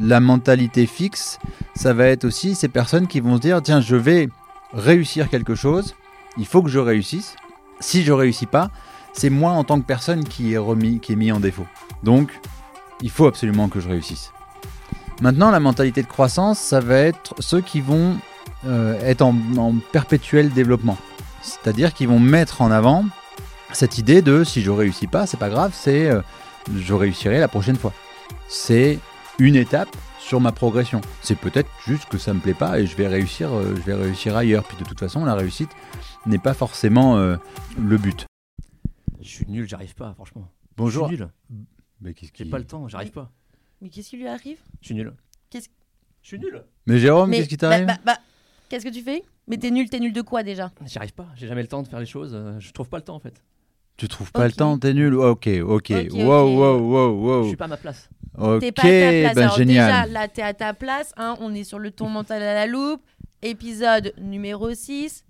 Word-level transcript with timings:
La 0.00 0.20
mentalité 0.20 0.86
fixe, 0.86 1.38
ça 1.74 1.92
va 1.92 2.06
être 2.06 2.24
aussi 2.24 2.54
ces 2.54 2.68
personnes 2.68 3.06
qui 3.06 3.20
vont 3.20 3.36
se 3.36 3.40
dire 3.40 3.62
tiens, 3.62 3.80
je 3.80 3.96
vais 3.96 4.28
réussir 4.72 5.28
quelque 5.28 5.54
chose, 5.54 5.94
il 6.36 6.46
faut 6.46 6.62
que 6.62 6.70
je 6.70 6.78
réussisse. 6.78 7.36
Si 7.80 8.02
je 8.02 8.12
réussis 8.12 8.46
pas, 8.46 8.70
c'est 9.12 9.30
moi 9.30 9.52
en 9.52 9.64
tant 9.64 9.80
que 9.80 9.86
personne 9.86 10.24
qui 10.24 10.54
est 10.54 10.58
remis, 10.58 11.00
qui 11.00 11.12
est 11.12 11.16
mis 11.16 11.30
en 11.30 11.40
défaut. 11.40 11.66
Donc, 12.02 12.40
il 13.00 13.10
faut 13.10 13.26
absolument 13.26 13.68
que 13.68 13.80
je 13.80 13.88
réussisse. 13.88 14.32
Maintenant, 15.20 15.50
la 15.50 15.60
mentalité 15.60 16.02
de 16.02 16.08
croissance, 16.08 16.58
ça 16.58 16.80
va 16.80 16.96
être 16.96 17.34
ceux 17.38 17.60
qui 17.60 17.80
vont 17.80 18.16
euh, 18.66 19.00
être 19.02 19.22
en, 19.22 19.36
en 19.56 19.74
perpétuel 19.92 20.50
développement. 20.50 20.96
C'est-à-dire 21.42 21.92
qu'ils 21.94 22.08
vont 22.08 22.18
mettre 22.18 22.62
en 22.62 22.70
avant 22.70 23.04
cette 23.72 23.98
idée 23.98 24.22
de 24.22 24.44
si 24.44 24.62
je 24.62 24.70
réussis 24.70 25.06
pas, 25.06 25.26
c'est 25.26 25.36
pas 25.36 25.50
grave, 25.50 25.72
c'est 25.74 26.10
euh, 26.10 26.20
je 26.74 26.94
réussirai 26.94 27.38
la 27.38 27.48
prochaine 27.48 27.76
fois. 27.76 27.92
C'est 28.48 28.98
une 29.38 29.56
étape 29.56 29.88
sur 30.18 30.40
ma 30.40 30.52
progression. 30.52 31.00
C'est 31.22 31.38
peut-être 31.38 31.68
juste 31.86 32.06
que 32.06 32.18
ça 32.18 32.32
me 32.34 32.40
plaît 32.40 32.54
pas 32.54 32.78
et 32.80 32.86
je 32.86 32.96
vais 32.96 33.08
réussir, 33.08 33.52
euh, 33.52 33.74
je 33.76 33.80
vais 33.82 33.94
réussir 33.94 34.36
ailleurs. 34.36 34.64
Puis 34.64 34.76
de 34.76 34.84
toute 34.84 34.98
façon, 35.00 35.24
la 35.24 35.34
réussite 35.34 35.70
n'est 36.26 36.38
pas 36.38 36.54
forcément 36.54 37.16
euh, 37.18 37.36
le 37.78 37.98
but. 37.98 38.26
Je 39.20 39.28
suis 39.28 39.46
nul, 39.48 39.68
j'arrive 39.68 39.94
pas, 39.94 40.12
franchement. 40.14 40.48
Bonjour. 40.76 41.08
Je 41.08 41.14
suis 41.16 41.24
nul. 41.24 41.30
Mais, 42.00 42.14
qu'est-ce 42.14 42.32
J'ai 42.34 42.44
qui- 42.44 42.50
pas 42.50 42.58
le 42.58 42.64
temps, 42.66 42.88
j'arrive 42.88 43.10
pas. 43.12 43.30
Mais 43.80 43.88
qu'est-ce 43.88 44.10
qui 44.10 44.16
lui 44.16 44.28
arrive? 44.28 44.58
Je 44.80 44.86
suis 44.86 44.94
nul. 44.94 45.12
Qu'est-ce- 45.50 45.68
Je 46.22 46.28
suis 46.28 46.38
nul. 46.38 46.62
Mais 46.86 46.98
Jérôme, 46.98 47.30
Mais- 47.30 47.38
qu'est-ce 47.38 47.48
qui 47.48 47.56
bah, 47.56 47.70
t'arrive? 47.70 47.86
bah, 47.86 47.98
bah, 48.04 48.18
Qu'est-ce 48.68 48.84
que 48.86 48.90
tu 48.90 49.02
fais? 49.02 49.22
Mais 49.46 49.58
t'es 49.58 49.70
nul, 49.70 49.88
t'es 49.90 50.00
nul 50.00 50.12
de 50.12 50.22
quoi 50.22 50.42
déjà? 50.42 50.72
J'y 50.86 50.96
arrive 50.98 51.12
pas, 51.12 51.26
j'ai 51.36 51.46
jamais 51.46 51.60
le 51.62 51.68
temps 51.68 51.82
de 51.82 51.88
faire 51.88 52.00
les 52.00 52.06
choses, 52.06 52.32
euh, 52.34 52.58
je 52.58 52.72
trouve 52.72 52.88
pas 52.88 52.96
le 52.96 53.02
temps 53.04 53.14
en 53.14 53.20
fait. 53.20 53.42
Tu 53.98 54.08
trouves 54.08 54.32
pas 54.32 54.46
le 54.46 54.52
temps, 54.52 54.78
t'es 54.78 54.94
nul? 54.94 55.14
Ok, 55.14 55.46
ok. 55.62 55.66
Ok, 55.66 55.90
wow, 55.90 56.00
ok. 56.00 56.58
wow, 56.58 56.78
wow, 56.80 57.10
Je 57.12 57.42
wow. 57.42 57.46
suis 57.48 57.56
pas 57.56 57.66
à 57.66 57.68
ma 57.68 57.76
place. 57.76 58.08
Ok, 58.36 58.60
T'es 58.60 58.72
pas 58.72 58.82
à 58.82 58.84
ta 58.84 58.90
place. 58.90 59.34
ben 59.34 59.42
Alors 59.44 59.56
génial. 59.56 59.86
déjà, 59.86 60.06
là, 60.20 60.28
t'es 60.28 60.42
à 60.42 60.54
ta 60.54 60.74
place. 60.74 61.12
hein, 61.16 61.36
on 61.40 61.54
est 61.54 61.64
sur 61.64 61.78
le 61.78 61.90
ton 61.90 62.08
mental 62.08 62.42
à 62.42 62.54
la 62.54 62.66
loupe. 62.66 63.02
Épisode 63.42 64.12
numéro 64.20 64.72
6. 64.72 65.24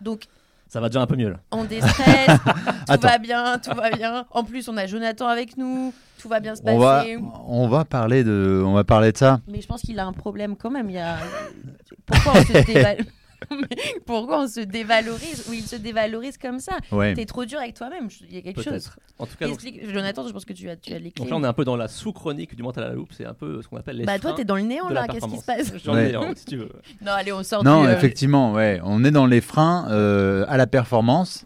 Donc, 0.00 0.24
Ça 0.66 0.80
va 0.80 0.88
déjà 0.88 1.02
un 1.02 1.06
peu 1.06 1.16
mieux 1.16 1.28
là. 1.30 1.36
on 1.52 1.64
déstresse. 1.64 2.26
tout 2.46 2.62
Attends. 2.88 3.08
va 3.08 3.18
bien, 3.18 3.58
tout 3.58 3.74
va 3.74 3.90
bien. 3.90 4.24
En 4.30 4.44
plus, 4.44 4.68
on 4.68 4.76
a 4.76 4.86
Jonathan 4.86 5.26
avec 5.28 5.56
nous. 5.56 5.92
Tout 6.18 6.28
va 6.28 6.40
bien 6.40 6.54
se 6.56 6.62
on 6.64 6.78
va, 6.78 6.98
passer. 7.00 7.18
on 7.46 7.68
va 7.68 7.84
parler 7.84 8.24
de, 8.24 8.62
on 8.66 8.72
va 8.72 8.84
parler 8.84 9.12
de 9.12 9.16
ça. 9.16 9.40
Mais 9.48 9.60
je 9.60 9.66
pense 9.66 9.82
qu'il 9.82 9.98
a 9.98 10.06
un 10.06 10.12
problème 10.12 10.56
quand 10.56 10.70
même. 10.70 10.88
Il 10.90 10.96
y 10.96 10.98
a... 10.98 11.16
Pourquoi 12.06 12.32
on 12.36 12.44
se 12.44 12.52
déval- 12.52 12.98
Mais 12.98 13.04
Pourquoi 14.06 14.42
on 14.42 14.48
se 14.48 14.60
dévalorise 14.60 15.46
ou 15.48 15.52
il 15.52 15.62
se 15.62 15.76
dévalorise 15.76 16.36
comme 16.38 16.58
ça 16.60 16.72
Ouais. 16.92 17.14
T'es 17.14 17.24
trop 17.24 17.44
dur 17.44 17.58
avec 17.58 17.74
toi-même. 17.74 18.08
Il 18.28 18.34
y 18.34 18.38
a 18.38 18.42
quelque 18.42 18.62
chose. 18.62 18.90
En 19.18 19.26
tout 19.26 19.36
cas, 19.36 19.46
donc, 19.46 19.54
Explique- 19.54 19.90
Jonathan, 19.92 20.26
je 20.26 20.32
pense 20.32 20.44
que 20.44 20.52
tu 20.52 20.68
as, 20.68 20.76
tu 20.76 20.92
as 20.92 20.98
les 20.98 21.10
clés. 21.10 21.24
donc 21.24 21.30
là 21.30 21.36
on 21.36 21.44
est 21.44 21.46
un 21.46 21.52
peu 21.52 21.64
dans 21.64 21.76
la 21.76 21.88
sous-chronique 21.88 22.54
du 22.54 22.62
mental 22.62 22.84
à 22.84 22.88
la 22.88 22.94
loupe, 22.94 23.12
c'est 23.16 23.24
un 23.26 23.34
peu 23.34 23.60
ce 23.62 23.68
qu'on 23.68 23.76
appelle 23.76 23.96
les 23.96 24.04
Bah 24.04 24.18
toi, 24.18 24.32
t'es 24.34 24.44
dans 24.44 24.56
le 24.56 24.62
néant 24.62 24.88
là. 24.88 25.06
Qu'est-ce 25.08 25.26
qui 25.26 25.38
se 25.38 25.44
passe 25.44 25.72
J'en 25.84 25.94
Ouais. 25.94 26.10
ai 26.10 26.14
un, 26.14 26.34
si 26.34 26.44
tu 26.44 26.56
veux. 26.56 26.70
Non, 27.02 27.12
allez, 27.12 27.32
on 27.32 27.42
sort 27.42 27.64
Non, 27.64 27.82
du, 27.82 27.88
euh, 27.88 27.96
effectivement, 27.96 28.52
ouais. 28.52 28.80
On 28.84 29.04
est 29.04 29.10
dans 29.10 29.26
les 29.26 29.40
freins 29.40 29.86
euh, 29.90 30.44
à 30.48 30.56
la 30.56 30.66
performance. 30.66 31.44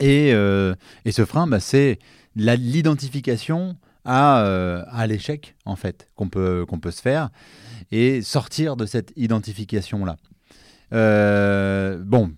Et, 0.00 0.32
euh, 0.32 0.74
et 1.04 1.12
ce 1.12 1.24
frein, 1.24 1.46
bah, 1.46 1.60
c'est 1.60 1.98
l'identification 2.34 3.76
à, 4.04 4.42
euh, 4.44 4.82
à 4.90 5.06
l'échec, 5.06 5.56
en 5.66 5.76
fait, 5.76 6.08
qu'on 6.16 6.28
peut, 6.28 6.64
qu'on 6.66 6.78
peut 6.78 6.90
se 6.90 7.02
faire. 7.02 7.30
Et 7.92 8.22
sortir 8.22 8.76
de 8.76 8.86
cette 8.86 9.12
identification-là. 9.16 10.16
Euh, 10.92 11.98
bon, 12.04 12.32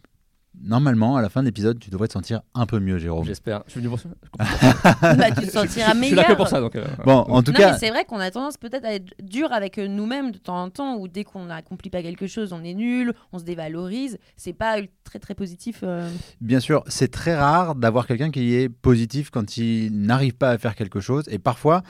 normalement, 0.62 1.17
à 1.17 1.22
la 1.22 1.28
fin 1.28 1.41
de 1.41 1.47
l'épisode, 1.47 1.78
tu 1.78 1.91
devrais 1.91 2.06
te 2.08 2.12
sentir 2.12 2.42
un 2.55 2.67
peu 2.67 2.78
mieux, 2.78 2.98
Jérôme. 2.98 3.25
J'espère. 3.25 3.62
Je 3.67 3.72
suis 3.72 3.81
venu 3.81 3.89
pour 3.91 3.98
ça. 3.98 4.08
bah, 5.17 5.31
tu 5.33 5.47
te 5.47 5.50
sentiras 5.50 5.64
Je 5.64 5.69
suis 5.70 5.78
là 5.81 5.95
meilleur. 5.95 6.27
que 6.27 6.33
pour 6.34 6.48
ça 6.48 6.61
donc. 6.61 6.77
euh, 6.77 6.84
Bon, 7.05 7.19
en 7.28 7.42
tout 7.42 7.53
non, 7.53 7.58
cas, 7.58 7.73
mais 7.73 7.78
c'est 7.78 7.91
vrai 7.91 8.05
qu'on 8.05 8.19
a 8.20 8.30
tendance 8.30 8.56
peut-être 8.58 8.84
à 8.84 8.95
être 8.95 9.12
dur 9.23 9.50
avec 9.53 9.78
euh, 9.78 9.89
nous-mêmes 9.89 10.30
de 10.33 10.39
temps 10.39 10.62
en 10.62 10.70
temps, 10.70 10.97
où 10.97 11.08
dès 11.08 11.25
qu'on 11.25 11.47
n'accomplit 11.47 11.91
pas 11.91 12.03
quelque 12.03 12.27
chose, 12.27 12.53
on 12.53 12.62
est 12.62 12.75
nul, 12.75 13.12
on 13.33 13.39
se 13.39 13.45
dévalorise. 13.45 14.19
C'est 14.36 14.53
pas 14.53 14.77
très 15.05 15.19
très 15.19 15.34
positif. 15.34 15.80
euh. 15.83 16.11
Bien 16.41 16.61
sûr, 16.61 16.84
c'est 16.86 17.11
très 17.11 17.35
rare 17.35 17.74
d'avoir 17.74 18.07
quelqu'un 18.07 18.30
qui 18.30 18.55
est 18.55 18.68
positif 18.68 19.30
quand 19.30 19.57
il 19.57 19.91
n'arrive 19.92 20.35
pas 20.35 20.51
à 20.51 20.58
faire 20.58 20.74
quelque 20.74 21.01
chose, 21.01 21.24
et 21.29 21.39
parfois, 21.39 21.83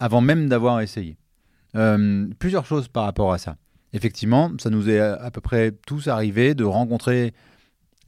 avant 0.00 0.20
même 0.20 0.48
d'avoir 0.48 0.80
essayé. 0.80 1.16
Euh, 1.74 2.26
plusieurs 2.38 2.64
choses 2.66 2.88
par 2.88 3.04
rapport 3.04 3.32
à 3.32 3.38
ça. 3.38 3.56
Effectivement, 3.92 4.52
ça 4.58 4.70
nous 4.70 4.90
est 4.90 5.00
à, 5.00 5.30
peu 5.30 5.40
près 5.40 5.72
tous 5.86 6.08
arrivé 6.08 6.54
de 6.54 6.64
rencontrer 6.64 7.32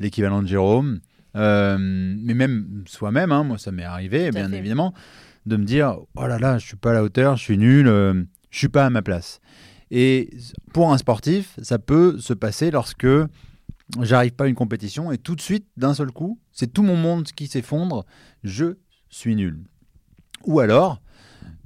l'équivalent 0.00 0.42
de 0.42 0.48
Jérôme, 0.48 1.00
euh, 1.36 1.76
mais 1.78 2.34
même 2.34 2.84
soi-même, 2.86 3.32
hein, 3.32 3.44
moi 3.44 3.58
ça 3.58 3.72
m'est 3.72 3.84
arrivé, 3.84 4.30
bien 4.30 4.48
fait. 4.48 4.56
évidemment, 4.56 4.92
de 5.46 5.56
me 5.56 5.64
dire, 5.64 5.96
oh 6.16 6.26
là 6.26 6.38
là, 6.38 6.58
je 6.58 6.66
suis 6.66 6.76
pas 6.76 6.90
à 6.90 6.94
la 6.94 7.02
hauteur, 7.02 7.36
je 7.36 7.42
suis 7.42 7.58
nul, 7.58 7.88
euh, 7.88 8.22
je 8.50 8.58
suis 8.58 8.68
pas 8.68 8.86
à 8.86 8.90
ma 8.90 9.02
place. 9.02 9.40
Et 9.90 10.30
pour 10.72 10.92
un 10.92 10.98
sportif, 10.98 11.58
ça 11.62 11.78
peut 11.78 12.18
se 12.18 12.34
passer 12.34 12.70
lorsque 12.70 13.06
j'arrive 14.00 14.32
pas 14.32 14.44
à 14.44 14.46
une 14.48 14.54
compétition 14.54 15.10
et 15.12 15.18
tout 15.18 15.34
de 15.34 15.40
suite, 15.40 15.66
d'un 15.76 15.94
seul 15.94 16.10
coup, 16.12 16.38
c'est 16.52 16.72
tout 16.72 16.82
mon 16.82 16.96
monde 16.96 17.24
qui 17.24 17.46
s'effondre, 17.46 18.04
je 18.44 18.76
suis 19.08 19.34
nul. 19.34 19.62
Ou 20.44 20.60
alors, 20.60 21.00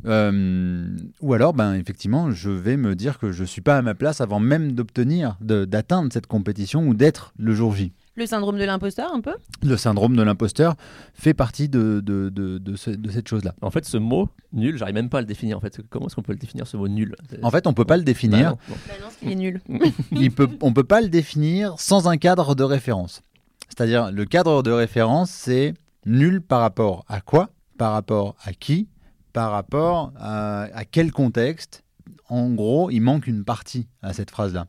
euh, 0.06 0.86
ou 1.20 1.34
alors, 1.34 1.52
ben 1.54 1.74
effectivement, 1.74 2.30
je 2.30 2.50
vais 2.50 2.76
me 2.76 2.94
dire 2.94 3.18
que 3.18 3.32
je 3.32 3.44
suis 3.44 3.60
pas 3.60 3.76
à 3.78 3.82
ma 3.82 3.94
place 3.94 4.20
avant 4.20 4.40
même 4.40 4.72
d'obtenir, 4.72 5.36
de- 5.40 5.64
d'atteindre 5.64 6.12
cette 6.12 6.26
compétition 6.26 6.86
ou 6.86 6.94
d'être 6.94 7.32
le 7.38 7.54
jour 7.54 7.74
J. 7.74 7.92
Le 8.14 8.26
syndrome 8.26 8.58
de 8.58 8.64
l'imposteur, 8.64 9.10
un 9.14 9.20
peu? 9.22 9.32
Le 9.62 9.76
syndrome 9.78 10.16
de 10.16 10.22
l'imposteur 10.22 10.74
fait 11.14 11.32
partie 11.32 11.68
de, 11.70 12.00
de, 12.04 12.28
de, 12.28 12.58
de 12.58 12.76
ce- 12.76 12.90
de 12.90 13.10
cette 13.10 13.26
chose-là. 13.28 13.54
En 13.62 13.70
fait, 13.70 13.84
ce 13.86 13.96
mot 13.96 14.28
nul, 14.52 14.76
j'arrive 14.76 14.94
même 14.96 15.08
pas 15.08 15.18
à 15.18 15.20
le 15.22 15.26
définir. 15.26 15.56
En 15.56 15.60
fait, 15.60 15.80
comment 15.88 16.06
est-ce 16.06 16.14
qu'on 16.16 16.22
peut 16.22 16.32
le 16.32 16.38
définir 16.38 16.66
ce 16.66 16.76
mot 16.76 16.88
nul? 16.88 17.14
En 17.42 17.50
fait, 17.50 17.66
on 17.66 17.72
peut 17.72 17.86
pas 17.86 17.96
le 17.96 18.02
Bah 18.02 18.06
définir. 18.06 18.50
non. 18.50 18.58
Bah 18.68 18.74
non, 18.98 19.02
parce 19.04 19.16
qu'il 19.16 19.30
est 19.30 19.34
nul. 19.34 19.60
Il 20.12 20.30
peut, 20.30 20.48
on 20.60 20.72
peut 20.74 20.84
pas 20.84 21.00
le 21.00 21.08
définir 21.08 21.74
sans 21.78 22.06
un 22.06 22.18
cadre 22.18 22.54
de 22.54 22.64
référence. 22.64 23.22
C'est-à-dire, 23.70 24.12
le 24.12 24.24
cadre 24.26 24.62
de 24.62 24.70
référence, 24.70 25.30
c'est 25.30 25.72
nul 26.04 26.42
par 26.42 26.60
rapport 26.60 27.06
à 27.08 27.22
quoi? 27.22 27.48
Par 27.78 27.92
rapport 27.92 28.36
à 28.44 28.52
qui? 28.52 28.88
Par 29.32 29.50
rapport 29.50 30.12
à, 30.16 30.84
quel 30.90 31.12
contexte 31.12 31.84
En 32.28 32.50
gros, 32.52 32.90
il 32.90 33.00
manque 33.00 33.26
une 33.26 33.44
partie 33.44 33.88
à 34.02 34.12
cette 34.12 34.30
phrase-là. 34.30 34.66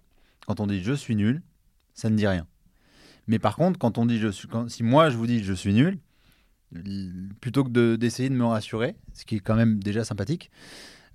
Quand 0.47 0.59
on 0.59 0.67
dit 0.67 0.81
je 0.81 0.93
suis 0.93 1.15
nul, 1.15 1.41
ça 1.93 2.09
ne 2.09 2.15
dit 2.15 2.27
rien. 2.27 2.47
Mais 3.27 3.39
par 3.39 3.55
contre, 3.55 3.79
quand 3.79 3.97
on 3.97 4.05
dit 4.05 4.21
si 4.67 4.83
moi 4.83 5.09
je 5.09 5.17
vous 5.17 5.27
dis 5.27 5.43
je 5.43 5.53
suis 5.53 5.73
nul, 5.73 5.99
plutôt 7.39 7.63
que 7.63 7.69
de- 7.69 7.95
d'essayer 7.95 8.29
de, 8.29 8.35
me 8.35 8.45
rassurer, 8.45 8.95
ce 9.13 9.25
qui 9.25 9.35
est 9.35 9.39
quand 9.39 9.55
même 9.55 9.81
déjà 9.81 10.03
sympathique, 10.03 10.49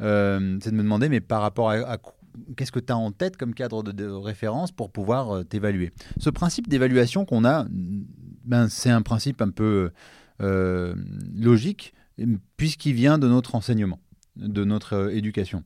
euh, 0.01 0.59
c'est 0.63 0.71
de 0.71 0.77
me 0.77 0.83
demander 0.83 1.09
mais 1.09 1.21
par 1.21 1.43
rapport 1.43 1.71
à, 1.71 1.75
à 1.75 1.99
qu- 1.99 2.11
qu'est-ce 2.57 2.73
que 2.73 2.79
tu 2.81 2.93
as 2.93 2.97
en 2.97 3.11
tête 3.11 3.37
comme 3.37 3.55
cadre 3.55 3.83
de, 3.83 3.93
de 3.93 4.07
référence 4.07 4.71
pour 4.73 4.91
pouvoir 4.91 5.31
euh, 5.39 5.43
t'évaluer? 5.45 5.93
Ce 6.19 6.31
principe 6.31 6.69
d'évaluation 6.69 7.25
qu'on 7.25 7.45
a, 7.45 7.67
ben, 8.45 8.69
c'est 8.69 8.91
un 8.91 9.03
principe 9.03 9.43
un 9.43 9.51
peu 9.51 9.91
euh, 10.41 10.95
logique 11.35 11.93
puisqu'il 12.57 12.95
vient 12.95 13.19
de 13.19 13.29
notre 13.29 13.55
enseignement, 13.55 14.01
de 14.37 14.65
notre 14.65 14.95
euh, 14.95 15.15
éducation. 15.15 15.65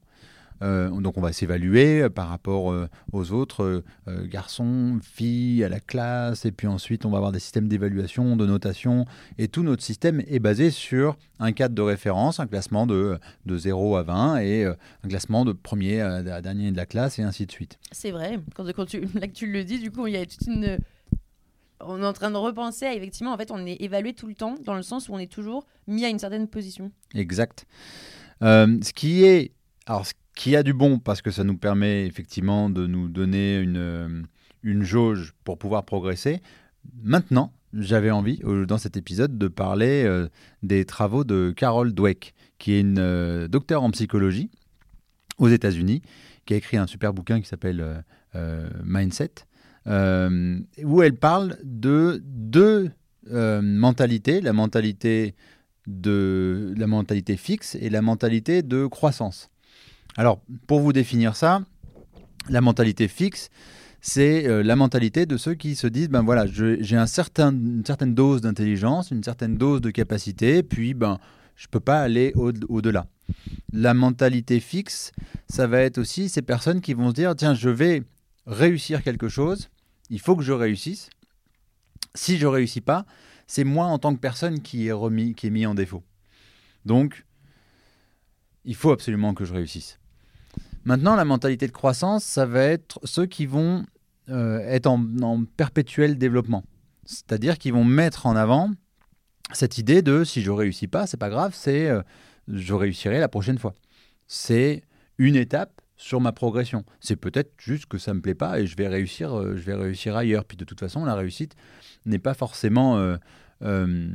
Euh, 0.61 0.91
donc 0.91 1.19
on 1.19 1.21
va 1.21 1.33
s'évaluer 1.33 2.03
euh, 2.03 2.09
par 2.09 2.29
rapport 2.29 2.73
aux 3.13 3.33
autres 3.33 3.83
garçons, 4.07 5.01
filles, 5.03 5.65
à 5.65 5.69
la 5.69 5.81
classe, 5.81 6.45
et 6.45 6.53
puis 6.53 6.69
ensuite 6.69 7.05
on 7.05 7.11
va 7.11 7.17
avoir 7.17 7.33
des 7.33 7.41
systèmes 7.41 7.67
d'évaluation, 7.67 8.37
de 8.37 8.47
notation, 8.47 9.05
et 9.39 9.49
tout 9.49 9.65
notre 9.65 9.83
système 9.83 10.23
est 10.29 10.39
basé 10.39 10.71
sur 10.71 11.17
un 11.41 11.51
cadre 11.51 11.75
de 11.75 11.83
référence, 11.83 12.39
un 12.39 12.47
classement 12.47 12.87
de, 12.87 13.19
de 13.45 13.59
0 13.59 13.97
à 13.97 14.03
20, 14.05 14.39
et 14.39 14.65
un 14.67 15.09
classement 15.09 15.45
de 15.45 15.53
premier 15.53 16.01
à, 16.01 16.41
dernier 16.41 16.71
de 16.71 16.77
la 16.77 16.87
classe, 16.87 17.19
et 17.19 17.23
ainsi 17.23 17.45
de 17.45 17.51
suite. 17.51 17.79
C'est 17.91 18.13
vrai. 18.13 18.39
Quand, 18.55 18.65
là 18.65 18.73
que 18.73 19.33
tu 19.33 19.47
le 19.51 19.65
dis, 19.65 19.81
du 19.81 19.91
coup, 19.91 20.07
il 20.07 20.13
y 20.13 20.17
a 20.17 20.25
toute 20.25 20.47
une. 20.47 20.79
On 21.85 22.03
est 22.03 22.07
en 22.07 22.13
train 22.13 22.31
de 22.31 22.37
repenser 22.37 22.87
à 22.87 22.95
effectivement, 22.95 23.33
en 23.33 23.37
fait, 23.37 23.51
on 23.51 23.67
est 23.67 23.81
évalué 23.81 24.13
tout 24.13 24.27
le 24.27 24.35
temps, 24.35 24.55
dans 24.65 24.75
le 24.75 24.83
sens 24.83 25.09
où 25.09 25.15
on 25.15 25.19
est 25.19 25.31
toujours 25.31 25.67
mis 25.87 26.05
à 26.05 26.09
une 26.09 26.19
certaine 26.19 26.49
position. 26.49 26.91
Exact. 27.15 27.67
Euh, 28.43 28.79
ce 28.83 28.93
qui 28.93 29.25
est, 29.25 29.53
alors 29.87 30.07
ce 30.07 30.13
qui 30.35 30.57
a 30.57 30.63
du 30.63 30.73
bon 30.73 30.99
parce 30.99 31.23
que 31.23 31.31
ça 31.31 31.45
nous 31.45 31.57
permet 31.57 32.07
effectivement 32.07 32.71
de 32.71 32.87
nous 32.87 33.09
donner 33.09 33.59
une, 33.59 33.77
euh, 33.77 34.23
une 34.63 34.83
jauge 34.83 35.35
pour 35.45 35.59
pouvoir 35.59 35.85
progresser. 35.85 36.41
Maintenant, 37.03 37.53
j'avais 37.73 38.11
envie 38.11 38.41
dans 38.67 38.79
cet 38.79 38.97
épisode 38.97 39.39
de 39.39 39.49
parler 39.49 40.05
euh, 40.05 40.29
des 40.63 40.85
travaux 40.85 41.25
de 41.25 41.53
Carol 41.57 41.93
Dweck, 41.93 42.35
qui 42.59 42.73
est 42.73 42.81
une 42.81 42.99
euh, 42.99 43.49
docteure 43.49 43.83
en 43.83 43.91
psychologie 43.91 44.51
aux 45.39 45.49
États-Unis, 45.49 46.03
qui 46.45 46.55
a 46.55 46.57
écrit 46.57 46.77
un 46.77 46.87
super 46.87 47.13
bouquin 47.13 47.41
qui 47.41 47.49
s'appelle 47.49 48.05
Mindset, 48.85 49.47
euh, 49.87 50.59
où 50.85 51.03
elle 51.03 51.17
parle 51.17 51.59
de 51.65 52.23
deux 52.25 52.91
euh, 53.31 53.61
mentalités, 53.63 54.41
la 54.41 54.53
mentalité 54.53 55.35
de 55.87 56.75
la 56.77 56.87
mentalité 56.87 57.37
fixe 57.37 57.77
et 57.81 57.91
la 57.91 58.03
mentalité 58.03 58.63
de 58.63 58.87
croissance. 58.87 59.51
Alors, 60.17 60.41
pour 60.67 60.81
vous 60.81 60.93
définir 60.93 61.35
ça, 61.37 61.63
la 62.49 62.61
mentalité 62.61 63.09
fixe, 63.09 63.49
c'est 64.01 64.47
euh, 64.47 64.63
la 64.63 64.77
mentalité 64.77 65.27
de 65.27 65.37
ceux 65.37 65.55
qui 65.55 65.75
se 65.77 65.87
disent 65.87 66.09
ben 66.09 66.23
voilà, 66.23 66.47
j'ai 66.47 66.97
un 66.97 67.07
certain, 67.07 67.53
une 67.53 67.85
certaine 67.85 68.15
dose 68.15 68.41
d'intelligence, 68.41 69.11
une 69.11 69.23
certaine 69.23 69.57
dose 69.57 69.81
de 69.81 69.91
capacité, 69.91 70.63
puis 70.63 70.95
ben 70.95 71.19
je 71.57 71.67
peux 71.69 71.81
pas 71.81 72.01
aller 72.01 72.33
au- 72.35 72.53
au-delà. 72.69 73.07
La 73.73 73.95
mentalité 73.95 74.59
fixe, 74.61 75.13
ça 75.49 75.67
va 75.67 75.81
être 75.81 75.99
aussi 75.99 76.29
ces 76.29 76.43
personnes 76.43 76.81
qui 76.81 76.95
vont 76.95 77.11
se 77.11 77.15
dire 77.15 77.35
tiens, 77.37 77.55
je 77.55 77.71
vais 77.71 78.03
réussir 78.47 79.03
quelque 79.03 79.29
chose, 79.29 79.69
il 80.13 80.21
faut 80.21 80.37
que 80.37 80.43
je 80.43 80.53
réussisse. 80.53 81.09
Si 82.15 82.37
je 82.37 82.47
réussis 82.47 82.83
pas, 82.83 83.07
c'est 83.47 83.65
moi 83.65 83.87
en 83.87 83.99
tant 83.99 84.15
que 84.15 84.21
personne 84.21 84.61
qui 84.61 84.87
est 84.87 84.93
remis, 84.93 85.35
qui 85.35 85.47
est 85.47 85.51
mis 85.51 85.67
en 85.67 85.75
défaut. 85.75 86.05
Donc, 86.85 87.25
il 88.67 88.77
faut 88.77 88.93
absolument 88.93 89.33
que 89.33 89.45
je 89.45 89.55
réussisse. 89.55 89.99
Maintenant, 90.85 91.17
la 91.17 91.25
mentalité 91.25 91.67
de 91.67 91.73
croissance, 91.73 92.25
ça 92.25 92.45
va 92.45 92.63
être 92.63 93.01
ceux 93.05 93.25
qui 93.25 93.47
vont 93.47 93.87
euh, 94.29 94.59
être 94.61 94.87
en, 94.87 95.03
en 95.23 95.45
perpétuel 95.45 96.19
développement. 96.19 96.65
C'est-à-dire 97.05 97.59
qu'ils 97.59 97.73
vont 97.73 97.85
mettre 97.85 98.27
en 98.27 98.37
avant 98.37 98.71
cette 99.53 99.79
idée 99.79 100.03
de 100.03 100.25
si 100.25 100.43
je 100.43 100.51
réussis 100.51 100.89
pas, 100.89 101.07
c'est 101.07 101.17
pas 101.17 101.31
grave, 101.31 101.55
c'est 101.55 101.89
euh, 101.89 102.03
je 102.49 102.75
réussirai 102.75 103.19
la 103.19 103.29
prochaine 103.29 103.59
fois. 103.59 103.75
C'est 104.27 104.83
une 105.19 105.37
étape 105.37 105.82
sur 106.03 106.21
ma 106.21 106.33
progression. 106.33 106.85
C'est 107.01 107.17
peut-être 107.17 107.53
juste 107.59 107.87
que 107.87 107.97
ça 107.97 108.13
me 108.13 108.21
plaît 108.21 108.35
pas 108.35 108.59
et 108.59 108.67
je 108.67 108.77
vais 108.77 108.89
réussir, 108.89 109.39
euh, 109.39 109.57
je 109.57 109.63
vais 109.63 109.75
réussir 109.75 110.17
ailleurs. 110.17 110.45
Puis 110.45 110.57
de 110.57 110.65
toute 110.65 110.81
façon, 110.81 111.05
la 111.05 111.15
réussite 111.15 111.55
n'est 112.07 112.19
pas 112.19 112.35
forcément 112.35 112.99
euh, 112.99 113.17
euh, 113.63 114.09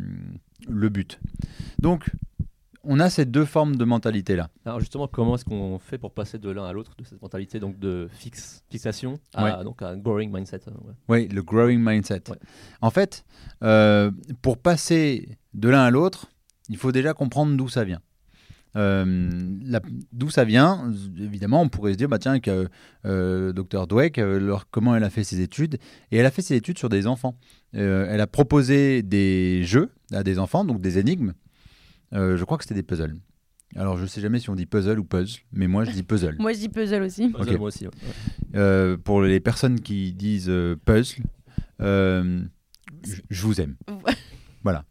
le 0.67 0.89
but. 0.89 1.19
Donc, 1.79 2.11
on 2.83 2.99
a 2.99 3.09
ces 3.09 3.25
deux 3.25 3.45
formes 3.45 3.77
de 3.77 3.85
mentalité 3.85 4.35
là. 4.35 4.49
Alors 4.65 4.81
justement, 4.81 5.07
comment 5.07 5.35
est-ce 5.35 5.45
qu'on 5.45 5.79
fait 5.79 5.97
pour 5.97 6.13
passer 6.13 6.37
de 6.37 6.49
l'un 6.49 6.65
à 6.65 6.73
l'autre 6.73 6.91
de 6.97 7.05
cette 7.05 7.21
mentalité 7.21 7.59
donc 7.59 7.79
de 7.79 8.09
fixe, 8.11 8.63
fixation 8.69 9.19
à, 9.33 9.63
donc 9.63 9.81
à 9.81 9.89
un 9.89 9.97
growing 9.97 10.31
mindset 10.31 10.61
ouais. 10.67 10.93
Oui, 11.07 11.27
le 11.29 11.41
growing 11.41 11.79
mindset. 11.79 12.23
Ouais. 12.29 12.37
En 12.81 12.89
fait, 12.89 13.25
pour 14.41 14.57
passer 14.57 15.37
de 15.53 15.69
l'un 15.69 15.83
à 15.83 15.89
l'autre, 15.89 16.27
il 16.69 16.77
faut 16.77 16.91
déjà 16.91 17.13
comprendre 17.13 17.55
d'où 17.55 17.69
ça 17.69 17.85
vient. 17.85 18.01
Euh, 18.77 19.29
d'où 20.13 20.29
ça 20.29 20.43
vient, 20.45 20.93
évidemment, 21.19 21.61
on 21.61 21.67
pourrait 21.69 21.93
se 21.93 21.97
dire, 21.97 22.07
bah 22.07 22.19
tiens, 22.19 22.39
que 22.39 22.67
euh, 23.05 23.51
Dr 23.51 23.87
Dweck, 23.87 24.17
euh, 24.19 24.39
leur- 24.39 24.69
comment 24.69 24.95
elle 24.95 25.03
a 25.03 25.09
fait 25.09 25.23
ses 25.23 25.41
études 25.41 25.77
Et 26.11 26.17
elle 26.17 26.25
a 26.25 26.31
fait 26.31 26.41
ses 26.43 26.55
études 26.55 26.77
sur 26.77 26.87
des 26.89 27.07
enfants. 27.07 27.37
Euh, 27.75 28.07
elle 28.09 28.21
a 28.21 28.27
proposé 28.27 29.01
des 29.03 29.63
jeux 29.63 29.89
à 30.11 30.23
des 30.23 30.37
enfants, 30.39 30.63
donc 30.63 30.79
des 30.79 30.99
énigmes. 30.99 31.33
Euh, 32.13 32.37
je 32.37 32.43
crois 32.45 32.57
que 32.57 32.63
c'était 32.63 32.75
des 32.75 32.83
puzzles. 32.83 33.15
Alors, 33.75 33.97
je 33.97 34.05
sais 34.05 34.21
jamais 34.21 34.39
si 34.39 34.49
on 34.49 34.55
dit 34.55 34.65
puzzle 34.65 34.97
ou 34.99 35.03
puzzle, 35.03 35.39
mais 35.51 35.67
moi 35.67 35.83
je 35.83 35.91
dis 35.91 36.03
puzzle. 36.03 36.35
Moi, 36.39 36.53
je 36.53 36.59
dis 36.59 36.69
puzzle 36.69 37.01
aussi. 37.03 37.27
Puzzle. 37.29 37.57
Moi 37.57 37.67
aussi. 37.67 37.85
ouais. 37.85 37.91
Euh, 38.55 38.95
pour 38.97 39.21
les 39.21 39.39
personnes 39.41 39.81
qui 39.81 40.13
disent 40.13 40.49
euh, 40.49 40.75
puzzle, 40.85 41.23
euh, 41.81 42.41
je- 43.29 43.45
vous 43.45 43.59
aime. 43.59 43.75
Voilà. 44.63 44.85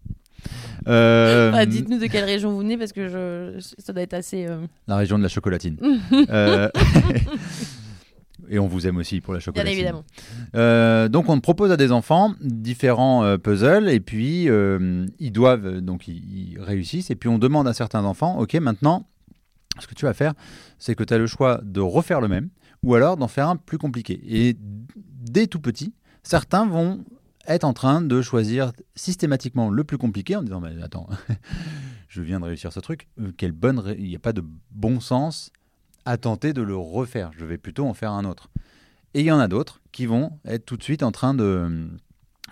Euh, 0.89 1.51
Ah, 1.55 1.67
Dites-nous 1.67 1.99
de 1.99 2.07
quelle 2.07 2.25
région 2.25 2.51
vous 2.53 2.59
venez 2.59 2.77
parce 2.79 2.93
que 2.93 3.09
je... 3.09 3.75
ça 3.79 3.93
doit 3.93 4.03
être 4.03 4.15
assez. 4.15 4.47
euh, 4.47 4.59
la 4.87 4.97
région 4.97 5.19
de 5.19 5.23
la 5.23 5.29
chocolatine. 5.29 5.77
Euh, 6.31 6.69
Et 8.49 8.59
on 8.61 8.67
vous 8.69 8.87
aime 8.87 8.97
aussi 8.99 9.21
pour 9.21 9.33
la 9.33 9.39
Bien 9.39 9.45
chocolatine. 9.45 9.73
évidemment. 9.73 10.05
Euh, 10.55 11.09
donc 11.09 11.29
on 11.29 11.41
propose 11.41 11.73
à 11.73 11.77
des 11.77 11.91
enfants 11.91 12.35
différents 12.41 13.37
puzzles 13.39 13.89
et 13.89 13.99
puis 13.99 14.45
ils 15.19 15.33
doivent 15.33 15.81
donc 15.81 16.07
ils, 16.07 16.53
ils 16.53 16.61
réussissent 16.61 17.11
et 17.11 17.17
puis 17.17 17.29
on 17.29 17.39
demande 17.39 17.67
à 17.67 17.73
certains 17.73 18.05
enfants 18.05 18.39
ok 18.39 18.55
maintenant 18.57 19.09
ce 19.81 19.87
que 19.89 19.95
tu 19.95 20.05
vas 20.05 20.15
faire 20.15 20.33
c'est 20.79 20.95
que 20.95 21.03
tu 21.03 21.13
as 21.13 21.19
le 21.19 21.27
choix 21.27 21.61
de 21.65 21.81
refaire 21.81 22.21
le 22.21 22.29
même 22.29 22.51
ou 22.85 22.95
alors 22.95 23.17
d'en 23.17 23.27
faire 23.29 23.49
un 23.49 23.57
plus 23.57 23.79
compliqué 23.79 24.21
et 24.29 24.57
dès 24.97 25.47
tout 25.49 25.61
petit 25.61 25.93
certains 26.23 26.67
vont 26.67 27.01
être 27.47 27.65
en 27.65 27.73
train 27.73 28.01
de 28.01 28.23
choisir 28.23 28.73
systématiquement 28.95 29.71
le 29.71 29.85
plus 29.85 29.99
compliqué 29.99 30.37
en 30.37 30.43
disant 30.43 30.61
mais 30.61 30.81
attends 30.83 31.09
je 32.09 32.23
viens 32.23 32.41
de 32.41 32.45
réussir 32.47 32.73
ce 32.73 32.81
truc 32.81 33.09
Euh, 33.21 33.33
quelle 33.37 33.53
bonne 33.53 33.95
il 33.99 34.05
n'y 34.05 34.17
a 34.17 34.21
pas 34.21 34.33
de 34.33 34.43
bon 34.71 35.01
sens 35.01 35.51
à 36.05 36.17
tenter 36.17 36.53
de 36.53 36.63
le 36.63 36.77
refaire 36.77 37.31
je 37.37 37.45
vais 37.45 37.59
plutôt 37.59 37.87
en 37.87 37.95
faire 37.95 38.13
un 38.13 38.25
autre 38.25 38.49
et 39.15 39.21
il 39.21 39.27
y 39.27 39.33
en 39.33 39.39
a 39.39 39.49
d'autres 39.49 39.81
qui 39.93 40.07
vont 40.07 40.39
être 40.45 40.67
tout 40.67 40.77
de 40.77 40.83
suite 40.83 41.03
en 41.03 41.11
train 41.13 41.33
de, 41.35 41.89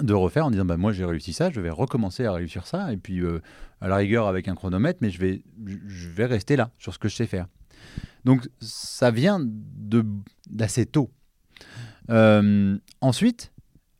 de 0.01 0.15
refaire 0.15 0.47
en 0.47 0.51
disant 0.51 0.65
bah, 0.65 0.79
Moi, 0.79 0.93
j'ai 0.93 1.05
réussi 1.05 1.35
ça, 1.35 1.51
je 1.51 1.61
vais 1.61 1.69
recommencer 1.69 2.25
à 2.25 2.33
réussir 2.33 2.67
ça. 2.67 2.91
Et 2.91 2.97
puis, 2.97 3.21
euh, 3.21 3.41
à 3.83 3.89
la 3.89 3.97
rigueur, 3.97 4.29
avec 4.29 4.49
un 4.49 4.55
chronomètre, 4.55 5.01
mais 5.03 5.11
je 5.11 5.19
vais, 5.21 5.45
je 5.67 6.09
vais 6.09 6.25
rester 6.25 6.57
là, 6.57 6.71
sur 6.79 6.95
ce 6.95 6.99
que 6.99 7.09
je 7.11 7.17
sais 7.17 7.27
faire. 7.27 7.49
Donc, 8.25 8.49
ça 8.63 9.11
vient 9.11 9.41
de- 9.43 10.07
d'assez 10.49 10.87
tôt. 10.87 11.11
Euh, 12.11 12.79
ensuite, 13.03 13.53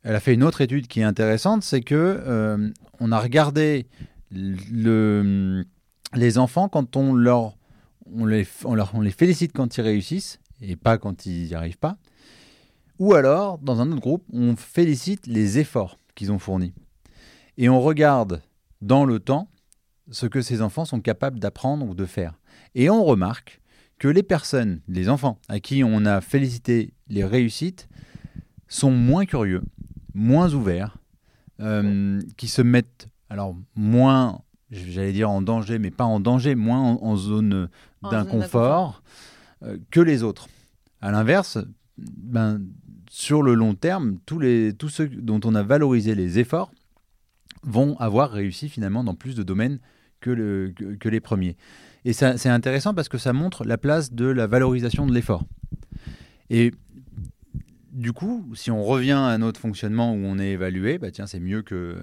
elle 0.05 0.15
a 0.15 0.19
fait 0.19 0.35
une 0.35 0.43
autre 0.43 0.61
étude 0.61 0.87
qui 0.87 1.01
est 1.01 1.03
intéressante 1.03 1.63
c'est 1.63 1.81
que 1.81 1.95
euh, 1.95 2.69
on 2.99 3.11
a 3.11 3.19
regardé 3.19 3.87
le, 4.31 5.65
les 6.13 6.37
enfants 6.37 6.69
quand 6.69 6.95
on 6.95 7.13
leur 7.13 7.57
on 8.07 8.25
les 8.25 8.45
félicite 9.11 9.51
quand 9.51 9.77
ils 9.77 9.81
réussissent 9.81 10.39
et 10.61 10.75
pas 10.75 10.97
quand 10.97 11.25
ils 11.25 11.47
n'y 11.47 11.53
arrivent 11.55 11.79
pas. 11.79 11.97
Ou 12.99 13.13
alors, 13.13 13.57
dans 13.57 13.81
un 13.81 13.91
autre 13.91 14.01
groupe, 14.01 14.23
on 14.31 14.55
félicite 14.55 15.27
les 15.27 15.57
efforts 15.59 15.97
qu'ils 16.13 16.31
ont 16.31 16.39
fournis. 16.39 16.73
Et 17.57 17.67
on 17.67 17.81
regarde 17.81 18.41
dans 18.81 19.05
le 19.05 19.19
temps 19.19 19.49
ce 20.11 20.27
que 20.27 20.41
ces 20.41 20.61
enfants 20.61 20.85
sont 20.85 21.01
capables 21.01 21.39
d'apprendre 21.39 21.85
ou 21.85 21.95
de 21.95 22.05
faire. 22.05 22.39
Et 22.75 22.89
on 22.89 23.03
remarque 23.03 23.59
que 23.97 24.07
les 24.07 24.23
personnes, 24.23 24.81
les 24.87 25.09
enfants 25.09 25.39
à 25.49 25.59
qui 25.59 25.83
on 25.83 26.05
a 26.05 26.21
félicité 26.21 26.93
les 27.07 27.25
réussites, 27.25 27.89
sont 28.67 28.91
moins 28.91 29.25
curieux, 29.25 29.63
moins 30.15 30.51
ouverts, 30.53 30.97
euh, 31.59 32.19
qui 32.37 32.47
se 32.47 32.63
mettent, 32.63 33.07
alors 33.29 33.55
moins, 33.75 34.41
j'allais 34.71 35.13
dire 35.13 35.29
en 35.29 35.41
danger, 35.41 35.77
mais 35.77 35.91
pas 35.91 36.05
en 36.05 36.19
danger, 36.19 36.55
moins 36.55 36.79
en, 36.79 37.03
en 37.03 37.15
zone 37.15 37.69
d'inconfort 38.09 39.03
euh, 39.63 39.77
que 39.91 39.99
les 39.99 40.23
autres. 40.23 40.47
À 41.01 41.11
l'inverse, 41.11 41.59
ben, 41.97 42.61
sur 43.09 43.43
le 43.43 43.53
long 43.53 43.75
terme, 43.75 44.17
tous, 44.25 44.39
les, 44.39 44.73
tous 44.73 44.89
ceux 44.89 45.07
dont 45.07 45.39
on 45.43 45.53
a 45.53 45.63
valorisé 45.63 46.15
les 46.15 46.39
efforts 46.39 46.71
vont 47.63 47.97
avoir 47.99 48.31
réussi 48.31 48.69
finalement 48.69 49.03
dans 49.03 49.15
plus 49.15 49.35
de 49.35 49.43
domaines 49.43 49.79
que, 50.19 50.29
le, 50.29 50.73
que, 50.75 50.95
que 50.95 51.09
les 51.09 51.19
premiers. 51.19 51.57
Et 52.05 52.13
c'est 52.13 52.49
intéressant 52.49 52.93
parce 52.93 53.09
que 53.09 53.17
ça 53.17 53.33
montre 53.33 53.65
la 53.65 53.77
place 53.77 54.13
de 54.13 54.25
la 54.25 54.45
valorisation 54.45 55.07
de 55.07 55.13
l'effort. 55.13 55.43
Et 56.51 56.71
du 57.95 58.11
coup, 58.11 58.45
si 58.55 58.71
on 58.71 58.83
revient 58.83 59.13
à 59.13 59.37
notre 59.37 59.57
fonctionnement 59.59 60.11
où 60.11 60.17
on 60.17 60.37
est 60.37 60.51
évalué, 60.51 60.97
bah 60.97 61.11
tiens, 61.11 61.27
c'est 61.27 61.39
mieux 61.39 61.61
que 61.61 61.95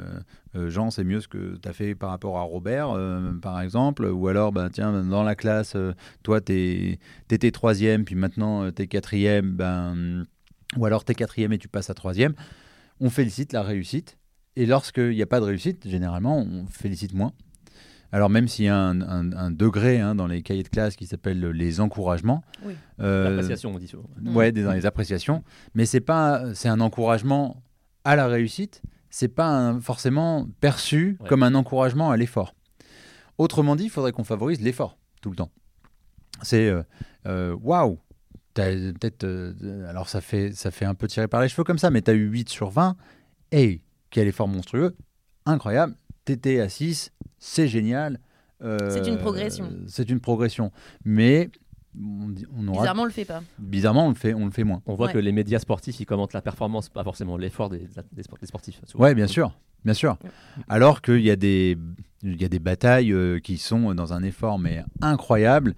euh, 0.57 0.71
Jean, 0.71 0.91
c'est 0.91 1.05
mieux 1.05 1.21
ce 1.21 1.29
que 1.29 1.57
tu 1.57 1.69
as 1.69 1.75
fait 1.75 1.95
par 1.95 2.09
rapport 2.09 2.39
à 2.39 2.43
Robert, 2.43 2.91
euh, 2.91 3.33
par 3.43 3.61
exemple, 3.61 4.07
ou 4.07 4.27
alors, 4.29 4.53
bah, 4.53 4.71
tiens, 4.73 5.05
dans 5.05 5.23
la 5.23 5.35
classe, 5.35 5.75
euh, 5.77 5.93
toi, 6.23 6.41
tu 6.41 6.99
étais 7.31 7.51
troisième, 7.51 8.07
puis 8.07 8.15
maintenant, 8.15 8.73
tu 8.73 8.83
es 8.83 8.87
quatrième, 8.87 9.53
ben, 9.53 10.25
ou 10.79 10.87
alors 10.87 11.05
tu 11.05 11.13
es 11.13 11.15
quatrième 11.15 11.53
et 11.53 11.59
tu 11.59 11.69
passes 11.69 11.91
à 11.91 11.95
troisième. 11.95 12.33
On 12.99 13.11
félicite 13.11 13.53
la 13.53 13.63
réussite. 13.63 14.17
Et 14.57 14.65
lorsqu'il 14.65 15.11
n'y 15.11 15.23
a 15.23 15.27
pas 15.27 15.41
de 15.41 15.45
réussite, 15.45 15.87
généralement, 15.87 16.39
on 16.39 16.67
félicite 16.67 17.13
moins. 17.13 17.33
Alors 18.13 18.29
même 18.31 18.47
s'il 18.47 18.67
y 18.67 18.69
a 18.69 18.77
un, 18.77 19.01
un- 19.01 19.33
un 19.33 19.51
degré 19.51 19.99
hein, 20.01 20.15
dans 20.15 20.27
les 20.27 20.43
cahiers 20.43 20.63
de 20.63 20.69
classe 20.69 20.97
qui 20.97 21.07
s'appelle 21.07 21.41
les 21.41 21.81
encouragements, 21.81 22.45
Oui. 22.65 22.75
euh, 23.01 23.31
L'appréciation, 23.31 23.73
on 23.75 23.79
dit 23.79 23.89
souvent. 23.89 24.09
ouais, 24.25 24.53
des- 24.53 24.63
dans 24.63 24.73
les 24.73 24.85
appréciations, 24.87 25.43
mais 25.75 25.87
c'est 25.87 26.01
pas, 26.01 26.55
c'est 26.55 26.69
un 26.69 26.81
encouragement 26.81 27.63
à 28.05 28.15
la 28.17 28.27
réussite. 28.27 28.83
C'est 29.11 29.29
pas 29.29 29.49
un- 29.49 29.81
forcément 29.81 30.47
perçu 30.61 31.17
Ouais. 31.21 31.29
comme 31.29 31.43
un 31.43 31.55
encouragement 31.55 32.11
à 32.11 32.17
l'effort. 32.17 32.55
Autrement 33.39 33.77
dit, 33.77 33.85
il 33.85 33.91
faudrait 33.91 34.13
qu'on 34.13 34.25
favorise 34.25 34.61
l'effort 34.61 34.99
tout 35.23 35.31
le 35.31 35.37
temps. 35.37 35.51
C'est 36.43 36.69
euh, 36.69 36.83
euh, 37.27 37.57
waouh, 37.63 37.99
t'as 38.55 38.71
peut-être, 38.73 39.25
euh, 39.25 39.89
alors 39.89 40.09
ça 40.09 40.21
fait, 40.21 40.53
ça 40.53 40.71
fait 40.71 40.85
un 40.85 40.95
peu 40.95 41.07
tirer 41.09 41.29
par 41.29 41.41
les 41.41 41.49
cheveux 41.49 41.65
comme 41.65 41.79
ça, 41.79 41.91
mais 41.91 42.03
tu 42.03 42.11
as 42.11 42.15
eu 42.15 42.27
8 42.27 42.49
sur 42.49 42.71
20. 42.71 42.97
Hey, 43.51 43.83
quel 44.11 44.27
effort 44.29 44.49
monstrueux, 44.49 44.97
incroyable. 45.47 45.95
T'étais 46.25 46.61
à 46.61 46.69
6, 46.69 47.13
c'est 47.39 47.69
génial. 47.69 48.19
Euh, 48.63 48.91
C'est 48.91 49.09
une 49.09 49.19
progression. 49.19 49.69
C'est 49.89 50.09
une 50.11 50.21
progression. 50.21 50.71
Mais 51.05 51.51
on, 52.01 52.33
on 52.57 52.69
aura 52.69 52.81
Bizarrement, 52.83 53.03
on 53.03 53.07
le 53.07 53.11
fait 53.11 53.25
pas. 53.25 53.43
bizarrement, 53.59 54.07
on 54.07 54.11
le 54.11 54.15
fait, 54.15 54.35
on 54.35 54.45
le 54.47 54.51
fait 54.53 54.65
moins. 54.65 54.83
On 54.87 54.95
voit 54.95 55.09
Ouais. 55.09 55.13
que 55.15 55.19
les 55.19 55.33
médias 55.33 55.59
sportifs, 55.59 55.99
ils 56.01 56.07
commentent 56.07 56.33
la 56.33 56.43
performance, 56.43 56.89
pas 56.89 57.03
forcément 57.05 57.37
l'effort 57.37 57.69
des, 57.71 57.89
des, 58.13 58.23
sport- 58.23 58.39
des 58.41 58.47
sportifs. 58.47 58.81
souvent. 58.87 59.05
Ouais, 59.05 59.15
bien 59.15 59.27
sûr, 59.27 59.53
bien 59.85 59.95
sûr. 59.95 60.17
Ouais. 60.23 60.31
Alors 60.69 61.03
qu'il 61.03 61.21
y 61.23 61.31
a 61.31 61.37
des, 61.37 61.77
il 62.23 62.41
y 62.41 62.45
a 62.45 62.49
des 62.49 62.61
batailles 62.61 63.13
euh, 63.13 63.41
qui 63.41 63.59
sont 63.59 63.93
dans 63.95 64.13
un 64.13 64.23
effort 64.23 64.59
mais 64.61 64.85
incroyable. 65.01 65.75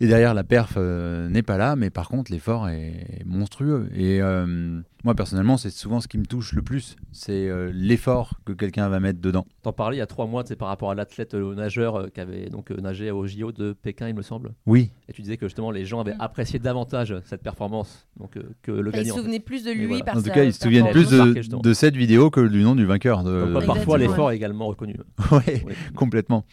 Et 0.00 0.06
derrière, 0.08 0.34
la 0.34 0.44
perf 0.44 0.74
euh, 0.76 1.28
n'est 1.28 1.42
pas 1.42 1.56
là, 1.58 1.76
mais 1.76 1.90
par 1.90 2.08
contre, 2.08 2.32
l'effort 2.32 2.68
est 2.68 3.22
monstrueux. 3.24 3.88
Et 3.94 4.20
euh, 4.22 4.80
moi, 5.04 5.14
personnellement, 5.14 5.56
c'est 5.56 5.70
souvent 5.70 6.00
ce 6.00 6.06
qui 6.08 6.16
me 6.18 6.24
touche 6.26 6.52
le 6.52 6.62
plus, 6.62 6.96
c'est 7.10 7.48
euh, 7.48 7.70
l'effort 7.74 8.34
que 8.44 8.52
quelqu'un 8.52 8.88
va 8.88 9.00
mettre 9.00 9.20
dedans. 9.20 9.46
T'en 9.62 9.72
parlais 9.72 9.96
il 9.96 9.98
y 9.98 10.02
a 10.02 10.06
trois 10.06 10.26
mois, 10.26 10.44
c'est 10.46 10.54
par 10.56 10.68
rapport 10.68 10.90
à 10.90 10.94
l'athlète 10.94 11.34
euh, 11.34 11.54
nageur 11.54 11.96
euh, 11.96 12.08
qui 12.08 12.20
avait 12.20 12.48
donc 12.50 12.70
euh, 12.70 12.76
nagé 12.80 13.10
au 13.10 13.26
JO 13.26 13.50
de 13.52 13.72
Pékin, 13.72 14.08
il 14.08 14.14
me 14.14 14.22
semble. 14.22 14.52
Oui, 14.66 14.92
Et 15.08 15.12
tu 15.12 15.22
disais 15.22 15.36
que 15.36 15.46
justement 15.46 15.70
les 15.72 15.84
gens 15.84 16.00
avaient 16.00 16.14
Mm. 16.14 16.20
apprécié 16.20 16.58
davantage 16.58 17.16
cette 17.24 17.42
performance 17.42 18.06
donc, 18.18 18.36
euh, 18.36 18.42
que 18.62 18.70
le 18.70 18.90
se 18.90 18.96
gagnant. 18.96 19.12
en 19.12 19.14
fait. 19.16 19.20
souvenait 19.22 19.40
plus 19.40 19.64
de 19.64 19.72
lui 19.72 19.86
voilà. 19.86 20.04
par 20.04 20.16
en 20.18 20.22
tout 20.22 20.30
cas, 20.30 20.44
ils 20.44 20.52
se 20.52 20.60
souviennent 20.60 20.90
plus 20.90 21.08
de, 21.10 21.72
cette 21.72 21.96
vidéo 21.96 22.30
que 22.30 22.46
du 22.46 22.62
nom 22.62 22.74
du 22.76 22.84
vainqueur. 22.84 23.24
De, 23.24 23.30
Donc, 23.30 23.48
Exactement, 23.48 23.74
parfois 23.74 23.94
ouais. 23.98 24.06
l'effort 24.06 24.30
est 24.30 24.36
également 24.36 24.66
reconnu. 24.68 24.96
Ouais, 25.32 25.62
Oui. 25.66 25.72
complètement. 25.96 26.44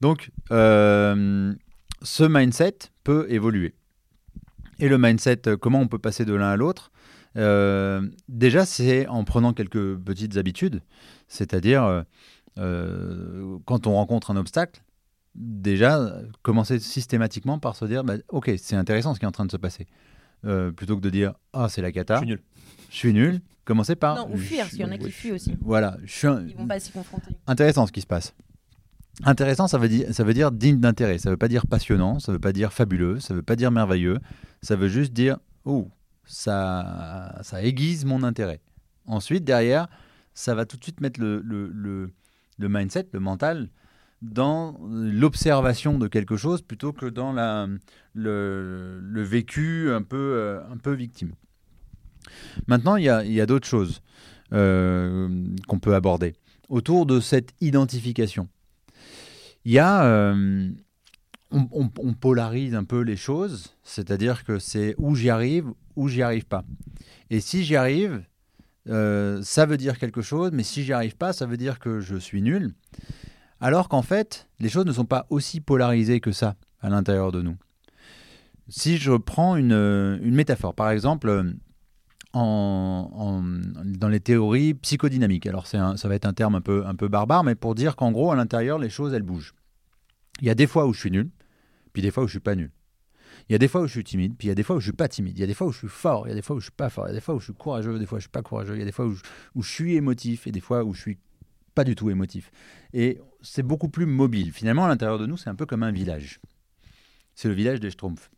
Donc, 0.00 0.30
euh, 0.50 1.54
ce 2.02 2.24
mindset 2.24 2.74
peut 3.04 3.26
évoluer. 3.30 3.74
Et 4.80 4.88
le 4.88 4.98
mindset, 4.98 5.42
comment 5.60 5.80
on 5.80 5.86
peut 5.86 5.98
passer 5.98 6.24
de 6.24 6.34
l'un 6.34 6.48
à 6.50 6.56
l'autre 6.56 6.90
Déjà, 7.36 8.64
c'est 8.64 9.06
en 9.06 9.24
prenant 9.24 9.52
quelques 9.52 9.96
petites 9.96 10.36
habitudes, 10.36 10.82
c'est-à-dire 11.28 12.04
euh, 12.58 13.58
quand 13.64 13.86
on 13.86 13.94
rencontre 13.94 14.30
un 14.30 14.36
obstacle, 14.36 14.82
déjà 15.34 16.20
commencer 16.42 16.78
systématiquement 16.78 17.58
par 17.58 17.74
se 17.76 17.84
dire, 17.84 18.04
bah, 18.04 18.14
ok, 18.28 18.52
c'est 18.56 18.76
intéressant 18.76 19.14
ce 19.14 19.18
qui 19.18 19.24
est 19.24 19.28
en 19.28 19.32
train 19.32 19.46
de 19.46 19.52
se 19.52 19.56
passer, 19.56 19.86
plutôt 20.76 20.96
que 20.96 21.02
de 21.02 21.10
dire, 21.10 21.34
ah 21.52 21.68
c'est 21.68 21.82
la 21.82 21.92
cata. 21.92 22.14
Je 22.14 22.20
suis 22.20 22.28
nul. 22.28 22.42
Je 22.90 22.96
suis 22.96 23.12
nul. 23.12 23.40
Commencer 23.64 23.96
par. 23.96 24.16
Non, 24.16 24.32
ou 24.32 24.36
fuir, 24.36 24.60
parce 24.60 24.70
qu'il 24.70 24.80
y 24.80 24.84
en 24.84 24.92
a 24.92 24.98
qui 24.98 25.10
fuient 25.10 25.32
aussi. 25.32 25.56
Voilà. 25.62 25.96
Je 26.04 26.12
suis 26.12 26.28
Ils 26.48 26.54
vont 26.54 26.66
pas 26.66 26.78
s'y 26.78 26.92
confronter. 26.92 27.30
Intéressant 27.46 27.86
ce 27.86 27.92
qui 27.92 28.02
se 28.02 28.06
passe. 28.06 28.34
Intéressant, 29.24 29.68
ça 29.68 29.78
veut 29.78 29.88
dire, 29.88 30.12
ça 30.12 30.22
veut 30.22 30.34
dire 30.34 30.52
digne 30.52 30.80
d'intérêt. 30.80 31.18
Ça 31.18 31.30
veut 31.30 31.36
pas 31.36 31.48
dire 31.48 31.66
passionnant, 31.66 32.18
ça 32.18 32.30
veut 32.30 32.38
pas 32.38 32.52
dire 32.52 32.72
fabuleux, 32.72 33.20
ça 33.20 33.32
veut 33.32 33.42
pas 33.42 33.56
dire 33.56 33.70
merveilleux. 33.70 34.18
Ça 34.60 34.76
veut 34.76 34.88
juste 34.88 35.12
dire, 35.12 35.38
oh, 35.64 35.88
ça, 36.26 37.38
ça 37.42 37.62
aiguise 37.62 38.04
mon 38.04 38.22
intérêt. 38.22 38.60
Ensuite, 39.06 39.44
derrière, 39.44 39.88
ça 40.32 40.54
va 40.54 40.64
tout 40.64 40.76
de 40.76 40.82
suite 40.82 41.00
mettre 41.00 41.20
le, 41.20 41.40
le, 41.44 42.12
le, 42.58 42.68
mindset, 42.68 43.08
le 43.12 43.20
mental, 43.20 43.68
dans 44.22 44.78
l'observation 44.88 45.98
de 45.98 46.08
quelque 46.08 46.36
chose 46.36 46.62
plutôt 46.62 46.92
que 46.92 47.06
dans 47.06 47.32
la, 47.32 47.68
le, 48.14 49.00
le 49.00 49.22
vécu 49.22 49.90
un 49.92 50.02
peu, 50.02 50.16
euh, 50.16 50.60
un 50.70 50.78
peu 50.78 50.92
victime. 50.92 51.32
Maintenant, 52.66 52.96
il 52.96 53.04
y 53.04 53.10
a, 53.10 53.18
a 53.18 53.46
d'autres 53.46 53.68
choses 53.68 54.00
euh, 54.52 55.54
qu'on 55.68 55.78
peut 55.78 55.94
aborder 55.94 56.34
autour 56.70 57.04
de 57.04 57.20
cette 57.20 57.52
identification 57.60 58.48
il 59.64 59.72
y 59.72 59.78
a. 59.78 60.04
Euh, 60.04 60.70
on, 61.54 62.14
polarise 62.14 62.74
un 62.74 62.84
peu 62.84 63.00
les 63.00 63.16
choses, 63.16 63.76
c'est-à-dire 63.82 64.44
que 64.44 64.58
c'est 64.58 64.94
où 64.98 65.14
j'y 65.14 65.30
arrive, 65.30 65.66
où 65.96 66.08
j'y 66.08 66.22
arrive 66.22 66.46
pas. 66.46 66.64
Et 67.30 67.40
si 67.40 67.64
j'y 67.64 67.76
arrive, 67.76 68.22
euh, 68.88 69.40
ça 69.42 69.66
veut 69.66 69.76
dire 69.76 69.98
quelque 69.98 70.22
chose, 70.22 70.50
mais 70.52 70.62
si 70.62 70.84
j'y 70.84 70.92
arrive 70.92 71.16
pas, 71.16 71.32
ça 71.32 71.46
veut 71.46 71.56
dire 71.56 71.78
que 71.78 72.00
je 72.00 72.16
suis 72.16 72.42
nul. 72.42 72.74
Alors 73.60 73.88
qu'en 73.88 74.02
fait, 74.02 74.48
les 74.58 74.68
choses 74.68 74.84
ne 74.84 74.92
sont 74.92 75.04
pas 75.04 75.26
aussi 75.30 75.60
polarisées 75.60 76.20
que 76.20 76.32
ça 76.32 76.56
à 76.80 76.90
l'intérieur 76.90 77.32
de 77.32 77.40
nous. 77.40 77.56
Si 78.68 78.96
je 78.96 79.12
prends 79.12 79.56
une, 79.56 80.18
métaphore, 80.22 80.74
par 80.74 80.90
exemple, 80.90 81.54
en, 82.32 83.42
dans 83.84 84.08
les 84.08 84.20
théories 84.20 84.74
psychodynamiques. 84.74 85.46
Alors 85.46 85.66
ça 85.66 85.94
va 86.02 86.14
être 86.14 86.26
un 86.26 86.32
terme 86.32 86.56
un 86.56 86.60
peu, 86.60 86.84
un 86.86 86.94
peu 86.94 87.08
barbare, 87.08 87.44
mais 87.44 87.54
pour 87.54 87.74
dire 87.74 87.94
qu'en 87.94 88.10
gros, 88.10 88.32
à 88.32 88.36
l'intérieur, 88.36 88.78
les 88.78 88.90
choses, 88.90 89.14
elles 89.14 89.22
bougent. 89.22 89.54
Il 90.40 90.48
y 90.48 90.50
a 90.50 90.54
des 90.54 90.66
fois 90.66 90.86
où 90.86 90.92
je 90.92 90.98
suis 90.98 91.10
nul, 91.10 91.30
puis 91.94 92.02
des 92.02 92.10
fois 92.10 92.24
où 92.24 92.26
je 92.26 92.32
suis 92.32 92.40
pas 92.40 92.54
nul. 92.54 92.70
Il 93.48 93.52
y 93.52 93.54
a 93.54 93.58
des 93.58 93.68
fois 93.68 93.80
où 93.80 93.86
je 93.86 93.92
suis 93.92 94.04
timide, 94.04 94.36
puis 94.36 94.46
il 94.46 94.50
y 94.50 94.52
a 94.52 94.54
des 94.54 94.62
fois 94.62 94.76
où 94.76 94.80
je 94.80 94.84
suis 94.84 94.92
pas 94.92 95.08
timide. 95.08 95.38
Il 95.38 95.40
y 95.40 95.44
a 95.44 95.46
des 95.46 95.54
fois 95.54 95.66
où 95.66 95.72
je 95.72 95.78
suis 95.78 95.88
fort, 95.88 96.26
il 96.26 96.30
y 96.30 96.32
a 96.32 96.34
des 96.34 96.42
fois 96.42 96.56
où 96.56 96.60
je 96.60 96.66
suis 96.66 96.72
pas 96.72 96.90
fort. 96.90 97.06
Il 97.06 97.10
y 97.10 97.12
a 97.12 97.14
des 97.14 97.20
fois 97.20 97.34
où 97.34 97.40
je 97.40 97.44
suis 97.44 97.54
courageux, 97.54 97.98
des 97.98 98.06
fois 98.06 98.16
où 98.16 98.20
je 98.20 98.24
suis 98.24 98.30
pas 98.30 98.42
courageux. 98.42 98.74
Il 98.74 98.80
y 98.80 98.82
a 98.82 98.84
des 98.84 98.92
fois 98.92 99.06
où 99.06 99.14
je, 99.62 99.68
suis 99.68 99.94
émotif 99.94 100.46
et 100.46 100.52
des 100.52 100.60
fois 100.60 100.84
où 100.84 100.92
je 100.92 101.00
suis 101.00 101.18
pas 101.74 101.84
du 101.84 101.94
tout 101.94 102.10
émotif. 102.10 102.50
Et 102.92 103.20
c'est 103.42 103.62
beaucoup 103.62 103.88
plus 103.88 104.06
mobile. 104.06 104.52
Finalement, 104.52 104.84
à 104.84 104.88
l'intérieur 104.88 105.18
de 105.18 105.26
nous, 105.26 105.36
c'est 105.36 105.50
un 105.50 105.54
peu 105.54 105.66
comme 105.66 105.82
un 105.82 105.92
village. 105.92 106.40
C'est 107.34 107.48
le 107.48 107.54
village 107.54 107.80
des 107.80 107.90
Schtroumpfs. 107.90 108.30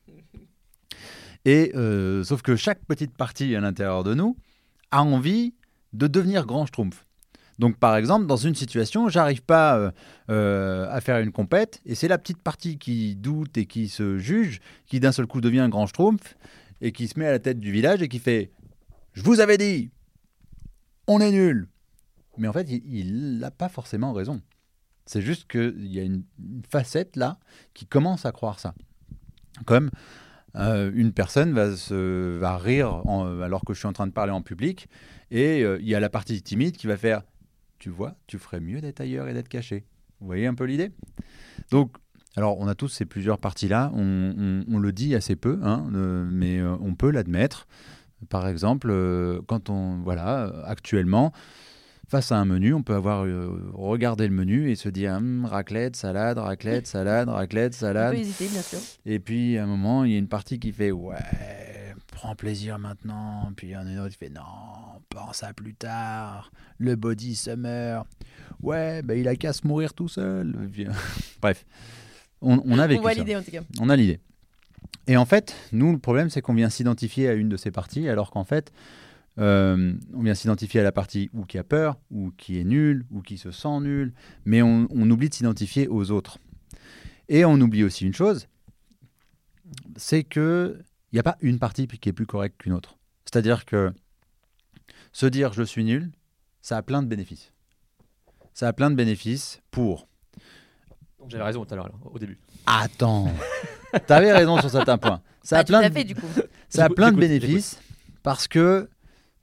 Et 1.44 1.72
euh, 1.76 2.24
sauf 2.24 2.42
que 2.42 2.56
chaque 2.56 2.84
petite 2.84 3.16
partie 3.16 3.54
à 3.54 3.60
l'intérieur 3.60 4.02
de 4.02 4.14
nous 4.14 4.36
a 4.90 5.02
envie 5.02 5.54
de 5.92 6.06
devenir 6.08 6.44
grand 6.44 6.66
schtroumpf. 6.66 7.05
Donc 7.58 7.78
par 7.78 7.96
exemple, 7.96 8.26
dans 8.26 8.36
une 8.36 8.54
situation, 8.54 9.08
j'arrive 9.08 9.42
pas 9.42 9.78
euh, 9.78 9.90
euh, 10.30 10.88
à 10.90 11.00
faire 11.00 11.18
une 11.18 11.32
compète, 11.32 11.80
et 11.86 11.94
c'est 11.94 12.08
la 12.08 12.18
petite 12.18 12.42
partie 12.42 12.78
qui 12.78 13.16
doute 13.16 13.56
et 13.56 13.66
qui 13.66 13.88
se 13.88 14.18
juge, 14.18 14.60
qui 14.86 15.00
d'un 15.00 15.12
seul 15.12 15.26
coup 15.26 15.40
devient 15.40 15.60
un 15.60 15.68
grand 15.68 15.86
schtroumpf, 15.86 16.36
et 16.80 16.92
qui 16.92 17.08
se 17.08 17.18
met 17.18 17.26
à 17.26 17.30
la 17.30 17.38
tête 17.38 17.58
du 17.58 17.72
village 17.72 18.02
et 18.02 18.08
qui 18.08 18.18
fait 18.18 18.50
«Je 19.14 19.22
vous 19.22 19.40
avais 19.40 19.56
dit, 19.56 19.90
on 21.06 21.20
est 21.20 21.30
nul!» 21.30 21.68
Mais 22.38 22.48
en 22.48 22.52
fait, 22.52 22.68
il 22.68 23.38
n'a 23.38 23.50
pas 23.50 23.70
forcément 23.70 24.12
raison. 24.12 24.42
C'est 25.06 25.22
juste 25.22 25.50
qu'il 25.50 25.86
y 25.86 25.98
a 25.98 26.02
une, 26.02 26.24
facette 26.70 27.16
là 27.16 27.38
qui 27.72 27.86
commence 27.86 28.26
à 28.26 28.32
croire 28.32 28.60
ça. 28.60 28.74
Comme 29.64 29.90
euh, 30.56 30.90
une 30.94 31.12
personne 31.12 31.54
va, 31.54 31.74
se, 31.74 32.36
va 32.36 32.58
rire 32.58 33.02
alors 33.42 33.64
que 33.64 33.72
je 33.72 33.78
suis 33.78 33.88
en 33.88 33.94
train 33.94 34.06
de 34.06 34.12
parler 34.12 34.32
en 34.32 34.42
public, 34.42 34.88
et 35.30 35.62
il 35.62 35.88
y 35.88 35.94
a 35.94 36.00
la 36.00 36.10
partie 36.10 36.42
timide 36.42 36.76
qui 36.76 36.86
va 36.86 36.98
faire 36.98 37.22
Tu 37.78 37.90
vois, 37.90 38.14
tu 38.26 38.38
ferais 38.38 38.60
mieux 38.60 38.80
d'être 38.80 39.00
ailleurs 39.00 39.28
et 39.28 39.34
d'être 39.34 39.48
caché. 39.48 39.84
Vous 40.20 40.26
voyez 40.26 40.46
un 40.46 40.54
peu 40.54 40.64
l'idée? 40.64 40.90
Donc, 41.70 41.96
alors 42.36 42.58
on 42.58 42.68
a 42.68 42.74
tous 42.74 42.88
ces 42.88 43.04
plusieurs 43.04 43.38
parties-là, 43.38 43.90
on, 43.94 44.78
le 44.78 44.92
dit 44.92 45.14
assez 45.14 45.36
peu, 45.36 45.58
hein, 45.62 45.90
euh, 45.94 46.26
mais 46.30 46.62
on 46.62 46.94
peut 46.94 47.10
l'admettre. 47.10 47.66
Par 48.30 48.48
exemple, 48.48 48.92
quand 49.46 49.68
on, 49.68 49.98
voilà, 50.02 50.62
actuellement, 50.64 51.32
face 52.08 52.30
à 52.32 52.38
un 52.38 52.44
menu, 52.44 52.72
on 52.72 52.82
peut 52.82 52.94
avoir 52.94 53.24
euh, 53.24 53.70
regardé 53.74 54.28
le 54.28 54.34
menu 54.34 54.70
et 54.70 54.76
se 54.76 54.88
dire 54.88 55.14
hum, 55.14 55.44
raclette, 55.44 55.96
salade, 55.96 56.38
raclette, 56.38 56.86
salade, 56.86 57.28
raclette, 57.28 57.74
salade. 57.74 58.12
On 58.12 58.16
peut 58.16 58.20
hésiter, 58.20 58.48
bien 58.48 58.62
sûr. 58.62 58.78
Et 59.04 59.18
puis 59.18 59.58
à 59.58 59.64
un 59.64 59.66
moment, 59.66 60.04
il 60.04 60.12
y 60.12 60.14
a 60.14 60.18
une 60.18 60.28
partie 60.28 60.58
qui 60.58 60.72
fait 60.72 60.92
ouais, 60.92 61.16
prends 62.26 62.34
plaisir 62.34 62.78
maintenant. 62.80 63.52
Puis 63.56 63.68
il 63.68 63.70
y 63.70 63.76
en 63.76 63.86
a 63.86 63.90
une 63.90 64.00
autre 64.00 64.10
qui 64.10 64.18
fait 64.18 64.30
non, 64.30 64.42
pense 65.08 65.44
à 65.44 65.52
plus 65.52 65.74
tard. 65.74 66.50
Le 66.78 66.96
body 66.96 67.36
summer. 67.36 68.04
Ouais, 68.62 69.00
bah, 69.02 69.14
il 69.14 69.28
a 69.28 69.36
qu'à 69.36 69.52
se 69.52 69.64
mourir 69.64 69.94
tout 69.94 70.08
seul. 70.08 70.52
Bref, 71.40 71.64
on, 72.40 72.60
on 72.64 72.78
a 72.80 72.86
vécu 72.88 72.98
On 72.98 73.02
voit 73.02 73.14
l'idée 73.14 73.36
en 73.36 73.42
tout 73.42 73.52
cas. 73.52 73.60
On 73.78 73.88
a 73.88 73.94
l'idée. 73.94 74.18
Et 75.06 75.16
en 75.16 75.24
fait, 75.24 75.54
nous, 75.70 75.92
le 75.92 75.98
problème, 75.98 76.28
c'est 76.28 76.42
qu'on 76.42 76.54
vient 76.54 76.68
s'identifier 76.68 77.28
à 77.28 77.34
une 77.34 77.48
de 77.48 77.56
ces 77.56 77.70
parties, 77.70 78.08
alors 78.08 78.32
qu'en 78.32 78.42
fait, 78.42 78.72
euh, 79.38 79.92
on 80.12 80.22
vient 80.22 80.34
s'identifier 80.34 80.80
à 80.80 80.82
la 80.82 80.90
partie 80.90 81.30
ou 81.32 81.44
qui 81.44 81.58
a 81.58 81.64
peur, 81.64 81.96
ou 82.10 82.32
qui 82.36 82.58
est 82.58 82.64
nul, 82.64 83.04
ou 83.12 83.22
qui 83.22 83.38
se 83.38 83.52
sent 83.52 83.78
nul, 83.82 84.12
mais 84.44 84.62
on, 84.62 84.88
oublie 84.90 85.28
de 85.28 85.34
s'identifier 85.34 85.86
aux 85.86 86.10
autres. 86.10 86.38
Et 87.28 87.44
on 87.44 87.54
oublie 87.60 87.84
aussi 87.84 88.04
une 88.04 88.14
chose, 88.14 88.48
c'est 89.94 90.24
que 90.24 90.80
il 91.12 91.16
n'y 91.16 91.20
a 91.20 91.22
pas 91.22 91.36
une 91.40 91.58
partie 91.58 91.86
qui 91.86 92.08
est 92.08 92.12
plus 92.12 92.26
correcte 92.26 92.58
qu'une 92.58 92.72
autre. 92.72 92.98
C'est-à-dire 93.24 93.64
que 93.64 93.92
se 95.12 95.26
dire 95.26 95.52
je 95.52 95.62
suis 95.62 95.84
nul, 95.84 96.10
ça 96.62 96.76
a 96.76 96.82
plein 96.82 97.02
de 97.02 97.08
bénéfices. 97.08 97.52
Ça 98.54 98.68
a 98.68 98.72
plein 98.72 98.90
de 98.90 98.96
bénéfices 98.96 99.60
pour. 99.70 100.08
J'avais 101.28 101.44
raison 101.44 101.64
tout 101.64 101.74
à 101.74 101.76
l'heure, 101.76 101.90
au 102.04 102.18
début. 102.18 102.38
Attends, 102.66 103.32
t'avais 104.06 104.32
raison 104.32 104.58
sur 104.60 104.70
certains 104.70 104.98
points. 104.98 105.22
Ça 105.42 105.58
a 105.58 105.62
bah, 105.62 105.64
plein 105.64 105.88
de... 105.88 105.94
fait, 105.94 106.04
du 106.04 106.14
coup. 106.14 106.26
Ça 106.68 106.86
a 106.86 106.88
plein 106.88 107.12
de 107.12 107.18
bénéfices 107.18 107.80
parce 108.22 108.48
que 108.48 108.88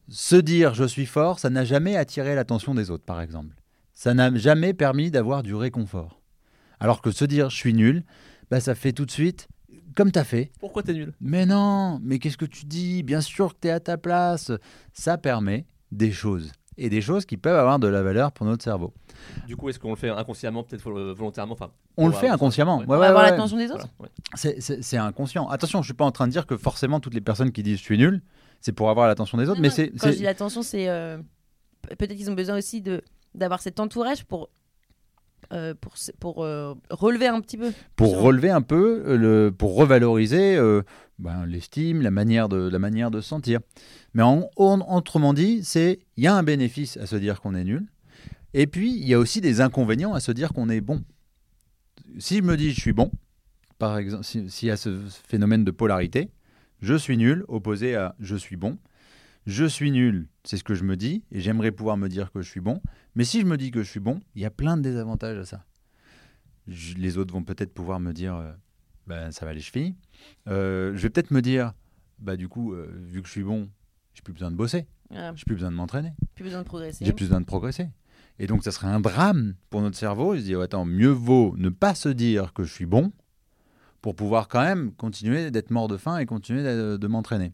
se 0.09 0.35
dire 0.35 0.73
je 0.73 0.83
suis 0.83 1.05
fort, 1.05 1.39
ça 1.39 1.49
n'a 1.49 1.65
jamais 1.65 1.95
attiré 1.95 2.35
l'attention 2.35 2.75
des 2.75 2.91
autres, 2.91 3.05
par 3.05 3.21
exemple. 3.21 3.55
Ça 3.93 4.13
n'a 4.13 4.35
jamais 4.35 4.73
permis 4.73 5.11
d'avoir 5.11 5.43
du 5.43 5.55
réconfort. 5.55 6.21
Alors 6.79 7.01
que 7.01 7.11
se 7.11 7.25
dire 7.25 7.49
je 7.49 7.55
suis 7.55 7.73
nul, 7.73 8.03
bah, 8.49 8.59
ça 8.59 8.75
fait 8.75 8.91
tout 8.91 9.05
de 9.05 9.11
suite 9.11 9.47
comme 9.95 10.11
tu 10.11 10.19
as 10.19 10.23
fait. 10.23 10.51
Pourquoi 10.59 10.83
tu 10.83 10.91
es 10.91 10.93
nul? 10.93 11.13
Mais 11.21 11.45
non, 11.45 11.99
mais 12.03 12.19
qu'est-ce 12.19 12.37
que 12.37 12.45
tu 12.45 12.65
dis? 12.65 13.03
Bien 13.03 13.21
sûr 13.21 13.53
que 13.53 13.59
tu 13.61 13.67
es 13.67 13.71
à 13.71 13.79
ta 13.79 13.97
place. 13.97 14.51
Ça 14.93 15.17
permet 15.17 15.65
des 15.91 16.11
choses. 16.11 16.51
Et 16.75 16.89
des 16.89 17.01
choses 17.01 17.25
qui 17.25 17.37
peuvent 17.37 17.57
avoir 17.57 17.77
de 17.77 17.87
la 17.87 18.01
valeur 18.01 18.31
pour 18.31 18.47
notre 18.47 18.63
cerveau. 18.63 18.93
Du 19.45 19.55
coup, 19.55 19.69
est-ce 19.69 19.77
qu'on 19.77 19.91
le 19.91 19.95
fait 19.95 20.09
inconsciemment, 20.09 20.63
peut-être 20.63 20.81
volontairement 20.81 21.53
enfin, 21.53 21.69
On 21.97 22.07
le 22.07 22.13
fait 22.13 22.29
inconsciemment. 22.29 22.79
Ouais. 22.79 22.97
Ouais, 22.97 23.05
avoir 23.05 23.23
l'attention 23.23 23.57
des 23.57 23.71
autres 23.71 23.87
C'est 24.35 24.97
inconscient. 24.97 25.47
Attention, 25.49 25.79
je 25.79 25.83
ne 25.83 25.85
suis 25.85 25.93
pas 25.93 26.05
en 26.05 26.11
train 26.11 26.25
de 26.25 26.31
dire 26.31 26.47
que 26.47 26.57
forcément 26.57 26.99
toutes 26.99 27.13
les 27.13 27.21
personnes 27.21 27.51
qui 27.51 27.61
disent 27.61 27.77
je 27.77 27.83
suis 27.83 27.97
nul, 27.97 28.23
c'est 28.59 28.71
pour 28.71 28.89
avoir 28.89 29.07
l'attention 29.07 29.37
des 29.37 29.49
autres. 29.49 29.61
mais 29.61 29.69
c'est 29.69 29.91
quand 29.91 30.09
je 30.11 30.17
dis 30.17 30.23
l'attention, 30.23 30.63
c'est 30.63 30.89
euh, 30.89 31.17
peut-être 31.89 32.15
qu'ils 32.15 32.31
ont 32.31 32.35
besoin 32.35 32.57
aussi 32.57 32.81
de 32.81 33.03
d'avoir 33.35 33.61
cet 33.61 33.79
entourage 33.79 34.25
pour 34.25 34.49
euh, 35.53 35.73
pour, 35.79 35.93
pour 36.19 36.43
euh, 36.43 36.73
relever 36.89 37.27
un 37.27 37.39
petit 37.41 37.57
peu. 37.57 37.71
Pour 37.95 38.19
relever 38.19 38.49
un 38.49 38.61
peu, 38.61 39.15
le, 39.15 39.51
pour 39.51 39.75
revaloriser 39.75 40.57
ben, 41.19 41.45
l'estime, 41.45 42.01
la 42.01 42.11
manière 42.11 42.49
de 42.49 42.57
la 42.69 42.79
manière 42.79 43.11
de 43.11 43.21
se 43.21 43.27
sentir. 43.27 43.59
Mais 44.13 44.23
en, 44.23 44.49
autrement 44.57 45.33
dit, 45.33 45.63
c'est 45.63 45.99
il 46.17 46.23
y 46.23 46.27
a 46.27 46.35
un 46.35 46.43
bénéfice 46.43 46.97
à 46.97 47.05
se 47.05 47.15
dire 47.15 47.39
qu'on 47.39 47.55
est 47.55 47.63
nul, 47.63 47.85
et 48.53 48.67
puis 48.67 48.91
il 48.91 49.07
y 49.07 49.13
a 49.13 49.19
aussi 49.19 49.41
des 49.41 49.61
inconvénients 49.61 50.13
à 50.13 50.19
se 50.19 50.31
dire 50.31 50.53
qu'on 50.53 50.69
est 50.69 50.81
bon. 50.81 51.03
Si 52.17 52.37
je 52.37 52.43
me 52.43 52.57
dis 52.57 52.71
je 52.71 52.79
suis 52.79 52.93
bon, 52.93 53.11
par 53.77 53.97
exemple, 53.97 54.23
s'il 54.23 54.67
y 54.67 54.71
a 54.71 54.77
ce 54.77 54.99
phénomène 55.27 55.63
de 55.63 55.71
polarité, 55.71 56.29
je 56.81 56.95
suis 56.95 57.17
nul, 57.17 57.45
opposé 57.47 57.95
à 57.95 58.15
je 58.19 58.35
suis 58.35 58.57
bon. 58.57 58.77
Je 59.45 59.65
suis 59.65 59.91
nul, 59.91 60.27
c'est 60.43 60.57
ce 60.57 60.63
que 60.63 60.73
je 60.73 60.83
me 60.83 60.95
dis, 60.95 61.23
et 61.31 61.41
j'aimerais 61.41 61.71
pouvoir 61.71 61.97
me 61.97 62.07
dire 62.07 62.31
que 62.31 62.41
je 62.41 62.49
suis 62.49 62.61
bon. 62.61 62.81
Mais 63.15 63.25
si 63.25 63.41
je 63.41 63.45
me 63.45 63.57
dis 63.57 63.71
que 63.71 63.83
je 63.83 63.89
suis 63.89 63.99
bon, 63.99 64.21
il 64.35 64.41
y 64.41 64.45
a 64.45 64.51
plein 64.51 64.77
de 64.77 64.81
désavantages 64.81 65.37
à 65.37 65.45
ça. 65.45 65.65
les 66.67 67.17
autres 67.17 67.33
vont 67.33 67.43
peut-être 67.43 67.73
pouvoir 67.73 67.99
me 67.99 68.13
dire, 68.13 68.35
euh, 68.35 68.51
ben, 69.05 69.31
ça 69.31 69.45
va 69.45 69.53
les 69.53 69.59
chevilles. 69.59 69.95
Euh, 70.47 70.93
je 70.95 71.01
vais 71.01 71.09
peut-être 71.09 71.31
me 71.31 71.41
dire, 71.41 71.73
bah 72.19 72.37
du 72.37 72.47
coup, 72.47 72.73
euh, 72.73 72.89
vu 73.05 73.21
que 73.21 73.27
je 73.27 73.33
suis 73.33 73.43
bon, 73.43 73.69
j'ai 74.13 74.21
plus 74.21 74.33
besoin 74.33 74.49
de 74.49 74.55
bosser, 74.55 74.87
Je 75.11 75.31
j'ai 75.35 75.43
plus 75.43 75.55
besoin 75.55 75.71
de 75.71 75.75
m'entraîner, 75.75 76.13
plus 76.35 76.45
besoin 76.45 76.61
de 76.61 76.65
progresser. 76.65 77.03
J'ai 77.03 77.11
plus 77.11 77.25
besoin 77.25 77.41
de 77.41 77.45
progresser. 77.45 77.89
Et 78.39 78.47
donc, 78.47 78.63
ça 78.63 78.71
serait 78.71 78.87
un 78.87 78.99
drame 78.99 79.55
pour 79.69 79.81
notre 79.81 79.97
cerveau. 79.97 80.33
Il 80.33 80.39
se 80.41 80.45
dit, 80.45 80.55
attends, 80.55 80.85
mieux 80.85 81.09
vaut 81.09 81.53
ne 81.57 81.69
pas 81.69 81.93
se 81.93 82.09
dire 82.09 82.53
que 82.53 82.63
je 82.63 82.73
suis 82.73 82.85
bon 82.85 83.11
pour 84.01 84.15
pouvoir 84.15 84.47
quand 84.47 84.61
même 84.63 84.91
continuer 84.93 85.51
d'être 85.51 85.69
mort 85.69 85.87
de 85.87 85.97
faim 85.97 86.17
et 86.17 86.25
continuer 86.25 86.63
de, 86.63 86.97
de 86.97 87.07
m'entraîner. 87.07 87.53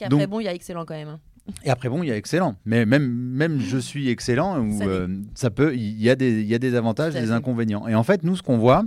Qu'après, 0.00 0.18
Donc- 0.18 0.28
bon, 0.30 0.40
il 0.40 0.44
y 0.44 0.48
a 0.48 0.54
excellent 0.54 0.84
quand 0.84 0.94
même. 0.94 1.08
hein. 1.08 1.20
Et 1.64 1.70
après, 1.70 1.88
bon, 1.88 2.02
il 2.02 2.08
y 2.08 2.12
a 2.12 2.16
excellent. 2.16 2.56
Mais 2.64 2.84
même, 2.86 3.08
même 3.10 3.60
je 3.60 3.78
suis 3.78 4.08
excellent, 4.08 4.70
Ça 4.78 4.84
euh, 4.84 5.08
ça 5.34 5.50
peut, 5.50 5.74
il 5.74 6.00
y 6.00 6.08
a 6.10 6.14
des, 6.16 6.40
il 6.42 6.46
y 6.46 6.54
a 6.54 6.58
des 6.58 6.74
avantages, 6.74 7.14
des 7.14 7.20
fait. 7.26 7.30
inconvénients. 7.32 7.86
Et 7.88 7.94
en 7.94 8.02
fait, 8.04 8.22
nous, 8.24 8.36
ce 8.36 8.42
qu'on 8.42 8.58
voit 8.58 8.84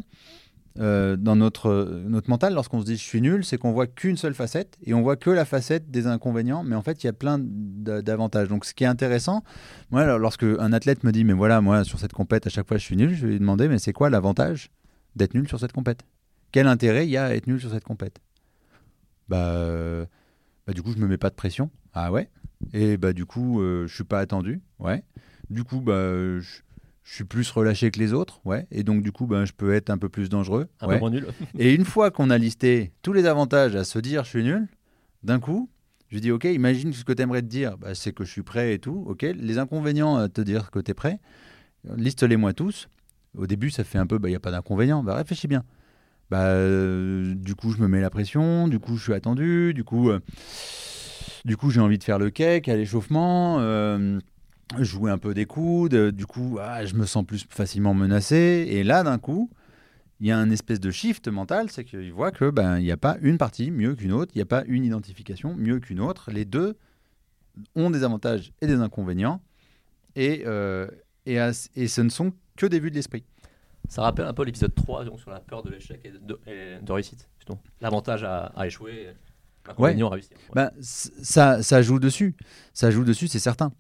euh, 0.80 1.16
dans 1.18 1.36
notre, 1.36 2.02
notre 2.08 2.30
mental, 2.30 2.54
lorsqu'on 2.54 2.80
se 2.80 2.86
dit 2.86 2.96
je 2.96 3.04
suis 3.04 3.22
nul, 3.22 3.44
c'est 3.46 3.58
qu'on 3.58 3.72
voit 3.74 3.86
qu'une 3.86 4.18
seule 4.18 4.34
facette 4.34 4.78
et 4.86 4.94
on 4.94 5.02
voit 5.02 5.18
que 5.18 5.30
la 5.30 5.46
facette 5.46 5.92
des 5.92 6.08
inconvénients. 6.08 6.64
Mais 6.64 6.76
en 6.76 6.82
fait, 6.82 7.04
il 7.04 7.08
y 7.08 7.10
a 7.10 7.14
plein 7.14 7.38
d'a- 7.42 8.02
d'avantages. 8.02 8.48
Donc, 8.48 8.66
ce 8.66 8.74
qui 8.74 8.84
est 8.86 8.88
intéressant, 8.88 9.44
moi, 9.92 10.02
alors, 10.02 10.18
lorsque 10.20 10.44
un 10.44 10.74
athlète 10.74 11.04
me 11.04 11.12
dit, 11.12 11.26
mais 11.26 11.34
voilà, 11.34 11.60
moi, 11.62 11.84
sur 11.84 12.00
cette 12.00 12.14
compète, 12.14 12.48
à 12.48 12.50
chaque 12.50 12.68
fois, 12.68 12.78
je 12.78 12.84
suis 12.84 12.96
nul, 12.96 13.14
je 13.14 13.26
vais 13.28 13.34
lui 13.34 13.40
demander, 13.40 13.68
mais 13.68 13.78
c'est 13.78 13.94
quoi 13.94 14.10
l'avantage 14.10 14.70
d'être 15.16 15.34
nul 15.36 15.48
sur 15.48 15.60
cette 15.60 15.74
compète? 15.74 16.04
Quel 16.52 16.68
intérêt 16.68 17.06
il 17.06 17.10
y 17.12 17.18
a 17.18 17.26
à 17.26 17.34
être 17.36 17.48
nul 17.48 17.60
sur 17.60 17.70
cette 17.72 17.84
compète? 17.84 18.20
Bah, 19.28 19.38
euh, 19.50 20.06
bah, 20.68 20.74
du 20.74 20.82
coup, 20.82 20.92
je 20.94 20.98
me 20.98 21.08
mets 21.08 21.18
pas 21.18 21.30
de 21.30 21.36
pression. 21.36 21.70
Ah 21.94 22.12
ouais? 22.12 22.30
Et 22.74 22.98
bah 22.98 23.12
du 23.14 23.26
coup, 23.26 23.62
euh, 23.62 23.88
je 23.88 23.94
suis 23.94 24.04
pas 24.06 24.20
attendu, 24.20 24.62
ouais. 24.80 25.04
Du 25.50 25.64
coup, 25.66 25.82
bah 25.82 25.94
je, 26.40 26.62
je 27.04 27.14
suis 27.14 27.26
plus 27.26 27.50
relâché 27.52 27.92
que 27.92 28.00
les 28.00 28.14
autres, 28.14 28.40
ouais. 28.46 28.66
Et 28.72 28.84
donc 28.84 29.04
du 29.04 29.12
coup, 29.12 29.28
bah, 29.28 29.44
je 29.46 29.52
peux 29.52 29.74
être 29.74 29.90
un 29.90 29.98
peu 29.98 30.08
plus 30.08 30.30
dangereux, 30.30 30.68
Un 30.80 30.88
ouais. 30.88 30.96
peu 30.96 31.00
moins 31.02 31.10
nul. 31.10 31.28
Et 31.60 31.74
une 31.74 31.84
fois 31.86 32.10
qu'on 32.12 32.30
a 32.30 32.38
listé 32.38 32.94
tous 33.02 33.12
les 33.14 33.26
avantages 33.26 33.76
à 33.76 33.84
se 33.84 34.00
dire 34.00 34.24
je 34.24 34.30
suis 34.30 34.44
nul, 34.44 34.68
d'un 35.24 35.40
coup, 35.42 35.70
je 36.10 36.20
dis 36.20 36.32
ok, 36.32 36.46
imagine 36.46 36.94
ce 36.94 37.04
que 37.04 37.12
tu 37.12 37.22
aimerais 37.22 37.42
te 37.42 37.48
dire, 37.48 37.78
bah, 37.78 37.94
c'est 37.96 38.14
que 38.14 38.24
je 38.24 38.32
suis 38.32 38.44
prêt 38.44 38.74
et 38.74 38.80
tout, 38.80 39.04
ok. 39.08 39.24
Les 39.36 39.58
inconvénients 39.58 40.16
à 40.16 40.30
te 40.30 40.40
dire 40.42 40.72
que 40.72 40.80
tu 40.80 40.92
es 40.92 40.94
prêt, 40.94 41.20
liste-les-moi 41.96 42.54
tous. 42.54 42.88
Au 43.36 43.48
début, 43.48 43.72
ça 43.72 43.84
fait 43.84 43.98
un 43.98 44.06
peu, 44.08 44.20
il 44.24 44.30
n'y 44.30 44.36
a 44.36 44.40
pas 44.40 44.52
d'inconvénient, 44.52 45.04
bah, 45.04 45.16
réfléchis 45.16 45.48
bien. 45.48 45.64
Bah, 46.34 46.48
euh, 46.48 47.36
du 47.36 47.54
coup, 47.54 47.70
je 47.70 47.78
me 47.80 47.88
mets 47.88 48.02
la 48.02 48.10
pression, 48.10 48.68
du 48.68 48.80
coup, 48.80 48.98
je 48.98 49.04
suis 49.04 49.14
attendu, 49.14 49.72
du 49.76 49.84
coup, 49.84 50.10
euh, 50.10 50.20
coup 51.60 51.70
j'ai 51.70 51.80
envie 51.80 52.00
de 52.00 52.04
faire 52.04 52.18
le 52.18 52.32
cake 52.32 52.68
à 52.68 52.76
l'échauffement. 52.76 53.58
euh, 53.60 54.20
jouer 54.80 55.12
un 55.12 55.20
peu 55.20 55.36
des 55.36 55.46
coudes, 55.46 56.10
du 56.10 56.26
coup, 56.26 56.58
ah, 56.60 56.84
je 56.86 56.96
me 56.96 57.06
sens 57.06 57.24
plus 57.24 57.46
facilement 57.48 57.94
menacé. 57.94 58.66
Et 58.68 58.84
là, 58.84 59.04
d'un 59.04 59.20
coup, 59.20 59.52
il 60.22 60.26
y 60.26 60.32
a 60.32 60.38
un 60.40 60.50
espèce 60.50 60.80
de 60.80 60.90
shift 60.90 61.28
mental, 61.28 61.70
c'est 61.70 61.84
qu'il 61.84 62.12
voit 62.12 62.32
que 62.32 62.50
ben 62.50 62.80
il 62.80 62.84
n'y 62.84 62.92
a 62.92 62.98
pas 62.98 63.18
une 63.22 63.38
partie 63.38 63.70
mieux 63.70 63.94
qu'une 63.94 64.12
autre, 64.12 64.32
il 64.34 64.40
n'y 64.40 64.44
a 64.44 64.48
pas 64.48 64.64
une 64.66 64.86
identification 64.86 65.54
mieux 65.56 65.80
qu'une 65.80 66.00
autre. 66.00 66.32
Les 66.32 66.46
deux 66.46 66.78
ont 67.76 67.92
des 67.92 68.04
avantages 68.04 68.54
et 68.60 68.66
des 68.66 68.78
inconvénients, 68.78 69.40
et, 70.16 70.46
et, 71.28 71.38
et 71.76 71.88
ce 71.88 72.02
ne 72.02 72.10
sont 72.10 72.34
que 72.58 72.66
des 72.66 72.80
vues 72.80 72.90
de 72.90 72.96
l'esprit. 72.96 73.24
Ça 73.90 74.02
rappelle 74.02 74.26
un 74.26 74.34
peu 74.34 74.44
l'épisode 74.44 74.74
3 74.74 75.06
donc, 75.06 75.20
sur 75.20 75.32
la 75.32 75.40
peur 75.40 75.64
de 75.64 75.70
l'échec 75.70 76.00
et 76.04 76.12
de, 76.12 76.40
et 76.48 76.80
de 76.82 76.92
réussite. 76.92 77.30
L'avantage 77.82 78.24
à, 78.24 78.46
à 78.56 78.66
échouer, 78.66 79.10
l'inconvénient 79.68 80.08
à 80.08 80.14
réussir. 80.14 80.38
Ouais. 80.56 80.64
Ben, 80.64 80.72
ça, 80.82 81.62
ça 81.62 81.82
joue 81.82 82.00
dessus, 82.00 82.36
ça 82.74 82.90
joue 82.90 83.04
dessus, 83.04 83.28
c'est 83.28 83.40
certain. 83.40 83.74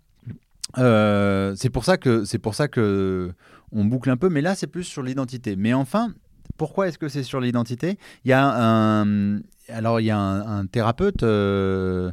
Euh, 0.78 1.56
c'est 1.56 1.70
pour 1.70 1.86
ça 1.86 1.98
que 1.98 2.26
c'est 2.26 2.40
pour 2.40 2.56
ça 2.56 2.68
que 2.68 3.32
on 3.72 3.86
boucle 3.86 4.10
un 4.10 4.18
peu, 4.18 4.30
mais 4.30 4.42
là 4.42 4.56
c'est 4.56 4.68
plus 4.68 4.84
sur 4.84 5.04
l'identité. 5.04 5.56
Mais 5.56 5.74
enfin, 5.74 6.14
pourquoi 6.58 6.88
est-ce 6.88 6.98
que 6.98 7.10
c'est 7.10 7.24
sur 7.24 7.40
l'identité? 7.40 7.98
Il 8.26 8.30
y 8.30 8.34
a 8.34 8.46
un 8.46 9.40
alors 9.70 10.00
il 10.00 10.06
y 10.06 10.12
a 10.12 10.18
un, 10.18 10.60
un 10.60 10.66
thérapeute 10.66 11.24
euh, 11.24 12.12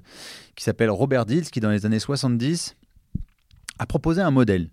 qui 0.57 0.65
s'appelle 0.65 0.91
Robert 0.91 1.27
Dills 1.27 1.51
qui 1.51 1.61
dans 1.61 1.71
les 1.71 1.87
années 1.87 1.99
70 1.99 2.77
a 3.79 3.87
proposé 3.87 4.21
un 4.21 4.31
modèle. 4.31 4.69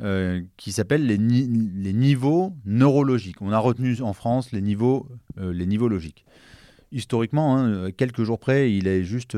Euh, 0.00 0.40
qui 0.56 0.72
s'appelle 0.72 1.06
les, 1.06 1.18
les 1.18 1.92
niveaux 1.92 2.54
neurologiques. 2.64 3.42
On 3.42 3.52
a 3.52 3.58
retenu 3.58 4.00
en 4.00 4.14
France 4.14 4.50
les 4.50 4.62
niveaux, 4.62 5.06
euh, 5.38 5.52
les 5.52 5.66
niveaux 5.66 5.88
logiques 5.88 6.24
historiquement, 6.92 7.56
hein, 7.56 7.68
euh, 7.68 7.90
quelques 7.90 8.22
jours 8.22 8.38
près, 8.38 8.72
il 8.72 8.86
est 8.86 9.04
juste. 9.04 9.36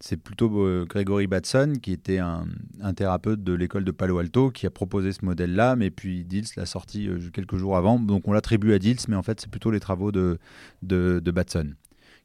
c'est 0.00 0.16
plutôt 0.16 0.66
Gregory 0.86 1.26
Batson, 1.26 1.74
qui 1.80 1.92
était 1.92 2.18
un, 2.18 2.46
thérapeute 2.94 3.44
de 3.44 3.52
l'école 3.52 3.84
de 3.84 3.90
Palo 3.90 4.18
Alto, 4.18 4.50
qui 4.50 4.66
a 4.66 4.70
proposé 4.70 5.12
ce 5.12 5.24
modèle-là, 5.24 5.76
mais 5.76 5.90
puis 5.90 6.24
Dills 6.24 6.48
l'a 6.56 6.66
sorti 6.66 7.08
quelques 7.32 7.56
jours 7.56 7.76
avant. 7.76 7.98
Donc 7.98 8.28
on 8.28 8.32
l'attribue 8.32 8.72
à 8.72 8.78
Dills, 8.78 8.98
mais 9.08 9.16
en 9.16 9.22
fait, 9.22 9.40
c'est 9.40 9.50
plutôt 9.50 9.70
les 9.70 9.80
travaux 9.80 10.10
de, 10.10 10.38
de, 10.82 11.20
de 11.22 11.30
Batson, 11.30 11.74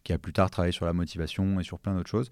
qui 0.04 0.14
a 0.14 0.18
plus 0.18 0.34
tard 0.34 0.50
travaillé 0.50 0.74
sur 0.74 0.86
la 0.86 0.94
motivation 0.94 1.60
et 1.60 1.64
sur 1.64 1.80
plein 1.80 1.96
d'autres 1.96 2.10
choses. 2.10 2.32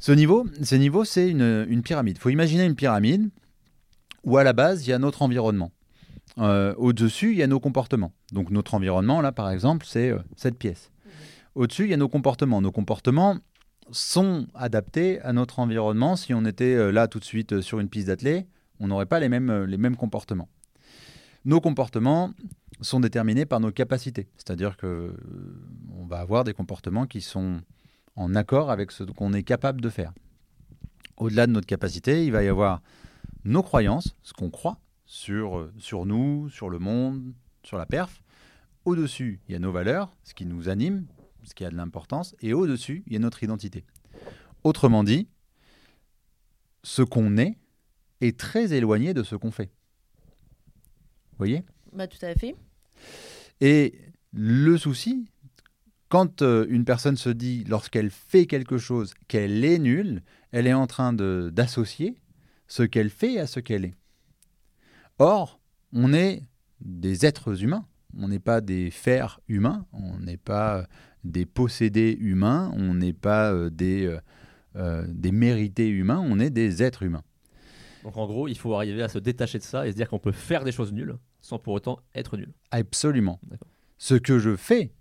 Ce 0.00 0.12
niveau, 0.12 0.46
ce 0.62 0.76
niveau 0.76 1.04
c'est 1.04 1.28
une, 1.28 1.66
une 1.68 1.82
pyramide. 1.82 2.16
Il 2.16 2.20
faut 2.20 2.30
imaginer 2.30 2.64
une 2.64 2.76
pyramide 2.76 3.30
où 4.28 4.36
à 4.36 4.44
la 4.44 4.52
base, 4.52 4.86
il 4.86 4.90
y 4.90 4.92
a 4.92 4.98
notre 4.98 5.22
environnement. 5.22 5.72
Euh, 6.36 6.74
Au-dessus, 6.76 7.32
il 7.32 7.38
y 7.38 7.42
a 7.42 7.46
nos 7.46 7.60
comportements. 7.60 8.12
Donc 8.30 8.50
notre 8.50 8.74
environnement, 8.74 9.22
là, 9.22 9.32
par 9.32 9.50
exemple, 9.50 9.86
c'est 9.88 10.10
euh, 10.10 10.18
cette 10.36 10.58
pièce. 10.58 10.92
Au-dessus, 11.54 11.84
il 11.84 11.90
y 11.90 11.94
a 11.94 11.96
nos 11.96 12.10
comportements. 12.10 12.60
Nos 12.60 12.70
comportements 12.70 13.38
sont 13.90 14.46
adaptés 14.54 15.18
à 15.22 15.32
notre 15.32 15.60
environnement. 15.60 16.14
Si 16.14 16.34
on 16.34 16.44
était 16.44 16.74
euh, 16.74 16.90
là 16.92 17.08
tout 17.08 17.18
de 17.18 17.24
suite 17.24 17.62
sur 17.62 17.80
une 17.80 17.88
piste 17.88 18.08
d'athlée, 18.08 18.46
on 18.80 18.88
n'aurait 18.88 19.06
pas 19.06 19.18
les 19.18 19.30
mêmes, 19.30 19.64
les 19.64 19.78
mêmes 19.78 19.96
comportements. 19.96 20.48
Nos 21.46 21.62
comportements 21.62 22.34
sont 22.82 23.00
déterminés 23.00 23.46
par 23.46 23.60
nos 23.60 23.72
capacités. 23.72 24.28
C'est-à-dire 24.36 24.76
que 24.76 25.16
on 25.98 26.04
va 26.04 26.18
avoir 26.18 26.44
des 26.44 26.52
comportements 26.52 27.06
qui 27.06 27.22
sont 27.22 27.60
en 28.14 28.34
accord 28.34 28.70
avec 28.70 28.92
ce 28.92 29.04
qu'on 29.04 29.32
est 29.32 29.42
capable 29.42 29.80
de 29.80 29.88
faire. 29.88 30.12
Au-delà 31.16 31.46
de 31.46 31.52
notre 31.52 31.66
capacité, 31.66 32.26
il 32.26 32.30
va 32.30 32.44
y 32.44 32.48
avoir 32.48 32.82
nos 33.44 33.62
croyances, 33.62 34.14
ce 34.22 34.32
qu'on 34.32 34.50
croit 34.50 34.78
sur, 35.06 35.70
sur 35.78 36.06
nous, 36.06 36.48
sur 36.50 36.68
le 36.68 36.78
monde, 36.78 37.32
sur 37.62 37.78
la 37.78 37.86
perf. 37.86 38.22
Au-dessus, 38.84 39.40
il 39.48 39.52
y 39.52 39.54
a 39.54 39.58
nos 39.58 39.72
valeurs, 39.72 40.14
ce 40.24 40.34
qui 40.34 40.46
nous 40.46 40.68
anime, 40.68 41.06
ce 41.44 41.54
qui 41.54 41.64
a 41.64 41.70
de 41.70 41.76
l'importance. 41.76 42.34
Et 42.40 42.52
au-dessus, 42.52 43.02
il 43.06 43.12
y 43.12 43.16
a 43.16 43.18
notre 43.18 43.42
identité. 43.42 43.84
Autrement 44.64 45.04
dit, 45.04 45.28
ce 46.82 47.02
qu'on 47.02 47.36
est 47.38 47.58
est 48.20 48.38
très 48.38 48.72
éloigné 48.72 49.14
de 49.14 49.22
ce 49.22 49.36
qu'on 49.36 49.50
fait. 49.50 49.70
Vous 51.32 51.38
voyez? 51.38 51.62
Bah, 51.92 52.06
tout 52.08 52.24
à 52.24 52.34
fait. 52.34 52.56
Et 53.60 53.94
le 54.32 54.76
souci, 54.76 55.26
quand 56.08 56.42
euh, 56.42 56.66
une 56.68 56.84
personne 56.84 57.16
se 57.16 57.28
dit, 57.28 57.64
lorsqu'elle 57.64 58.10
fait 58.10 58.46
quelque 58.46 58.78
chose, 58.78 59.14
qu'elle 59.28 59.64
est 59.64 59.78
nulle, 59.78 60.22
elle 60.50 60.66
est 60.66 60.74
en 60.74 60.86
train 60.86 61.12
de- 61.12 61.50
d'associer 61.52 62.16
ce 62.68 62.82
qu'elle 62.84 63.10
fait 63.10 63.38
à 63.38 63.46
ce 63.46 63.58
qu'elle 63.60 63.84
est. 63.84 63.94
Or, 65.18 65.60
on 65.92 66.12
est 66.12 66.44
des 66.80 67.26
êtres 67.26 67.64
humains. 67.64 67.86
On 68.16 68.28
n'est 68.28 68.38
pas 68.38 68.60
des 68.60 68.90
fers 68.90 69.40
humains, 69.48 69.86
on 69.92 70.18
n'est 70.18 70.38
pas 70.38 70.78
euh, 70.78 70.84
des 71.24 71.44
possédés 71.44 72.16
humains, 72.18 72.72
on 72.74 72.94
n'est 72.94 73.12
pas 73.12 73.52
euh, 73.52 73.68
des, 73.68 74.18
euh, 74.76 75.04
des 75.08 75.30
mérités 75.30 75.88
humains, 75.88 76.24
on 76.24 76.38
est 76.38 76.50
des 76.50 76.82
êtres 76.82 77.02
humains. 77.02 77.22
Donc 78.04 78.16
en 78.16 78.26
gros, 78.26 78.48
il 78.48 78.56
faut 78.56 78.74
arriver 78.74 79.02
à 79.02 79.08
se 79.08 79.18
détacher 79.18 79.58
de 79.58 79.64
ça 79.64 79.86
et 79.86 79.90
se 79.90 79.96
dire 79.96 80.08
qu'on 80.08 80.18
peut 80.18 80.32
faire 80.32 80.64
des 80.64 80.72
choses 80.72 80.92
nulles 80.92 81.16
sans 81.40 81.58
pour 81.58 81.74
autant 81.74 82.00
être 82.14 82.36
nul. 82.36 82.52
Absolument. 82.70 83.40
Ce 83.98 84.14
que 84.14 84.38
je 84.38 84.56
fais 84.56 84.92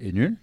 est 0.00 0.12
nul, 0.12 0.36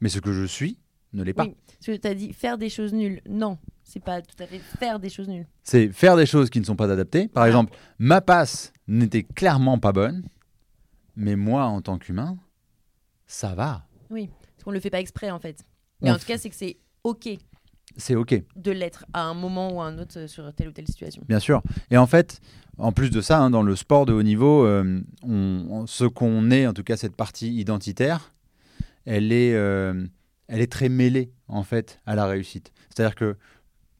mais 0.00 0.08
ce 0.08 0.20
que 0.20 0.32
je 0.32 0.44
suis 0.44 0.78
ne 1.12 1.22
l'est 1.22 1.32
pas. 1.34 1.44
Oui, 1.44 1.54
parce 1.66 1.86
que 1.86 1.96
tu 1.96 2.08
as 2.08 2.14
dit 2.14 2.32
faire 2.32 2.56
des 2.58 2.68
choses 2.68 2.92
nulles. 2.92 3.20
Non, 3.28 3.58
c'est 3.84 4.02
pas 4.02 4.20
tout 4.22 4.40
à 4.42 4.46
fait 4.46 4.58
faire 4.58 4.98
des 5.00 5.08
choses 5.08 5.28
nulles. 5.28 5.46
C'est 5.62 5.88
faire 5.92 6.16
des 6.16 6.26
choses 6.26 6.50
qui 6.50 6.60
ne 6.60 6.64
sont 6.64 6.76
pas 6.76 6.90
adaptées. 6.90 7.28
Par 7.28 7.42
Ah. 7.44 7.46
exemple, 7.48 7.76
ma 7.98 8.20
passe 8.20 8.72
n'était 8.86 9.22
clairement 9.24 9.78
pas 9.78 9.92
bonne, 9.92 10.22
mais 11.16 11.36
moi, 11.36 11.64
en 11.64 11.80
tant 11.82 11.98
qu'humain, 11.98 12.38
ça 13.26 13.54
va. 13.54 13.86
Parce 14.08 14.64
qu'on 14.64 14.70
le 14.72 14.80
fait 14.80 14.90
pas 14.90 15.00
exprès 15.00 15.30
en 15.30 15.38
fait. 15.38 15.64
Mais 16.02 16.10
On 16.10 16.14
en 16.14 16.18
tout 16.18 16.26
cas, 16.26 16.38
c'est 16.38 16.50
que 16.50 16.56
c'est 16.56 16.78
OK 17.04 17.28
C'est 17.96 18.14
OK, 18.14 18.40
de 18.56 18.70
l'être 18.70 19.04
à 19.12 19.22
un 19.24 19.34
moment 19.34 19.72
ou 19.74 19.80
à 19.80 19.86
un 19.86 19.98
autre 19.98 20.16
euh, 20.18 20.26
sur 20.28 20.52
telle 20.54 20.68
ou 20.68 20.72
telle 20.72 20.86
situation. 20.86 21.22
bien 21.28 21.40
sûr. 21.40 21.60
Et 21.90 21.96
en 21.96 22.06
fait, 22.06 22.40
en 22.78 22.92
plus 22.92 23.10
de 23.10 23.20
ça, 23.20 23.38
hein, 23.40 23.50
dans 23.50 23.62
le 23.62 23.74
sport 23.74 24.06
de 24.06 24.12
haut 24.12 24.22
niveau, 24.22 24.64
euh, 24.64 25.00
on- 25.22 25.66
on- 25.70 25.86
ce 25.86 26.04
qu'on 26.04 26.50
est, 26.52 26.66
en 26.68 26.72
tout 26.72 26.84
cas 26.84 26.96
cette 26.96 27.16
partie 27.16 27.52
identitaire, 27.56 28.32
elle 29.06 29.32
est, 29.32 29.54
euh, 29.54 30.06
elle 30.50 30.60
est 30.60 30.70
très 30.70 30.88
mêlée, 30.88 31.32
en 31.46 31.62
fait, 31.62 32.00
à 32.06 32.16
la 32.16 32.26
réussite. 32.26 32.72
C'est-à-dire 32.88 33.14
que 33.14 33.36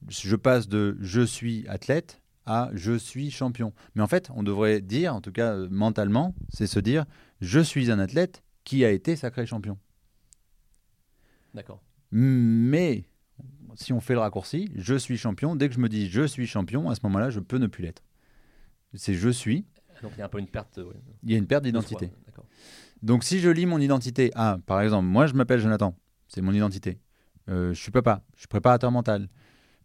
je 0.08 0.34
passe 0.34 0.68
de 0.68 0.96
je 1.00 1.20
suis 1.20 1.66
athlète 1.68 2.20
à 2.44 2.70
je 2.74 2.98
suis 2.98 3.30
champion. 3.30 3.72
Mais 3.94 4.02
en 4.02 4.08
fait, 4.08 4.30
on 4.34 4.42
devrait 4.42 4.80
dire, 4.80 5.14
en 5.14 5.20
tout 5.20 5.30
cas 5.30 5.54
euh, 5.54 5.68
mentalement, 5.70 6.34
c'est 6.48 6.66
se 6.66 6.80
dire 6.80 7.04
je 7.40 7.60
suis 7.60 7.90
un 7.92 8.00
athlète 8.00 8.42
qui 8.64 8.84
a 8.84 8.90
été 8.90 9.14
sacré 9.14 9.46
champion. 9.46 9.78
D'accord. 11.54 11.82
Mais 12.10 13.04
si 13.76 13.92
on 13.92 14.00
fait 14.00 14.14
le 14.14 14.20
raccourci, 14.20 14.72
je 14.74 14.96
suis 14.96 15.16
champion, 15.16 15.54
dès 15.54 15.68
que 15.68 15.74
je 15.74 15.80
me 15.80 15.88
dis 15.88 16.10
je 16.10 16.26
suis 16.26 16.48
champion, 16.48 16.90
à 16.90 16.96
ce 16.96 17.00
moment-là, 17.04 17.30
je 17.30 17.38
peux 17.38 17.58
ne 17.58 17.68
plus 17.68 17.84
l'être. 17.84 18.02
C'est 18.94 19.14
je 19.14 19.28
suis, 19.28 19.66
Donc 20.02 20.12
il 20.16 20.18
y 20.18 20.22
a 20.22 20.24
un 20.24 20.28
peu 20.28 20.40
une 20.40 20.48
perte. 20.48 20.78
euh, 20.78 20.84
ouais, 20.84 20.96
il 21.22 21.30
y 21.30 21.34
a 21.36 21.38
une 21.38 21.46
perte 21.46 21.62
de 21.62 21.68
d'identité. 21.68 22.10
Donc 23.02 23.24
si 23.24 23.38
je 23.38 23.48
lis 23.48 23.66
mon 23.66 23.78
identité, 23.78 24.30
ah, 24.34 24.58
par 24.66 24.80
exemple, 24.80 25.06
moi 25.06 25.26
je 25.26 25.34
m'appelle 25.34 25.60
Jonathan, 25.60 25.94
c'est 26.32 26.40
mon 26.40 26.52
identité. 26.52 26.98
Euh, 27.48 27.74
je 27.74 27.80
suis 27.82 27.90
papa, 27.90 28.22
je 28.34 28.40
suis 28.40 28.48
préparateur 28.48 28.90
mental. 28.90 29.28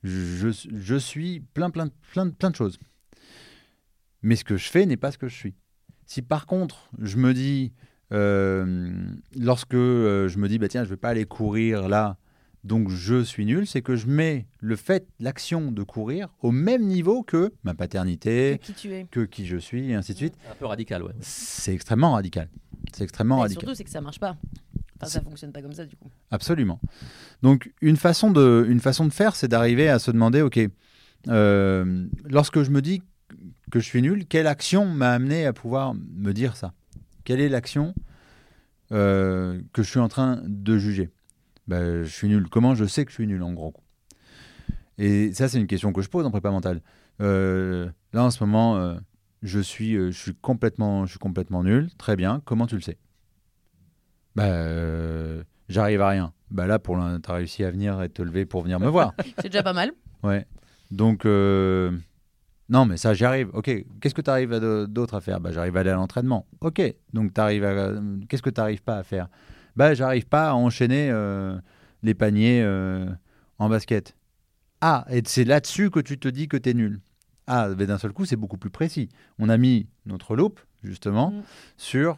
Je, 0.04 0.52
je- 0.52 0.70
je 0.72 0.96
suis 0.96 1.40
plein, 1.54 1.70
plein, 1.72 1.88
plein, 2.14 2.30
plein 2.30 2.52
de 2.52 2.56
choses. 2.56 2.78
Mais 4.22 4.36
ce 4.36 4.44
que 4.44 4.58
je 4.58 4.70
fais 4.70 4.86
n'est 4.86 4.98
pas 4.98 5.12
ce 5.12 5.18
que 5.18 5.28
je 5.28 5.36
suis. 5.36 5.56
Si 6.06 6.22
par 6.22 6.46
contre 6.46 6.90
je 7.02 7.18
me 7.18 7.34
dis 7.34 7.74
euh, 8.14 8.94
lorsque 9.36 9.74
euh, 9.74 10.28
je 10.28 10.38
me 10.38 10.48
dis, 10.48 10.60
bah, 10.60 10.68
tiens, 10.68 10.84
je 10.84 10.90
vais 10.90 10.98
pas 10.98 11.10
aller 11.10 11.26
courir 11.26 11.88
là, 11.90 12.18
donc 12.64 12.90
je 12.90 13.24
suis 13.24 13.46
nul, 13.46 13.66
c'est 13.66 13.82
que 13.82 13.96
je 13.96 14.06
mets 14.08 14.48
le 14.60 14.76
fait, 14.76 15.08
l'action 15.20 15.72
de 15.72 15.82
courir 15.84 16.30
au 16.42 16.52
même 16.52 16.86
niveau 16.86 17.24
que 17.24 17.52
ma 17.64 17.74
paternité, 17.74 18.60
Que 18.60 18.66
qui 18.68 18.74
tu 18.74 18.94
es. 18.94 19.08
que 19.10 19.22
qui 19.22 19.46
je 19.48 19.58
suis, 19.58 19.90
et 19.92 19.96
ainsi 19.96 20.14
de 20.14 20.18
suite. 20.18 20.36
Un 20.52 20.56
peu 20.56 20.66
radical, 20.66 21.02
ouais. 21.04 21.14
C'est 21.22 21.74
extrêmement 21.74 22.14
radical. 22.14 22.50
C'est 22.94 23.04
extrêmement 23.04 23.38
Et 23.40 23.42
radical. 23.42 23.62
surtout, 23.64 23.76
c'est 23.76 23.84
que 23.84 23.90
ça 23.90 24.02
marche 24.02 24.20
pas. 24.20 24.38
Enfin, 24.98 25.08
ça 25.08 25.22
fonctionne 25.22 25.52
pas 25.52 25.62
comme 25.62 25.74
ça 25.74 25.86
du 25.86 25.96
coup. 25.96 26.10
Absolument. 26.32 26.80
Donc 27.42 27.72
une 27.82 27.98
façon 27.98 28.32
de, 28.32 28.66
une 28.70 28.80
façon 28.80 29.06
de 29.06 29.12
faire, 29.14 29.36
c'est 29.36 29.48
d'arriver 29.48 29.90
à 29.90 30.00
se 30.00 30.10
demander, 30.12 30.42
ok, 30.42 30.60
euh, 31.28 32.08
lorsque 32.24 32.62
je 32.64 32.72
me 32.72 32.82
dis 32.82 33.02
que 33.72 33.80
je 33.80 33.86
suis 33.86 34.02
nul, 34.02 34.26
quelle 34.26 34.48
action 34.48 34.86
m'a 34.86 35.12
amené 35.12 35.46
à 35.46 35.54
pouvoir 35.54 35.94
me 35.96 36.32
dire 36.32 36.56
ça? 36.56 36.74
Quelle 37.24 37.42
est 37.42 37.50
l'action 37.50 37.94
euh, 38.92 39.60
que 39.74 39.84
je 39.84 39.90
suis 39.90 40.00
en 40.00 40.08
train 40.08 40.42
de 40.46 40.78
juger? 40.78 41.10
Ben, 41.68 42.04
Je 42.04 42.10
suis 42.10 42.28
nul. 42.28 42.48
Comment 42.50 42.76
je 42.76 42.86
sais 42.86 43.04
que 43.04 43.12
je 43.12 43.16
suis 43.16 43.28
nul 43.28 43.42
en 43.44 43.54
gros? 43.54 43.74
Et 44.98 45.34
ça, 45.34 45.50
c'est 45.50 45.60
une 45.60 45.68
question 45.68 45.92
que 45.92 46.02
je 46.02 46.10
pose 46.10 46.26
en 46.26 46.32
prépa 46.32 46.52
mentale. 46.52 46.82
Euh, 47.22 47.90
là, 48.14 48.24
en 48.24 48.32
ce 48.32 48.42
moment, 48.44 48.96
je 49.42 49.60
suis, 49.60 49.96
je 49.96 50.12
suis 50.12 50.36
complètement, 50.36 51.06
je 51.06 51.12
suis 51.12 51.20
complètement 51.20 51.64
nul. 51.64 51.90
Très 51.98 52.16
bien. 52.16 52.42
Comment 52.46 52.68
tu 52.68 52.76
le 52.76 52.82
sais? 52.82 52.98
Bah, 54.36 54.44
euh, 54.46 55.44
j'arrive 55.70 56.02
à 56.02 56.10
rien. 56.10 56.34
Bah 56.52 56.68
là, 56.68 56.80
pour 56.80 56.98
tu 56.98 57.32
as 57.32 57.34
réussi 57.34 57.64
à 57.64 57.72
venir 57.72 58.02
et 58.02 58.10
te 58.10 58.22
lever 58.22 58.46
pour 58.46 58.62
venir 58.62 58.80
me 58.80 58.88
voir. 58.88 59.14
C'est 59.40 59.50
déjà 59.50 59.64
pas 59.64 59.74
mal. 59.74 59.92
Ouais. 60.24 60.46
Donc, 60.92 61.26
euh, 61.26 61.92
non, 62.70 62.86
mais 62.86 62.98
ça, 62.98 63.14
j'y 63.14 63.26
arrive. 63.26 63.50
Ok, 63.54 63.72
qu'est-ce 64.00 64.14
que 64.14 64.22
tu 64.22 64.30
arrives 64.30 64.58
d'autre 64.88 65.16
à 65.16 65.22
faire? 65.22 65.40
Bah, 65.40 65.52
j'arrive 65.52 65.76
à 65.78 65.80
aller 65.82 65.90
à 65.90 65.96
l'entraînement. 65.96 66.46
Ok, 66.62 66.82
donc 67.14 67.34
tu 67.34 67.42
arrives 67.42 67.66
à. 67.66 67.94
Qu'est-ce 68.30 68.42
que 68.44 68.50
tu 68.50 68.62
n'arrives 68.62 68.84
pas 68.84 68.98
à 68.98 69.04
faire? 69.04 69.28
Bah, 69.76 69.94
j'arrive 69.94 70.28
pas 70.28 70.50
à 70.52 70.54
enchaîner 70.54 71.10
euh, 71.12 71.58
les 72.04 72.14
paniers 72.14 72.64
en 73.58 73.70
basket. 73.70 74.16
Ah, 74.82 75.06
et 75.10 75.22
c'est 75.26 75.46
là-dessus 75.46 75.90
que 75.90 76.00
tu 76.00 76.20
te 76.20 76.28
dis 76.28 76.48
que 76.48 76.58
tu 76.58 76.70
es 76.70 76.74
nul. 76.74 77.00
Ah, 77.48 77.70
mais 77.78 77.86
d'un 77.88 77.98
seul 77.98 78.12
coup, 78.14 78.26
c'est 78.26 78.36
beaucoup 78.36 78.58
plus 78.58 78.70
précis. 78.70 79.10
On 79.40 79.50
a 79.50 79.58
mis 79.58 79.88
notre 80.06 80.36
loupe, 80.36 80.60
justement, 80.84 81.32
Mm. 81.32 81.42
sur 81.78 82.18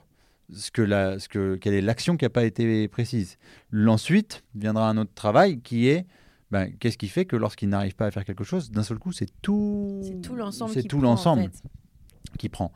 ce 0.54 0.72
que 0.72 0.82
la, 0.82 1.20
ce 1.20 1.28
que, 1.30 1.56
quelle 1.56 1.74
est 1.74 1.82
l'action 1.82 2.18
qui 2.18 2.26
n'a 2.26 2.30
pas 2.30 2.46
été 2.46 2.88
précise. 2.88 3.38
Ensuite, 3.74 4.44
viendra 4.56 4.90
un 4.90 4.98
autre 4.98 5.14
travail 5.14 5.60
qui 5.62 5.88
est 5.88 6.06
ben, 6.50 6.72
qu'est-ce 6.80 6.98
qui 6.98 7.10
fait 7.10 7.26
que 7.26 7.36
lorsqu'il 7.36 7.68
n'arrive 7.70 7.96
pas 7.96 8.06
à 8.06 8.12
faire 8.12 8.24
quelque 8.24 8.46
chose, 8.46 8.72
d'un 8.72 8.84
seul 8.84 9.00
coup, 9.00 9.12
c'est 9.12 9.30
tout, 9.42 10.00
C'est 10.04 10.22
tout 10.22 10.36
l'ensemble 10.36 10.72
c'est 10.74 10.84
qui 10.84 10.88
tout 10.88 11.00
prend, 11.00 11.08
en 11.08 11.12
l'ensemble 11.12 11.44
fait. 11.44 12.38
qui 12.38 12.48
prend. 12.48 12.72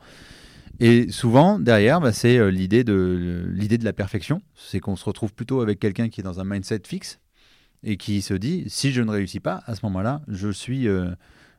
Et 0.78 1.10
souvent, 1.10 1.58
derrière, 1.58 2.00
bah, 2.00 2.12
c'est 2.12 2.36
euh, 2.38 2.50
l'idée 2.50 2.84
de, 2.84 3.46
l'idée 3.54 3.78
de 3.78 3.84
la 3.84 3.92
perfection. 3.92 4.42
C'est 4.54 4.80
qu'on 4.80 4.96
se 4.96 5.04
retrouve 5.04 5.32
plutôt 5.32 5.60
avec 5.62 5.78
quelqu'un 5.78 6.08
qui 6.10 6.20
est 6.20 6.24
dans 6.24 6.40
un 6.40 6.44
mindset 6.44 6.82
fixe 6.86 7.18
et 7.82 7.96
qui 7.96 8.22
se 8.22 8.34
dit 8.34 8.64
si 8.68 8.92
je 8.92 9.02
ne 9.02 9.10
réussis 9.10 9.40
pas, 9.40 9.62
à 9.66 9.74
ce 9.74 9.84
moment-là, 9.86 10.22
je 10.28 10.50
suis, 10.50 10.88
euh, 10.88 11.10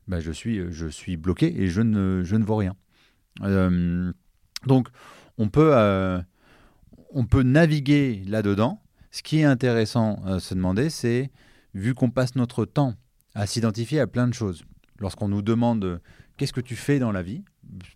bah, 0.08 0.19
je 0.19 0.32
suis, 0.32 0.60
euh, 0.60 0.71
je 0.71 0.88
suis 0.88 1.17
bloqué 1.17 1.62
et 1.62 1.67
je 1.67 1.82
ne, 1.82 2.23
je 2.23 2.36
ne 2.36 2.43
vaux 2.43 2.56
rien. 2.56 2.76
Euh, 3.41 4.12
donc, 4.65 4.89
on 5.38 5.50
peut, 5.50 5.72
euh, 5.74 6.22
on 7.12 7.26
peut 7.26 7.43
naviguer 7.43 8.24
là-dedans. 8.28 8.82
Ce 9.12 9.22
qui 9.22 9.39
est 9.39 9.43
intéressant 9.43 10.24
à 10.26 10.39
se 10.39 10.54
demander, 10.54 10.89
c'est 10.89 11.32
vu 11.74 11.93
qu'on 11.93 12.10
passe 12.10 12.36
notre 12.36 12.65
temps 12.65 12.96
à 13.36 13.46
s'identifier 13.48 14.00
à 14.00 14.08
plein 14.08 14.28
de 14.28 14.34
choses, 14.34 14.63
lorsqu'on 15.00 15.28
nous 15.28 15.41
demande 15.41 15.86
euh, 15.86 16.00
qu'est-ce 16.38 16.54
que 16.54 16.62
tu 16.62 16.76
fais 16.76 17.00
dans 17.00 17.12
la 17.12 17.24
vie, 17.24 17.43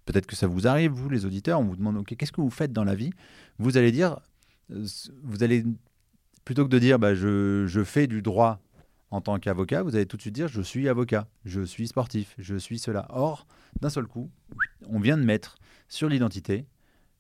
peut-être 0.06 0.26
que 0.26 0.36
ça 0.36 0.48
vous 0.48 0.68
arrive, 0.68 0.92
vous 0.92 1.10
les 1.10 1.26
auditeurs, 1.26 1.60
on 1.60 1.64
vous 1.64 1.76
demande 1.76 2.04
qu'est-ce 2.06 2.32
que 2.32 2.42
vous 2.42 2.50
faites 2.50 2.74
dans 2.74 2.84
la 2.84 2.96
vie, 2.96 3.12
vous 3.60 3.78
allez 3.78 3.92
dire, 3.92 4.20
euh, 4.72 4.86
vous 5.24 5.44
allez, 5.44 5.64
plutôt 6.44 6.64
que 6.66 6.70
de 6.70 6.80
dire 6.80 6.98
bah, 6.98 7.14
je, 7.14 7.66
je 7.68 7.84
fais 7.84 8.08
du 8.08 8.22
droit 8.22 8.60
en 9.12 9.22
tant 9.22 9.40
qu'avocat, 9.40 9.84
vous 9.84 9.96
allez 9.96 10.06
tout 10.06 10.18
de 10.18 10.22
suite 10.22 10.36
dire 10.36 10.48
je 10.48 10.62
suis 10.62 10.90
avocat, 10.90 11.28
je 11.46 11.62
suis 11.62 11.88
sportif, 11.88 12.36
je 12.38 12.56
suis 12.56 12.80
cela. 12.80 13.08
Or, 13.10 13.48
d'un 13.80 13.90
seul 13.90 14.08
coup, 14.08 14.30
on 14.88 15.00
vient 15.00 15.18
de 15.18 15.24
mettre 15.24 15.58
sur 15.88 16.10
l'identité 16.10 16.66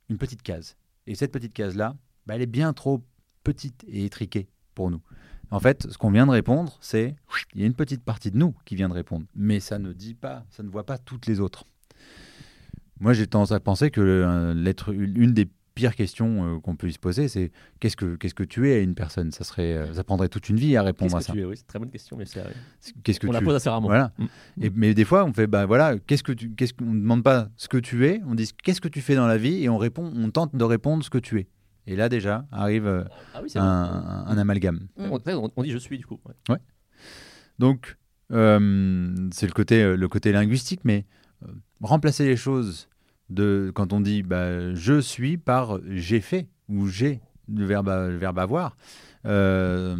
une 0.09 0.17
petite 0.17 0.41
case. 0.41 0.75
Et 1.05 1.15
cette 1.15 1.31
petite 1.31 1.53
case-là, 1.53 1.95
bah, 2.25 2.35
elle 2.35 2.41
est 2.41 2.45
bien 2.45 2.73
trop 2.73 3.03
petite 3.43 3.85
et 3.87 4.05
étriquée 4.05 4.47
pour 4.75 4.91
nous. 4.91 5.01
En 5.49 5.59
fait, 5.59 5.89
ce 5.89 5.97
qu'on 5.97 6.11
vient 6.11 6.25
de 6.25 6.31
répondre, 6.31 6.77
c'est 6.81 7.15
il 7.53 7.61
y 7.61 7.63
a 7.63 7.67
une 7.67 7.73
petite 7.73 8.03
partie 8.03 8.31
de 8.31 8.37
nous 8.37 8.53
qui 8.65 8.75
vient 8.75 8.89
de 8.89 8.93
répondre, 8.93 9.25
mais 9.33 9.59
ça 9.61 9.79
ne 9.79 9.93
dit 9.93 10.13
pas, 10.13 10.45
ça 10.49 10.61
ne 10.61 10.69
voit 10.69 10.85
pas 10.85 10.97
toutes 10.97 11.25
les 11.25 11.39
autres. 11.39 11.63
Moi, 12.99 13.13
j'ai 13.13 13.27
tendance 13.27 13.51
à 13.51 13.59
penser 13.59 13.91
que 13.91 14.01
euh, 14.01 14.53
l'être, 14.53 14.93
une 14.93 15.33
des 15.33 15.47
pires 15.77 15.95
questions 15.95 16.55
euh, 16.55 16.59
qu'on 16.59 16.75
peut 16.75 16.89
se 16.89 16.97
poser, 16.97 17.27
c'est 17.27 17.51
qu'est-ce 17.79 17.95
que 17.95 18.15
qu'est-ce 18.15 18.33
que 18.33 18.43
tu 18.43 18.71
es 18.71 18.73
à 18.73 18.79
une 18.79 18.95
personne? 18.95 19.31
Ça 19.31 19.43
serait, 19.43 19.73
euh, 19.73 19.93
ça 19.93 20.03
prendrait 20.03 20.27
toute 20.27 20.49
une 20.49 20.57
vie 20.57 20.75
à 20.75 20.81
répondre 20.81 21.15
à 21.15 21.21
ça. 21.21 21.33
Oui, 21.33 21.43
c'est 21.53 21.61
une 21.61 21.67
très 21.67 21.77
bonne 21.77 21.91
question, 21.91 22.17
mais 22.17 22.25
c'est. 22.25 22.41
Qu'est-ce 23.03 23.19
que 23.19 23.27
On 23.27 23.31
la 23.31 23.41
pose 23.41 23.53
assez 23.53 23.69
rarement. 23.69 23.87
Voilà. 23.87 24.11
Mm. 24.17 24.25
Et, 24.63 24.69
mais 24.71 24.93
des 24.95 25.05
fois, 25.05 25.23
on 25.23 25.33
fait, 25.33 25.45
bah 25.45 25.67
voilà, 25.67 25.99
qu'est-ce 25.99 26.23
que 26.23 26.31
tu, 26.31 26.49
qu'est-ce 26.49 26.73
qu'on 26.73 26.85
ne 26.85 26.99
demande 26.99 27.23
pas 27.23 27.49
ce 27.57 27.67
que 27.67 27.77
tu 27.77 28.07
es, 28.07 28.21
on 28.25 28.33
dit 28.33 28.49
qu'est-ce 28.63 28.81
que 28.81 28.87
tu 28.87 29.01
fais 29.01 29.13
dans 29.13 29.27
la 29.27 29.37
vie 29.37 29.63
et 29.63 29.69
on 29.69 29.77
répond, 29.77 30.11
on 30.15 30.31
tente 30.31 30.55
de 30.55 30.63
répondre 30.63 31.03
ce 31.03 31.11
que 31.11 31.19
tu 31.19 31.39
es. 31.39 31.47
Et 31.85 31.95
là 31.95 32.09
déjà 32.09 32.47
arrive 32.51 32.87
euh, 32.87 33.03
Ah 33.35 33.41
oui, 33.43 33.49
c'est 33.51 33.59
un, 33.59 33.63
un 33.63 34.37
amalgame. 34.39 34.87
Mm. 34.97 35.11
On, 35.55 35.61
dit 35.63 35.69
je 35.69 35.77
suis 35.77 35.99
du 35.99 36.07
coup. 36.07 36.19
ouais. 36.49 36.57
Donc 37.59 37.97
c'est 38.29 38.35
le 39.47 39.53
côté, 39.53 39.95
le 39.95 40.07
côté 40.07 40.31
linguistique, 40.31 40.81
mais 40.83 41.05
remplacer 41.81 42.25
les 42.25 42.35
choses 42.35 42.89
quand 43.35 43.93
on 43.93 44.01
dit 44.01 44.23
bah, 44.23 44.73
je 44.73 44.99
suis 44.99 45.37
par 45.37 45.79
j'ai 45.89 46.21
fait 46.21 46.47
ou 46.69 46.87
j'ai 46.87 47.21
le 47.53 47.65
verbe, 47.65 47.89
verbe 48.17 48.39
avoir, 48.39 48.75
euh, 49.25 49.95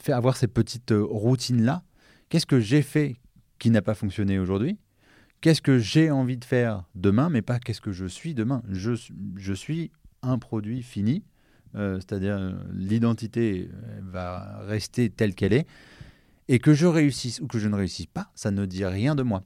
faire 0.00 0.16
avoir 0.16 0.36
ces 0.36 0.46
petites 0.46 0.92
euh, 0.92 1.02
routines 1.02 1.64
là. 1.64 1.82
Qu'est-ce 2.28 2.46
que 2.46 2.60
j'ai 2.60 2.82
fait 2.82 3.16
qui 3.58 3.70
n'a 3.70 3.82
pas 3.82 3.94
fonctionné 3.94 4.38
aujourd'hui? 4.38 4.78
Qu'est-ce 5.40 5.62
que 5.62 5.78
j'ai 5.78 6.10
envie 6.10 6.36
de 6.36 6.44
faire 6.44 6.84
demain, 6.94 7.28
mais 7.30 7.42
pas 7.42 7.58
qu'est-ce 7.58 7.80
que 7.80 7.92
je 7.92 8.06
suis 8.06 8.34
demain? 8.34 8.62
Je, 8.68 8.92
je 9.36 9.52
suis 9.52 9.90
un 10.22 10.38
produit 10.38 10.82
fini, 10.82 11.24
euh, 11.74 11.96
c'est-à-dire 11.96 12.56
l'identité 12.72 13.70
va 14.02 14.60
rester 14.66 15.10
telle 15.10 15.34
qu'elle 15.34 15.52
est, 15.52 15.66
et 16.48 16.58
que 16.58 16.74
je 16.74 16.86
réussisse 16.86 17.40
ou 17.40 17.46
que 17.46 17.58
je 17.58 17.68
ne 17.68 17.76
réussisse 17.76 18.06
pas, 18.06 18.30
ça 18.34 18.50
ne 18.50 18.66
dit 18.66 18.84
rien 18.84 19.14
de 19.14 19.22
moi. 19.22 19.42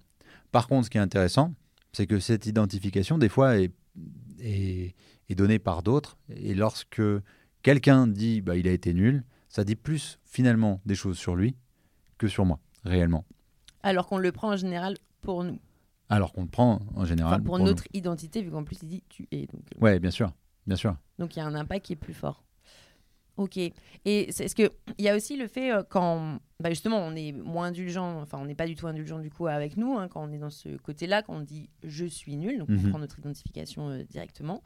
Par 0.53 0.69
contre, 0.69 0.87
ce 0.87 0.91
qui 0.91 0.99
est 0.99 1.03
intéressant, 1.03 1.55
c'est 1.93 2.07
que 2.07 2.19
cette 2.21 2.47
identification, 2.47 3.19
des 3.19 3.29
fois, 3.29 3.59
est, 3.59 3.73
est, 4.41 4.95
est 5.29 5.35
donnée 5.35 5.59
par 5.59 5.83
d'autres, 5.83 6.17
et 6.29 6.55
lorsque 6.55 7.03
quelqu'un 7.63 8.07
dit 8.07 8.41
bah, 8.41 8.57
il 8.57 8.69
a 8.69 8.73
été 8.73 8.95
nul, 8.95 9.25
ça 9.49 9.65
dit 9.65 9.77
plus 9.77 10.19
finalement 10.25 10.81
des 10.87 10.95
choses 10.95 11.19
sur 11.19 11.35
lui 11.37 11.57
que 12.19 12.29
sur 12.29 12.45
moi, 12.45 12.61
réellement. 12.85 13.25
Alors 13.83 14.07
qu'on 14.07 14.19
le 14.19 14.31
prend 14.33 14.53
en 14.53 14.57
général 14.57 14.97
pour 15.23 15.43
nous. 15.45 15.59
Alors 16.09 16.33
qu'on 16.33 16.43
le 16.43 16.49
prend 16.49 16.81
en 16.95 17.05
général. 17.05 17.35
Enfin, 17.35 17.43
pour 17.43 17.59
nous. 17.59 17.65
notre 17.65 17.85
identité, 17.95 18.43
vu 18.43 18.51
qu'en 18.51 18.65
plus 18.65 18.79
il 18.83 18.89
dit 18.89 19.03
tu 19.09 19.27
es. 19.31 19.47
Donc 19.47 19.63
euh, 19.75 19.81
Ouais, 19.81 19.99
bien 20.01 20.11
sûr, 20.11 20.33
bien 20.67 20.77
sûr. 20.77 20.97
donc 21.19 21.37
il 21.37 21.39
y 21.39 21.43
a 21.43 21.47
un 21.47 21.55
impact 21.55 21.87
qui 21.87 21.93
est 21.95 21.97
plus 21.97 22.15
fort. 22.15 22.45
Ok. 23.37 23.57
Et 23.57 23.73
c'est 24.31 24.49
ce 24.49 24.55
que 24.55 24.71
il 24.99 25.05
y 25.05 25.09
a 25.09 25.17
aussi 25.17 25.37
le 25.37 25.47
fait 25.47 25.73
euh, 25.73 25.83
quand 25.89 26.39
bah 26.59 26.69
justement 26.71 26.99
on 26.99 27.15
est 27.17 27.33
moins 27.33 27.67
indulgent, 27.69 28.21
enfin 28.21 28.39
on 28.39 28.45
n'est 28.45 28.55
pas 28.55 28.67
du 28.67 28.75
tout 28.75 28.87
indulgent 28.87 29.19
du 29.19 29.31
coup 29.31 29.47
avec 29.47 29.77
nous 29.77 29.97
hein, 29.97 30.09
quand 30.09 30.23
on 30.23 30.33
est 30.33 30.39
dans 30.39 30.51
ce 30.51 30.77
côté-là, 30.77 31.23
quand 31.23 31.37
on 31.37 31.41
dit 31.41 31.71
je 31.83 32.05
suis 32.05 32.37
nul, 32.37 32.59
donc 32.59 32.69
Mhm. 32.69 32.87
on 32.87 32.91
prend 32.91 32.99
notre 32.99 33.19
identification 33.19 33.89
euh, 33.89 34.05
directement. 34.05 34.63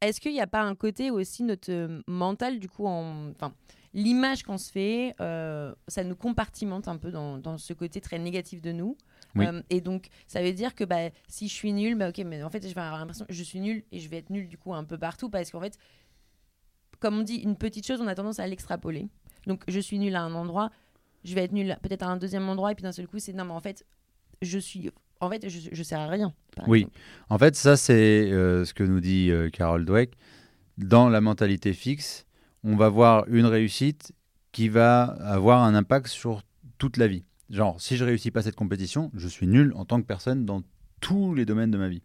Est-ce 0.00 0.20
qu'il 0.20 0.32
n'y 0.32 0.40
a 0.40 0.46
pas 0.46 0.62
un 0.62 0.74
côté 0.74 1.10
aussi 1.10 1.42
notre 1.44 1.70
euh, 1.72 2.02
mental 2.06 2.58
du 2.58 2.68
coup 2.68 2.86
en 2.86 3.30
enfin 3.30 3.54
l'image 3.94 4.42
qu'on 4.42 4.58
se 4.58 4.72
fait, 4.72 5.14
ça 5.18 6.02
nous 6.04 6.16
compartimente 6.16 6.88
un 6.88 6.96
peu 6.96 7.12
dans, 7.12 7.38
dans 7.38 7.58
ce 7.58 7.72
côté 7.72 8.00
très 8.00 8.18
négatif 8.18 8.60
de 8.60 8.72
nous. 8.72 8.96
Oui. 9.36 9.46
Et 9.70 9.80
donc, 9.80 10.08
ça 10.26 10.42
veut 10.42 10.52
dire 10.52 10.74
que 10.74 10.82
bah, 10.82 11.10
si 11.28 11.46
je 11.46 11.52
suis 11.54 11.72
nul, 11.72 11.94
bah, 11.94 12.08
ok, 12.08 12.18
mais 12.26 12.42
en 12.42 12.50
fait, 12.50 12.68
je 12.68 12.74
vais 12.74 12.80
avoir 12.80 12.98
l'impression 12.98 13.24
que 13.24 13.32
je 13.32 13.42
suis 13.44 13.60
nul 13.60 13.84
et 13.92 14.00
je 14.00 14.08
vais 14.08 14.16
être 14.18 14.30
nul 14.30 14.48
du 14.48 14.58
coup 14.58 14.74
un 14.74 14.82
peu 14.82 14.98
partout 14.98 15.30
parce 15.30 15.52
qu'en 15.52 15.60
fait, 15.60 15.78
comme 17.04 17.18
on 17.18 17.22
dit, 17.22 17.36
une 17.36 17.56
petite 17.56 17.86
chose, 17.86 18.00
on 18.00 18.06
a 18.06 18.14
tendance 18.14 18.40
à 18.40 18.46
l'extrapoler. 18.46 19.08
Donc, 19.46 19.62
je 19.68 19.78
suis 19.78 19.98
nul 19.98 20.16
à 20.16 20.22
un 20.22 20.32
endroit, 20.32 20.70
je 21.22 21.34
vais 21.34 21.44
être 21.44 21.52
nul 21.52 21.76
peut-être 21.82 22.02
à 22.02 22.06
un 22.06 22.16
deuxième 22.16 22.48
endroit 22.48 22.72
et 22.72 22.74
puis 22.74 22.82
d'un 22.82 22.92
seul 22.92 23.06
coup, 23.06 23.18
c'est 23.18 23.34
non, 23.34 23.44
mais 23.44 23.52
en 23.52 23.60
fait, 23.60 23.84
je 24.40 24.58
suis. 24.58 24.90
En 25.20 25.28
fait, 25.28 25.46
je, 25.46 25.68
je 25.70 25.82
sers 25.82 26.00
à 26.00 26.08
rien. 26.08 26.32
Oui. 26.66 26.78
exemple. 26.78 26.98
En 27.28 27.36
fait, 27.36 27.56
ça, 27.56 27.76
c'est 27.76 28.32
euh, 28.32 28.64
ce 28.64 28.72
que 28.72 28.84
nous 28.84 29.00
dit 29.00 29.30
euh, 29.30 29.50
Carol 29.50 29.84
Dweck. 29.84 30.14
Dans 30.78 31.10
la 31.10 31.20
mentalité 31.20 31.74
fixe, 31.74 32.24
on 32.62 32.74
va 32.74 32.88
voir 32.88 33.26
une 33.28 33.44
réussite 33.44 34.12
qui 34.52 34.70
va 34.70 35.02
avoir 35.02 35.62
un 35.62 35.74
impact 35.74 36.06
sur 36.06 36.42
toute 36.78 36.96
la 36.96 37.06
vie. 37.06 37.26
Genre, 37.50 37.78
si 37.82 37.98
je 37.98 38.04
réussis 38.06 38.30
pas 38.30 38.40
cette 38.40 38.56
compétition, 38.56 39.10
je 39.12 39.28
suis 39.28 39.46
nul 39.46 39.74
en 39.76 39.84
tant 39.84 40.00
que 40.00 40.06
personne 40.06 40.46
dans 40.46 40.62
tous 41.02 41.34
les 41.34 41.44
domaines 41.44 41.70
de 41.70 41.76
ma 41.76 41.90
vie. 41.90 42.02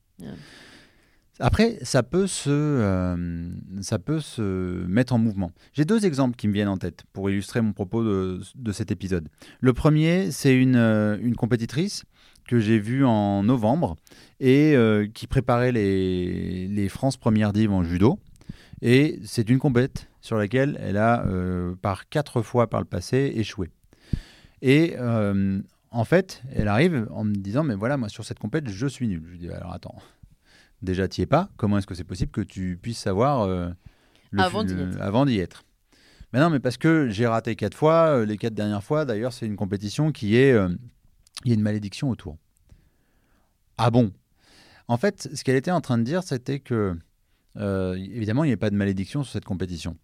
Après, 1.41 1.77
ça 1.83 2.03
peut, 2.03 2.27
se, 2.27 2.49
euh, 2.49 3.49
ça 3.81 3.97
peut 3.97 4.19
se 4.19 4.41
mettre 4.87 5.13
en 5.13 5.17
mouvement. 5.17 5.53
J'ai 5.71 5.85
deux 5.85 6.05
exemples 6.05 6.35
qui 6.35 6.49
me 6.49 6.53
viennent 6.53 6.67
en 6.67 6.77
tête 6.77 7.03
pour 7.13 7.29
illustrer 7.29 7.61
mon 7.61 7.71
propos 7.71 8.03
de, 8.03 8.41
de 8.55 8.71
cet 8.73 8.91
épisode. 8.91 9.29
Le 9.61 9.71
premier, 9.71 10.31
c'est 10.31 10.53
une, 10.53 10.75
euh, 10.75 11.17
une 11.21 11.35
compétitrice 11.35 12.03
que 12.45 12.59
j'ai 12.59 12.77
vu 12.77 13.05
en 13.05 13.43
novembre 13.43 13.95
et 14.41 14.75
euh, 14.75 15.07
qui 15.07 15.27
préparait 15.27 15.71
les, 15.71 16.67
les 16.67 16.89
France 16.89 17.15
Première 17.15 17.53
Div 17.53 17.71
en 17.71 17.83
judo. 17.83 18.19
Et 18.81 19.19
c'est 19.23 19.49
une 19.49 19.59
compète 19.59 20.09
sur 20.19 20.37
laquelle 20.37 20.77
elle 20.81 20.97
a, 20.97 21.25
par 21.81 22.07
quatre 22.09 22.41
fois 22.41 22.69
par 22.69 22.79
le 22.79 22.85
passé, 22.85 23.33
échoué. 23.35 23.69
Et 24.61 24.95
en 25.91 26.05
fait, 26.05 26.41
elle 26.53 26.69
arrive 26.69 27.07
en 27.11 27.25
me 27.25 27.33
disant 27.33 27.63
Mais 27.63 27.75
voilà, 27.75 27.97
moi, 27.97 28.07
sur 28.07 28.23
cette 28.23 28.39
compète, 28.39 28.69
je 28.69 28.87
suis 28.87 29.09
nul. 29.09 29.21
Je 29.25 29.31
lui 29.31 29.37
dis 29.37 29.49
Alors 29.49 29.73
attends, 29.73 29.95
déjà, 30.81 31.07
tu 31.07 31.21
es 31.21 31.25
pas. 31.25 31.49
Comment 31.57 31.77
est-ce 31.77 31.87
que 31.87 31.95
c'est 31.95 32.03
possible 32.03 32.31
que 32.31 32.41
tu 32.41 32.77
puisses 32.81 32.99
savoir 32.99 33.41
euh, 33.41 33.69
le- 34.31 34.41
Avant 35.01 35.25
d'y 35.25 35.39
être. 35.39 35.63
Mais 36.33 36.39
non, 36.39 36.49
mais 36.49 36.59
parce 36.59 36.77
que 36.77 37.09
j'ai 37.09 37.25
raté 37.27 37.55
quatre 37.55 37.75
fois. 37.75 38.17
euh, 38.19 38.25
Les 38.25 38.37
quatre 38.37 38.53
dernières 38.53 38.83
fois, 38.83 39.05
d'ailleurs, 39.05 39.33
c'est 39.33 39.45
une 39.45 39.55
compétition 39.55 40.11
qui 40.11 40.35
est. 40.37 40.51
euh, 40.53 40.69
Il 41.45 41.49
y 41.49 41.51
a 41.51 41.55
une 41.55 41.61
malédiction 41.61 42.09
autour. 42.09 42.37
Ah 43.77 43.89
bon? 43.91 44.11
En 44.87 44.97
fait, 44.97 45.29
ce 45.33 45.43
qu'elle 45.43 45.55
était 45.55 45.71
en 45.71 45.81
train 45.81 45.97
de 45.97 46.03
dire, 46.03 46.23
c'était 46.23 46.59
que. 46.59 46.95
euh, 47.57 47.95
évidemment, 47.95 48.43
il 48.43 48.47
n'y 48.47 48.51
avait 48.53 48.57
pas 48.57 48.69
de 48.69 48.75
malédiction 48.75 49.23
sur 49.23 49.31
cette 49.33 49.45
compétition. 49.45 49.97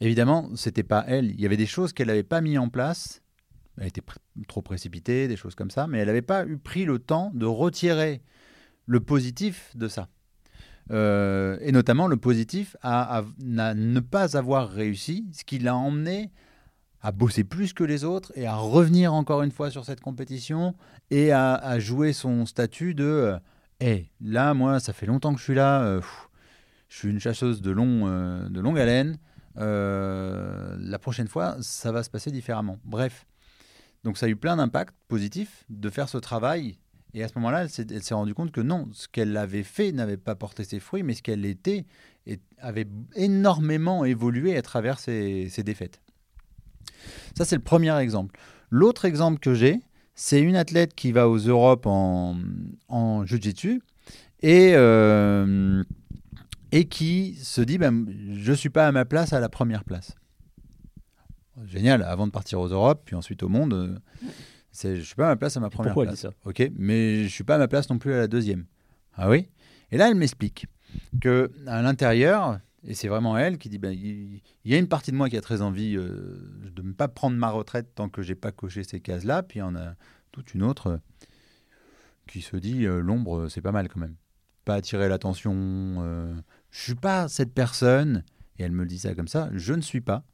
Évidemment, 0.00 0.48
c'était 0.54 0.82
pas 0.84 1.04
elle. 1.08 1.26
Il 1.32 1.40
y 1.40 1.46
avait 1.46 1.56
des 1.56 1.66
choses 1.66 1.92
qu'elle 1.92 2.06
n'avait 2.06 2.22
pas 2.22 2.40
mis 2.40 2.56
en 2.58 2.68
place. 2.68 3.20
Elle 3.80 3.88
était 3.88 4.00
pr- 4.00 4.16
trop 4.46 4.62
précipitée, 4.62 5.28
des 5.28 5.36
choses 5.36 5.54
comme 5.54 5.70
ça, 5.70 5.86
mais 5.86 5.98
elle 5.98 6.06
n'avait 6.06 6.22
pas 6.22 6.44
eu 6.46 6.56
pris 6.58 6.84
le 6.84 6.98
temps 6.98 7.30
de 7.34 7.46
retirer 7.46 8.22
le 8.88 9.00
positif 9.00 9.70
de 9.76 9.86
ça. 9.86 10.08
Euh, 10.90 11.58
et 11.60 11.70
notamment 11.70 12.06
le 12.08 12.16
positif 12.16 12.74
à, 12.82 13.22
ne 13.38 14.00
pas 14.00 14.36
avoir 14.36 14.70
réussi, 14.70 15.28
ce 15.32 15.44
qui 15.44 15.58
l'a 15.58 15.76
emmené 15.76 16.32
à 17.02 17.12
bosser 17.12 17.44
plus 17.44 17.74
que 17.74 17.84
les 17.84 18.02
autres 18.02 18.32
et 18.34 18.46
à 18.46 18.56
revenir 18.56 19.12
encore 19.12 19.42
une 19.42 19.52
fois 19.52 19.70
sur 19.70 19.84
cette 19.84 20.00
compétition 20.00 20.74
et 21.10 21.30
à, 21.32 21.78
jouer 21.78 22.12
son 22.12 22.46
statut 22.46 22.94
de 22.94 23.04
euh, 23.04 23.38
Hey, 23.80 24.10
là, 24.20 24.54
moi, 24.54 24.80
ça 24.80 24.92
fait 24.92 25.06
longtemps 25.06 25.32
que 25.32 25.38
je 25.38 25.44
suis 25.44 25.54
là, 25.54 25.82
euh, 25.82 26.00
je 26.88 26.96
suis 26.96 27.08
une 27.10 27.20
chasseuse 27.20 27.62
de, 27.62 27.70
long, 27.70 28.08
de 28.48 28.60
longue 28.60 28.80
haleine, 28.80 29.18
la 29.54 30.98
prochaine 30.98 31.28
fois, 31.28 31.56
ça 31.60 31.92
va 31.92 32.02
se 32.02 32.10
passer 32.10 32.32
différemment. 32.32 32.78
Bref. 32.84 33.24
Donc 34.04 34.16
ça 34.18 34.26
a 34.26 34.28
eu 34.28 34.36
plein 34.36 34.56
d'impacts 34.56 34.96
positifs 35.06 35.64
de 35.68 35.90
faire 35.90 36.08
ce 36.08 36.18
travail. 36.18 36.78
Et 37.14 37.22
à 37.22 37.28
ce 37.28 37.34
moment-là, 37.36 37.64
elle 37.64 38.02
s'est 38.02 38.14
rendue 38.14 38.34
compte 38.34 38.52
que 38.52 38.60
non, 38.60 38.88
ce 38.92 39.08
qu'elle 39.08 39.36
avait 39.36 39.62
fait 39.62 39.92
n'avait 39.92 40.16
pas 40.18 40.34
porté 40.34 40.64
ses 40.64 40.78
fruits, 40.78 41.02
mais 41.02 41.14
ce 41.14 41.22
qu'elle 41.22 41.46
était 41.46 41.86
avait 42.60 42.86
énormément 43.14 44.04
évolué 44.04 44.56
à 44.56 44.62
travers 44.62 44.98
ses, 44.98 45.50
défaites. 45.64 46.00
Ça, 47.36 47.44
c'est 47.44 47.56
le 47.56 47.62
premier 47.62 47.96
exemple. 47.98 48.38
L'autre 48.70 49.04
exemple 49.04 49.38
que 49.38 49.54
j'ai, 49.54 49.80
c'est 50.14 50.40
une 50.40 50.56
athlète 50.56 50.94
qui 50.94 51.12
va 51.12 51.28
aux 51.28 51.38
Europes 51.38 51.86
en, 51.86 52.36
en 52.88 53.24
Jiu-Jitsu 53.24 53.80
et, 54.42 54.72
euh, 54.74 55.82
qui 56.90 57.34
se 57.36 57.60
dit 57.60 57.78
ben, 57.78 58.06
Je 58.32 58.50
ne 58.50 58.56
suis 58.56 58.70
pas 58.70 58.86
à 58.86 58.92
ma 58.92 59.04
place 59.04 59.32
à 59.32 59.40
la 59.40 59.48
première 59.48 59.84
place. 59.84 60.14
Génial, 61.66 62.02
avant 62.02 62.26
de 62.26 62.32
partir 62.32 62.60
aux 62.60 62.68
Europes, 62.68 63.02
puis 63.04 63.16
ensuite 63.16 63.42
au 63.42 63.48
monde, 63.48 63.72
euh, 63.74 63.98
je 64.72 64.88
ne 64.88 65.00
suis 65.00 65.14
pas 65.14 65.26
à 65.26 65.28
ma 65.30 65.36
place 65.36 65.56
à 65.56 65.60
ma 65.60 65.70
première 65.70 65.92
pourquoi 65.94 66.04
elle 66.04 66.08
place. 66.16 66.32
dit 66.32 66.36
ça 66.42 66.48
Ok, 66.48 66.70
mais 66.76 67.16
je 67.18 67.22
ne 67.24 67.28
suis 67.28 67.44
pas 67.44 67.56
à 67.56 67.58
ma 67.58 67.68
place 67.68 67.88
non 67.90 67.98
plus 67.98 68.12
à 68.12 68.18
la 68.18 68.28
deuxième. 68.28 68.66
Ah 69.14 69.28
oui? 69.28 69.48
Et 69.90 69.96
là, 69.96 70.08
elle 70.08 70.14
m'explique 70.16 70.66
que 71.20 71.50
à 71.66 71.82
l'intérieur, 71.82 72.60
et 72.84 72.94
c'est 72.94 73.08
vraiment 73.08 73.36
elle 73.38 73.58
qui 73.58 73.68
dit 73.68 73.78
ben, 73.78 73.90
il 73.92 74.40
y 74.64 74.74
a 74.74 74.78
une 74.78 74.88
partie 74.88 75.10
de 75.10 75.16
moi 75.16 75.28
qui 75.28 75.36
a 75.36 75.40
très 75.40 75.62
envie 75.62 75.96
euh, 75.96 76.70
de 76.74 76.82
ne 76.82 76.92
pas 76.92 77.08
prendre 77.08 77.36
ma 77.36 77.50
retraite 77.50 77.94
tant 77.94 78.08
que 78.08 78.22
j'ai 78.22 78.34
pas 78.34 78.52
coché 78.52 78.84
ces 78.84 79.00
cases-là, 79.00 79.42
puis 79.42 79.58
il 79.58 79.62
y 79.62 79.62
en 79.62 79.74
a 79.74 79.94
toute 80.32 80.54
une 80.54 80.62
autre 80.62 80.86
euh, 80.88 80.96
qui 82.26 82.42
se 82.42 82.56
dit 82.56 82.84
euh, 82.86 83.00
l'ombre, 83.00 83.48
c'est 83.48 83.62
pas 83.62 83.72
mal 83.72 83.88
quand 83.88 84.00
même. 84.00 84.14
Pas 84.64 84.74
attirer 84.74 85.08
l'attention. 85.08 86.34
je 86.70 86.80
suis 86.82 86.94
pas 86.94 87.26
cette 87.28 87.54
personne, 87.54 88.22
et 88.58 88.62
elle 88.64 88.72
me 88.72 88.82
le 88.82 88.88
dit 88.88 88.98
ça 88.98 89.14
comme 89.14 89.28
ça, 89.28 89.48
je 89.54 89.72
ne 89.72 89.80
suis 89.80 90.02
pas 90.02 90.24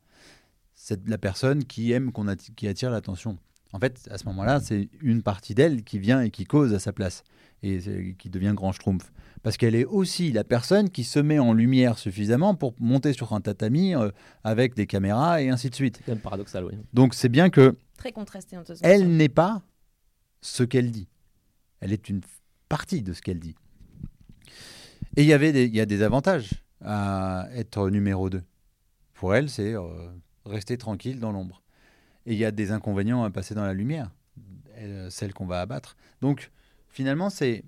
cette, 0.74 1.08
la 1.08 1.18
personne 1.18 1.64
qui 1.64 1.92
aime 1.92 2.10
qu'on 2.10 2.26
atti- 2.26 2.52
qui 2.54 2.66
attire 2.66 2.90
l'attention. 2.90 3.38
En 3.74 3.80
fait, 3.80 4.08
à 4.08 4.18
ce 4.18 4.24
moment-là, 4.26 4.60
c'est 4.60 4.88
une 5.00 5.24
partie 5.24 5.52
d'elle 5.52 5.82
qui 5.82 5.98
vient 5.98 6.22
et 6.22 6.30
qui 6.30 6.44
cause 6.44 6.72
à 6.72 6.78
sa 6.78 6.92
place 6.92 7.24
et 7.64 8.14
qui 8.16 8.30
devient 8.30 8.52
grand 8.54 8.70
schtroumpf. 8.70 9.12
Parce 9.42 9.56
qu'elle 9.56 9.74
est 9.74 9.84
aussi 9.84 10.30
la 10.30 10.44
personne 10.44 10.90
qui 10.90 11.02
se 11.02 11.18
met 11.18 11.40
en 11.40 11.52
lumière 11.52 11.98
suffisamment 11.98 12.54
pour 12.54 12.76
monter 12.78 13.12
sur 13.12 13.32
un 13.32 13.40
tatami 13.40 13.96
euh, 13.96 14.12
avec 14.44 14.74
des 14.74 14.86
caméras 14.86 15.42
et 15.42 15.48
ainsi 15.48 15.70
de 15.70 15.74
suite. 15.74 16.00
C'est 16.06 16.22
paradoxal, 16.22 16.64
oui. 16.64 16.74
Donc 16.92 17.14
c'est 17.14 17.28
bien 17.28 17.50
que 17.50 17.76
Très 17.96 18.12
contrasté 18.12 18.56
en 18.56 18.62
tout 18.62 18.74
cas. 18.74 18.78
elle 18.82 19.08
n'est 19.16 19.28
pas 19.28 19.60
ce 20.40 20.62
qu'elle 20.62 20.92
dit. 20.92 21.08
Elle 21.80 21.92
est 21.92 22.08
une 22.08 22.20
partie 22.68 23.02
de 23.02 23.12
ce 23.12 23.22
qu'elle 23.22 23.40
dit. 23.40 23.56
Et 25.16 25.22
il 25.22 25.26
y 25.26 25.32
avait 25.32 25.50
des, 25.50 25.64
il 25.64 25.74
y 25.74 25.80
a 25.80 25.86
des 25.86 26.02
avantages 26.02 26.62
à 26.80 27.48
être 27.56 27.90
numéro 27.90 28.30
2. 28.30 28.40
Pour 29.14 29.34
elle, 29.34 29.50
c'est 29.50 29.74
euh, 29.74 29.82
rester 30.46 30.78
tranquille 30.78 31.18
dans 31.18 31.32
l'ombre. 31.32 31.63
Et 32.26 32.32
il 32.32 32.38
y 32.38 32.44
a 32.44 32.50
des 32.50 32.70
inconvénients 32.70 33.24
à 33.24 33.30
passer 33.30 33.54
dans 33.54 33.64
la 33.64 33.74
lumière, 33.74 34.10
euh, 34.78 35.10
celle 35.10 35.34
qu'on 35.34 35.46
va 35.46 35.60
abattre. 35.60 35.96
Donc 36.20 36.50
finalement, 36.88 37.30
c'est 37.30 37.64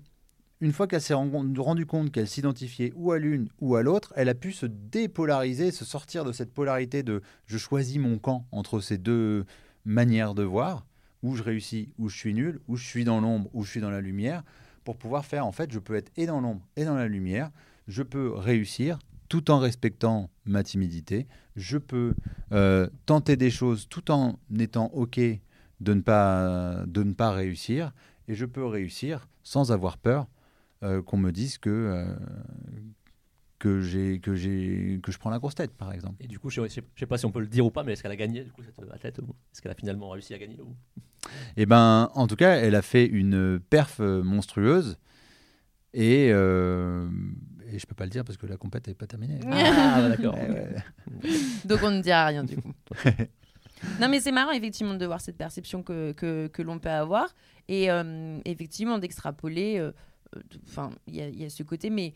une 0.61 0.73
fois 0.73 0.87
qu'elle 0.87 1.01
s'est 1.01 1.13
ren- 1.13 1.53
rendu 1.57 1.85
compte 1.85 2.11
qu'elle 2.11 2.27
s'identifiait 2.27 2.91
ou 2.95 3.11
à 3.11 3.19
l'une 3.19 3.49
ou 3.59 3.75
à 3.75 3.83
l'autre, 3.83 4.13
elle 4.15 4.29
a 4.29 4.35
pu 4.35 4.51
se 4.51 4.65
dépolariser, 4.65 5.71
se 5.71 5.85
sortir 5.85 6.25
de 6.25 6.31
cette 6.31 6.53
polarité 6.53 7.03
de 7.03 7.21
je 7.45 7.57
choisis 7.57 7.97
mon 7.99 8.17
camp 8.17 8.47
entre 8.51 8.79
ces 8.79 8.97
deux 8.97 9.45
manières 9.85 10.33
de 10.33 10.43
voir. 10.43 10.85
Où 11.23 11.35
je 11.35 11.41
réussis, 11.41 11.89
où 11.97 12.09
je 12.09 12.15
suis 12.15 12.33
nul, 12.35 12.59
où 12.67 12.75
je 12.77 12.85
suis 12.85 13.03
dans 13.03 13.19
l'ombre, 13.19 13.49
où 13.51 13.63
je 13.63 13.71
suis 13.71 13.81
dans 13.81 13.89
la 13.89 14.01
lumière, 14.01 14.43
pour 14.83 14.97
pouvoir 14.97 15.25
faire, 15.25 15.47
en 15.47 15.51
fait, 15.51 15.71
je 15.71 15.79
peux 15.79 15.95
être 15.95 16.11
et 16.15 16.27
dans 16.27 16.39
l'ombre 16.39 16.61
et 16.75 16.85
dans 16.85 16.95
la 16.95 17.07
lumière, 17.07 17.49
je 17.87 18.03
peux 18.03 18.31
réussir 18.31 18.99
tout 19.29 19.51
en 19.51 19.59
respectant 19.59 20.29
ma 20.45 20.63
timidité, 20.63 21.27
je 21.55 21.77
peux 21.77 22.13
euh, 22.51 22.87
tenter 23.05 23.35
des 23.35 23.49
choses 23.49 23.87
tout 23.89 24.11
en 24.11 24.39
étant 24.57 24.85
OK 24.93 25.19
de 25.19 25.93
ne 25.93 26.01
pas, 26.01 26.83
de 26.87 27.03
ne 27.03 27.13
pas 27.13 27.31
réussir, 27.31 27.91
et 28.27 28.35
je 28.35 28.45
peux 28.45 28.65
réussir 28.65 29.27
sans 29.43 29.71
avoir 29.71 29.97
peur 29.97 30.27
euh, 30.83 31.01
qu'on 31.01 31.17
me 31.17 31.31
dise 31.31 31.57
que, 31.57 31.69
euh, 31.69 32.15
que, 33.59 33.81
j'ai, 33.81 34.19
que, 34.19 34.35
j'ai, 34.35 34.99
que 35.03 35.11
je 35.11 35.17
prends 35.17 35.29
la 35.29 35.39
grosse 35.39 35.55
tête, 35.55 35.73
par 35.73 35.91
exemple. 35.93 36.23
Et 36.23 36.27
du 36.27 36.39
coup, 36.39 36.49
je 36.49 36.61
ne 36.61 36.67
sais, 36.67 36.81
pas 37.07 37.17
si 37.17 37.25
on 37.25 37.31
peut 37.31 37.39
le 37.39 37.47
dire 37.47 37.65
ou 37.65 37.71
pas, 37.71 37.83
mais 37.83 37.93
est-ce 37.93 38.03
qu'elle 38.03 38.11
a 38.11 38.15
gagné, 38.15 38.43
du 38.43 38.51
coup, 38.51 38.61
cette 38.63 38.79
athlète 38.91 39.19
Est-ce 39.19 39.61
qu'elle 39.61 39.71
a 39.71 39.75
finalement 39.75 40.09
réussi 40.09 40.33
à 40.33 40.37
gagner 40.37 40.59
ou... 40.61 40.75
Eh 41.57 41.65
ben, 41.65 42.09
en 42.13 42.27
tout 42.27 42.35
cas, 42.35 42.55
elle 42.55 42.75
a 42.75 42.81
fait 42.81 43.05
une 43.05 43.59
perf 43.59 43.99
monstrueuse. 43.99 44.97
Et, 45.93 46.31
et 47.69 47.79
je 47.79 47.85
peux 47.85 47.95
pas 47.95 48.05
le 48.05 48.09
dire 48.11 48.23
parce 48.23 48.37
que 48.37 48.45
la 48.45 48.57
compète 48.57 48.87
n'est 48.87 48.93
pas 48.93 49.07
terminée. 49.07 49.39
Ah, 49.45 50.01
bah, 50.01 50.09
d'accord. 50.15 50.35
Ouais. 50.35 50.75
Donc 51.65 51.79
on 51.83 51.91
ne 51.91 52.01
dira 52.01 52.25
rien 52.27 52.43
du 52.43 52.57
coup. 52.57 52.73
non 53.99 54.07
mais 54.09 54.19
c'est 54.19 54.31
marrant 54.31 54.51
effectivement 54.51 54.95
de 54.95 55.05
voir 55.05 55.21
cette 55.21 55.37
perception 55.37 55.83
que, 55.83 56.11
que, 56.13 56.47
que 56.47 56.61
l'on 56.61 56.79
peut 56.79 56.89
avoir 56.89 57.33
et 57.67 57.91
euh, 57.91 58.39
effectivement 58.45 58.97
d'extrapoler. 58.97 59.77
euh, 59.79 59.91
euh, 60.35 60.41
Enfin, 60.67 60.91
il 61.07 61.15
y, 61.15 61.41
y 61.41 61.45
a 61.45 61.49
ce 61.49 61.63
côté, 61.63 61.89
mais 61.89 62.13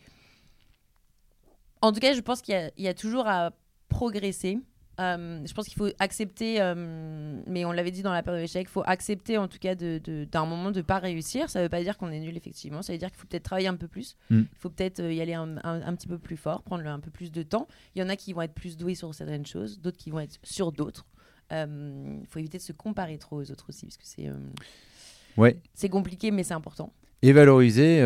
en 1.80 1.92
tout 1.92 2.00
cas, 2.00 2.12
je 2.14 2.20
pense 2.20 2.42
qu'il 2.42 2.70
y 2.76 2.88
a 2.88 2.94
toujours 2.94 3.26
à 3.26 3.52
progresser. 3.88 4.58
Euh, 5.00 5.40
je 5.46 5.54
pense 5.54 5.66
qu'il 5.66 5.76
faut 5.78 5.88
accepter, 5.98 6.60
euh, 6.60 7.40
mais 7.46 7.64
on 7.64 7.72
l'avait 7.72 7.90
dit 7.90 8.02
dans 8.02 8.12
la 8.12 8.22
période 8.22 8.42
d'échec, 8.42 8.66
il 8.68 8.70
faut 8.70 8.82
accepter 8.84 9.38
en 9.38 9.48
tout 9.48 9.58
cas 9.58 9.74
de- 9.74 9.98
de- 10.04 10.24
d'un 10.30 10.44
moment 10.44 10.70
de 10.70 10.76
ne 10.78 10.82
pas 10.82 10.98
réussir. 10.98 11.48
Ça 11.48 11.60
ne 11.60 11.64
veut 11.64 11.68
pas 11.70 11.82
dire 11.82 11.96
qu'on 11.96 12.10
est 12.10 12.20
nul, 12.20 12.36
effectivement. 12.36 12.82
Ça 12.82 12.92
veut 12.92 12.98
dire 12.98 13.10
qu'il 13.10 13.18
faut 13.18 13.26
peut-être 13.26 13.42
travailler 13.44 13.68
un 13.68 13.76
peu 13.76 13.88
plus. 13.88 14.16
Mm. 14.28 14.40
Il 14.40 14.58
faut 14.58 14.68
peut-être 14.68 15.00
euh, 15.00 15.12
y 15.12 15.20
aller 15.22 15.32
un, 15.34 15.56
un- 15.64 15.82
un 15.82 15.94
petit 15.94 16.08
peu 16.08 16.18
plus 16.18 16.36
fort, 16.36 16.62
prendre 16.62 16.86
un 16.86 17.00
peu 17.00 17.10
plus 17.10 17.32
de 17.32 17.42
temps. 17.42 17.66
Il 17.94 18.00
y 18.00 18.04
en 18.04 18.08
a 18.10 18.16
qui 18.16 18.32
vont 18.34 18.42
être 18.42 18.52
plus 18.54 18.76
doués 18.76 18.94
sur 18.94 19.14
certaines 19.14 19.46
choses, 19.46 19.80
d'autres 19.80 19.96
qui 19.96 20.10
vont 20.10 20.20
être 20.20 20.38
sur 20.42 20.72
d'autres. 20.72 21.06
Il 21.50 22.26
faut 22.30 22.38
éviter 22.38 22.56
de 22.58 22.62
se 22.62 22.72
comparer 22.72 23.18
trop 23.18 23.36
aux 23.42 23.50
autres 23.50 23.66
aussi, 23.68 23.84
parce 23.86 23.98
que 23.98 24.04
c'est 24.06 24.30
Ouais. 25.36 25.58
compliqué, 25.90 26.30
mais 26.30 26.44
c'est 26.44 26.54
important. 26.54 26.92
Et 27.20 27.32
valoriser 27.32 28.00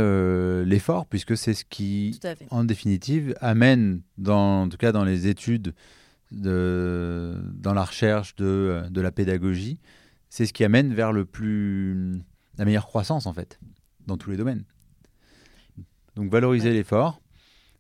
l'effort, 0.65 1.07
puisque 1.07 1.37
c'est 1.37 1.55
ce 1.55 1.65
qui, 1.65 2.19
en 2.51 2.65
définitive, 2.65 3.35
amène, 3.41 4.03
dans, 4.19 4.63
en 4.63 4.69
tout 4.69 4.77
cas 4.77 4.91
dans 4.93 5.05
les 5.05 5.29
études, 5.29 5.75
de, 6.33 7.35
dans 7.55 7.75
la 7.75 7.85
recherche 7.85 8.35
de, 8.37 8.83
de 8.91 9.01
la 9.01 9.13
pédagogie, 9.13 9.79
c'est 10.29 10.47
ce 10.47 10.53
qui 10.53 10.65
amène 10.65 10.93
vers 10.95 11.13
le 11.13 11.25
plus, 11.25 12.21
la 12.59 12.65
meilleure 12.65 12.87
croissance, 12.87 13.27
en 13.27 13.33
fait, 13.33 13.59
dans 14.07 14.17
tous 14.17 14.31
les 14.31 14.37
domaines. 14.37 14.65
Donc 16.17 16.31
valoriser 16.31 16.69
Ouais. 16.71 16.75
l'effort. 16.75 17.21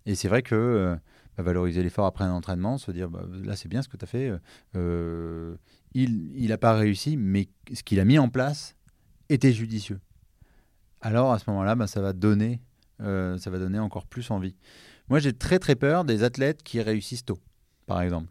Et 0.04 0.14
c'est 0.14 0.28
vrai 0.28 0.42
que 0.42 0.54
euh, 0.54 0.96
bah, 1.36 1.42
valoriser 1.42 1.82
l'effort 1.82 2.06
après 2.06 2.24
un 2.24 2.32
entraînement, 2.32 2.78
se 2.78 2.90
dire, 2.92 3.10
bah, 3.10 3.24
là 3.42 3.56
c'est 3.56 3.68
bien 3.68 3.82
ce 3.82 3.88
que 3.88 3.96
tu 3.96 4.04
as 4.04 4.08
fait, 4.08 4.32
euh, 4.76 5.56
il 5.94 6.46
n'a 6.48 6.58
pas 6.58 6.74
réussi, 6.74 7.16
mais 7.16 7.48
ce 7.72 7.82
qu'il 7.82 7.98
a 7.98 8.04
mis 8.04 8.18
en 8.18 8.28
place 8.28 8.76
était 9.28 9.52
judicieux. 9.52 10.00
Alors 11.00 11.32
à 11.32 11.38
ce 11.38 11.48
moment-là, 11.50 11.74
bah, 11.74 11.86
ça 11.86 12.00
va 12.00 12.12
donner, 12.12 12.60
euh, 13.00 13.38
ça 13.38 13.50
va 13.50 13.58
donner 13.58 13.78
encore 13.78 14.06
plus 14.06 14.30
envie. 14.30 14.54
Moi, 15.08 15.18
j'ai 15.18 15.32
très 15.32 15.58
très 15.58 15.74
peur 15.76 16.04
des 16.04 16.22
athlètes 16.22 16.62
qui 16.62 16.80
réussissent 16.80 17.24
tôt, 17.24 17.38
par 17.86 18.00
exemple, 18.02 18.30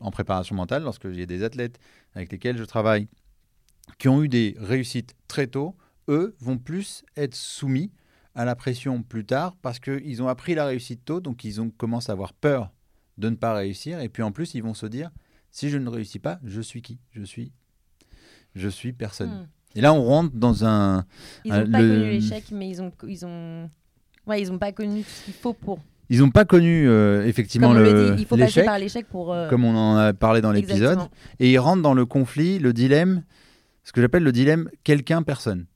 en 0.00 0.10
préparation 0.10 0.54
mentale, 0.54 0.82
lorsque 0.82 1.10
j'ai 1.10 1.26
des 1.26 1.42
athlètes 1.42 1.78
avec 2.14 2.30
lesquels 2.32 2.56
je 2.56 2.64
travaille 2.64 3.08
qui 3.98 4.08
ont 4.08 4.22
eu 4.22 4.28
des 4.28 4.54
réussites 4.58 5.14
très 5.26 5.46
tôt, 5.46 5.76
eux, 6.08 6.36
vont 6.40 6.58
plus 6.58 7.04
être 7.16 7.34
soumis 7.34 7.90
à 8.34 8.44
la 8.44 8.54
pression 8.54 9.02
plus 9.02 9.24
tard 9.24 9.56
parce 9.62 9.78
qu'ils 9.78 10.22
ont 10.22 10.28
appris 10.28 10.54
la 10.54 10.66
réussite 10.66 11.04
tôt, 11.04 11.20
donc 11.20 11.44
ils 11.44 11.60
ont 11.60 11.70
commencé 11.70 12.10
à 12.10 12.12
avoir 12.12 12.32
peur 12.32 12.70
de 13.16 13.28
ne 13.30 13.36
pas 13.36 13.54
réussir. 13.54 14.00
Et 14.00 14.08
puis 14.08 14.22
en 14.22 14.30
plus, 14.30 14.54
ils 14.54 14.62
vont 14.62 14.74
se 14.74 14.86
dire, 14.86 15.10
si 15.50 15.70
je 15.70 15.78
ne 15.78 15.88
réussis 15.88 16.18
pas, 16.18 16.38
je 16.44 16.60
suis 16.60 16.82
qui? 16.82 17.00
Je 17.10 17.24
suis, 17.24 17.52
je 18.54 18.68
suis 18.68 18.92
personne. 18.92 19.30
Hmm. 19.30 19.48
Et 19.74 19.80
là, 19.80 19.92
on 19.92 20.04
rentre 20.04 20.34
dans 20.34 20.64
un. 20.64 21.04
Ils 21.44 21.52
n'ont 21.52 21.70
pas 21.70 21.80
le- 21.80 21.88
connu 21.88 22.10
l'échec, 22.10 22.44
mais 22.52 22.68
ils 22.70 22.80
ont, 22.80 22.92
ils 23.06 23.26
ont, 23.26 23.70
ouais, 24.26 24.40
ils 24.40 24.50
ont 24.52 24.58
pas 24.58 24.72
connu 24.72 25.02
tout 25.02 25.10
ce 25.10 25.24
qu'il 25.24 25.34
faut 25.34 25.52
pour. 25.52 25.80
Ils 26.10 26.20
n'ont 26.20 26.30
pas 26.30 26.44
connu 26.44 26.88
euh, 26.88 27.26
effectivement 27.26 27.68
Comme 27.74 27.82
le 27.82 28.14
dit, 28.16 28.22
il 28.22 28.26
faut 28.26 28.36
passer 28.36 28.46
l'échec, 28.46 28.64
par 28.64 28.78
l'échec 28.78 29.06
pour. 29.08 29.32
euh, 29.32 29.48
comme 29.48 29.64
on 29.64 29.76
en 29.76 29.96
a 29.96 30.12
parlé 30.14 30.40
dans 30.40 30.52
l'épisode. 30.52 30.80
exactement. 30.98 31.10
Et 31.38 31.50
ils 31.52 31.58
rentrent 31.58 31.82
dans 31.82 31.94
le 31.94 32.06
conflit, 32.06 32.58
le 32.58 32.72
dilemme, 32.72 33.24
ce 33.84 33.92
que 33.92 34.00
j'appelle 34.00 34.22
le 34.22 34.32
dilemme 34.32 34.70
quelqu'un-personne. 34.84 35.66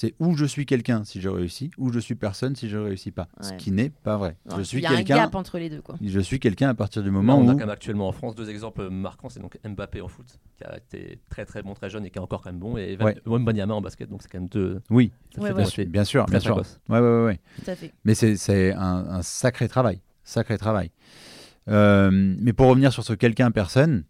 C'est 0.00 0.14
où 0.20 0.36
je 0.36 0.44
suis 0.44 0.64
quelqu'un 0.64 1.02
si 1.02 1.20
je 1.20 1.28
réussis, 1.28 1.72
où 1.76 1.92
je 1.92 1.98
suis 1.98 2.14
personne 2.14 2.54
si 2.54 2.68
je 2.68 2.76
réussis 2.78 3.10
pas. 3.10 3.26
Ce 3.40 3.52
qui 3.54 3.72
n'est 3.72 3.90
pas 3.90 4.16
vrai. 4.16 4.36
Je 4.56 4.62
suis 4.62 4.78
Il 4.78 4.82
y 4.84 4.86
a 4.86 4.90
un 4.92 4.96
quelqu'un. 4.98 5.16
gap 5.16 5.34
entre 5.34 5.58
les 5.58 5.68
deux, 5.68 5.80
quoi. 5.80 5.96
Je 6.00 6.20
suis 6.20 6.38
quelqu'un 6.38 6.68
à 6.68 6.74
partir 6.74 7.02
du 7.02 7.10
moment 7.10 7.36
on 7.36 7.40
a 7.40 7.44
où. 7.46 7.54
quand 7.54 7.56
même 7.58 7.70
actuellement 7.70 8.06
en 8.06 8.12
France 8.12 8.36
deux 8.36 8.48
exemples 8.48 8.88
marquants. 8.90 9.28
C'est 9.28 9.40
donc 9.40 9.58
Mbappé 9.64 10.00
en 10.00 10.06
foot, 10.06 10.38
qui 10.56 10.62
a 10.62 10.76
été 10.76 11.18
très 11.28 11.44
très 11.44 11.64
bon 11.64 11.74
très 11.74 11.90
jeune 11.90 12.06
et 12.06 12.10
qui 12.10 12.18
est 12.18 12.22
encore 12.22 12.42
quand 12.42 12.50
même 12.52 12.60
bon, 12.60 12.76
et 12.76 12.96
Ouais. 13.00 13.16
Wembanyama 13.26 13.74
en 13.74 13.80
basket. 13.80 14.08
Donc 14.08 14.22
c'est 14.22 14.30
quand 14.30 14.38
même 14.38 14.48
deux. 14.48 14.80
Oui, 14.88 15.10
fait 15.34 15.40
ouais. 15.40 15.64
deux- 15.64 15.84
bien 15.86 16.04
sûr, 16.04 16.26
bien 16.26 16.38
sûr. 16.38 16.56
Ouais, 16.88 17.00
ouais, 17.00 17.24
ouais. 17.24 17.40
Tout 17.64 17.68
à 17.72 17.74
fait. 17.74 17.92
Mais 18.04 18.14
c'est 18.14 18.36
c'est 18.36 18.72
un, 18.74 19.04
un 19.10 19.22
sacré 19.22 19.66
travail. 19.66 20.00
Sacré 20.22 20.58
travail. 20.58 20.92
Euh, 21.66 22.10
mais 22.12 22.52
pour 22.52 22.68
revenir 22.68 22.92
sur 22.92 23.02
ce 23.02 23.14
quelqu'un-personne, 23.14 24.04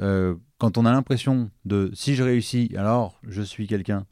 euh, 0.00 0.34
quand 0.58 0.76
on 0.76 0.84
a 0.84 0.92
l'impression 0.92 1.50
de 1.64 1.90
si 1.94 2.14
je 2.14 2.22
réussis, 2.22 2.72
alors 2.76 3.20
je 3.26 3.40
suis 3.40 3.66
quelqu'un. 3.66 4.04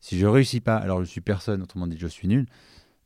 Si 0.00 0.18
je 0.18 0.26
réussis 0.26 0.60
pas, 0.60 0.76
alors 0.76 1.00
je 1.00 1.04
suis 1.04 1.20
personne, 1.20 1.62
autrement 1.62 1.86
dit, 1.86 1.96
je 1.98 2.06
suis 2.06 2.28
nul. 2.28 2.46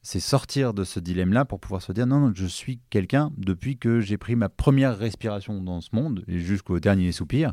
C'est 0.02 0.20
sortir 0.20 0.72
de 0.72 0.84
ce 0.84 0.98
dilemme-là 0.98 1.44
pour 1.44 1.60
pouvoir 1.60 1.82
se 1.82 1.92
dire 1.92 2.06
non, 2.06 2.20
non, 2.20 2.32
je 2.34 2.46
suis 2.46 2.80
quelqu'un 2.88 3.32
depuis 3.36 3.76
que 3.76 4.00
j'ai 4.00 4.16
pris 4.16 4.34
ma 4.34 4.48
première 4.48 4.96
respiration 4.96 5.62
dans 5.62 5.80
ce 5.80 5.90
monde 5.92 6.24
et 6.26 6.38
jusqu'au 6.38 6.80
dernier 6.80 7.12
soupir. 7.12 7.52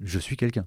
Je 0.00 0.18
suis 0.18 0.36
quelqu'un. 0.36 0.66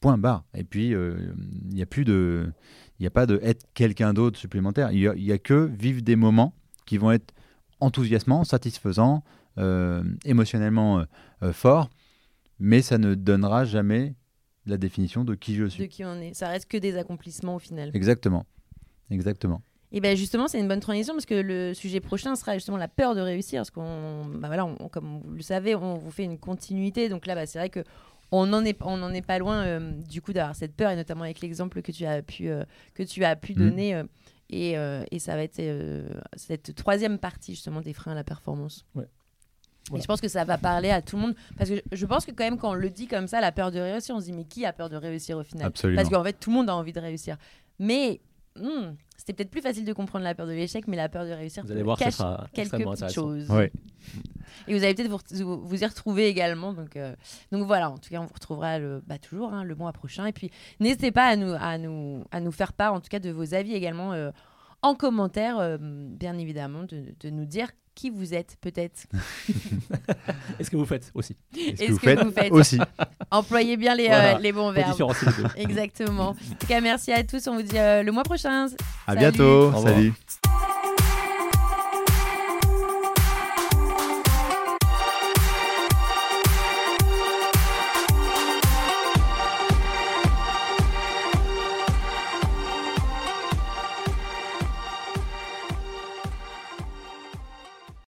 Point 0.00 0.16
barre. 0.16 0.44
Et 0.54 0.64
puis, 0.64 0.94
euh, 0.94 1.34
il 1.68 1.74
n'y 1.74 1.82
a 1.82 1.86
plus 1.86 2.04
de. 2.04 2.50
Il 2.98 3.02
n'y 3.02 3.06
a 3.06 3.10
pas 3.10 3.26
de 3.26 3.38
être 3.42 3.66
quelqu'un 3.74 4.14
d'autre 4.14 4.38
supplémentaire. 4.38 4.90
Il 4.92 5.12
n'y 5.12 5.32
a, 5.32 5.38
que 5.38 5.66
vivre 5.66 6.02
des 6.02 6.16
moments 6.16 6.54
qui 6.86 6.98
vont 6.98 7.10
être 7.12 7.34
enthousiasmants, 7.80 8.44
satisfaisants, 8.44 9.22
euh, 9.58 10.04
émotionnellement 10.24 11.00
euh, 11.00 11.04
euh, 11.42 11.52
forts, 11.52 11.90
mais 12.60 12.80
ça 12.80 12.96
ne 12.96 13.14
donnera 13.14 13.64
jamais 13.64 14.14
la 14.70 14.76
définition 14.78 15.24
de 15.24 15.34
qui 15.34 15.54
je 15.54 15.64
De 15.64 15.68
suis. 15.68 15.88
qui 15.88 16.04
on 16.04 16.20
est. 16.20 16.34
Ça 16.34 16.48
reste 16.48 16.68
que 16.70 16.76
des 16.78 16.96
accomplissements 16.96 17.56
au 17.56 17.58
final. 17.58 17.90
Exactement. 17.94 18.46
Exactement. 19.10 19.62
Et 19.90 20.00
bien 20.00 20.14
justement, 20.14 20.48
c'est 20.48 20.60
une 20.60 20.68
bonne 20.68 20.80
transition 20.80 21.14
parce 21.14 21.24
que 21.24 21.34
le 21.34 21.72
sujet 21.72 22.00
prochain 22.00 22.36
sera 22.36 22.54
justement 22.54 22.76
la 22.76 22.88
peur 22.88 23.14
de 23.14 23.20
réussir. 23.20 23.60
Parce 23.60 23.70
qu'on, 23.70 24.26
bah 24.26 24.48
voilà, 24.48 24.66
on- 24.66 24.88
comme 24.88 25.20
vous 25.24 25.34
le 25.34 25.42
savez, 25.42 25.74
on 25.74 25.94
vous 25.94 26.10
fait 26.10 26.24
une 26.24 26.38
continuité. 26.38 27.08
Donc 27.08 27.26
là, 27.26 27.34
bah, 27.34 27.46
c'est 27.46 27.58
vrai 27.58 27.70
que 27.70 27.82
on 28.30 28.44
n'en 28.44 28.62
est, 28.66 28.76
on 28.82 29.02
en 29.02 29.14
est 29.14 29.22
pas 29.26 29.38
loin 29.38 29.64
euh, 29.64 29.92
du 30.10 30.20
coup 30.20 30.34
d'avoir 30.34 30.54
cette 30.54 30.74
peur, 30.76 30.90
et 30.90 30.96
notamment 30.96 31.24
avec 31.24 31.40
l'exemple 31.40 31.80
que 31.80 31.90
tu 31.92 32.04
as 32.04 32.20
pu, 32.20 32.50
euh, 32.50 32.64
que 32.92 33.02
tu 33.02 33.24
as 33.24 33.34
pu 33.36 33.54
Mhm. 33.54 33.58
donner. 33.70 33.94
euh, 33.94 34.04
et, 34.50 34.76
euh, 34.78 35.04
et 35.10 35.18
ça 35.18 35.36
va 35.36 35.42
être 35.42 35.60
euh, 35.60 36.08
cette 36.36 36.74
troisième 36.74 37.18
partie 37.18 37.52
justement 37.52 37.80
des 37.82 37.92
freins 37.94 38.12
à 38.12 38.14
la 38.14 38.24
performance. 38.24 38.84
Ouais. 38.94 39.04
Et 39.94 40.00
je 40.00 40.06
pense 40.06 40.20
que 40.20 40.28
ça 40.28 40.44
va 40.44 40.58
parler 40.58 40.90
à 40.90 41.02
tout 41.02 41.16
le 41.16 41.22
monde. 41.22 41.34
Parce 41.56 41.70
que 41.70 41.76
je- 41.92 42.06
pense 42.06 42.24
que 42.26 42.30
quand 42.32 42.44
même, 42.44 42.58
quand 42.58 42.70
on 42.70 42.74
le 42.74 42.90
dit 42.90 43.06
comme 43.06 43.26
ça, 43.28 43.40
la 43.40 43.52
peur 43.52 43.70
de 43.70 43.78
réussir, 43.78 44.14
on 44.14 44.20
se 44.20 44.26
dit, 44.26 44.32
mais 44.32 44.44
qui 44.44 44.64
a 44.66 44.72
peur 44.72 44.88
de 44.90 44.96
réussir 44.96 45.38
au 45.38 45.42
final? 45.44 45.66
Absolument. 45.66 46.00
parce 46.02 46.12
qu'en 46.14 46.24
fait, 46.24 46.34
tout 46.34 46.50
le 46.50 46.56
monde 46.56 46.70
a 46.70 46.74
envie 46.74 46.92
de 46.92 47.00
réussir. 47.00 47.36
Mais 47.78 48.20
hmm, 48.56 48.94
c'était 49.16 49.32
peut-être 49.34 49.50
plus 49.50 49.60
facile 49.60 49.84
de 49.84 49.92
comprendre 49.92 50.24
la 50.24 50.34
peur 50.34 50.46
de 50.46 50.52
l'échec, 50.52 50.86
mais 50.88 50.96
la 50.96 51.08
peur 51.08 51.24
de 51.24 51.30
réussir 51.32 51.64
Vous 51.64 51.72
allez 51.72 51.82
voir, 51.82 51.98
ça 51.98 52.04
cache 52.06 52.14
sera 52.14 52.46
quelques 52.52 53.12
choses. 53.12 53.48
Ouais. 53.50 53.72
Et 54.66 54.76
vous 54.76 54.82
allez 54.84 54.94
peut-être 54.94 55.08
vous, 55.10 55.18
vous, 55.44 55.66
vous 55.66 55.82
y 55.82 55.86
retrouver 55.86 56.26
également. 56.28 56.72
Donc, 56.72 56.96
euh, 56.96 57.14
donc 57.52 57.66
voilà, 57.66 57.90
en 57.90 57.98
tout 57.98 58.10
cas, 58.10 58.20
on 58.20 58.26
vous 58.26 58.34
retrouvera 58.34 58.78
le, 58.78 59.02
bah, 59.06 59.18
toujours 59.18 59.52
hein, 59.52 59.64
le 59.64 59.74
mois 59.74 59.92
prochain. 59.92 60.26
Et 60.26 60.32
puis, 60.32 60.50
n'hésitez 60.80 61.10
pas 61.10 61.26
à 61.26 61.36
nous, 61.36 61.54
à, 61.58 61.78
nous, 61.78 62.24
à 62.30 62.40
nous 62.40 62.52
faire 62.52 62.72
part, 62.72 62.94
en 62.94 63.00
tout 63.00 63.08
cas, 63.08 63.18
de 63.20 63.30
vos 63.30 63.54
avis 63.54 63.74
également 63.74 64.12
euh, 64.12 64.30
en 64.82 64.94
commentaire, 64.94 65.58
euh, 65.58 65.76
bien 65.80 66.36
évidemment, 66.38 66.82
de, 66.84 67.14
de 67.20 67.30
nous 67.30 67.44
dire 67.44 67.68
qui 67.94 68.10
vous 68.10 68.32
êtes, 68.32 68.56
peut-être. 68.60 69.06
Est-ce 70.60 70.70
que 70.70 70.76
vous 70.76 70.86
faites 70.86 71.10
aussi 71.14 71.36
Est-ce 71.56 71.84
que 71.86 71.90
vous 71.92 71.98
que 71.98 72.04
faites 72.04 72.22
vous 72.22 72.30
faites 72.30 72.52
aussi 72.52 72.78
Employez 73.32 73.76
bien 73.76 73.96
les, 73.96 74.06
Voilà. 74.06 74.36
euh, 74.36 74.38
les 74.38 74.52
bons 74.52 74.70
verbes. 74.70 74.90
les. 74.90 75.44
Exactement. 75.56 76.28
En 76.28 76.34
tout 76.34 76.66
cas, 76.68 76.80
merci 76.80 77.10
à 77.12 77.24
tous. 77.24 77.48
On 77.48 77.56
vous 77.56 77.62
dit 77.62 77.76
euh, 77.76 78.04
le 78.04 78.12
mois 78.12 78.22
prochain. 78.22 78.66
À 79.06 79.14
Salut. 79.14 79.18
bientôt. 79.18 79.72
Salut. 79.82 80.12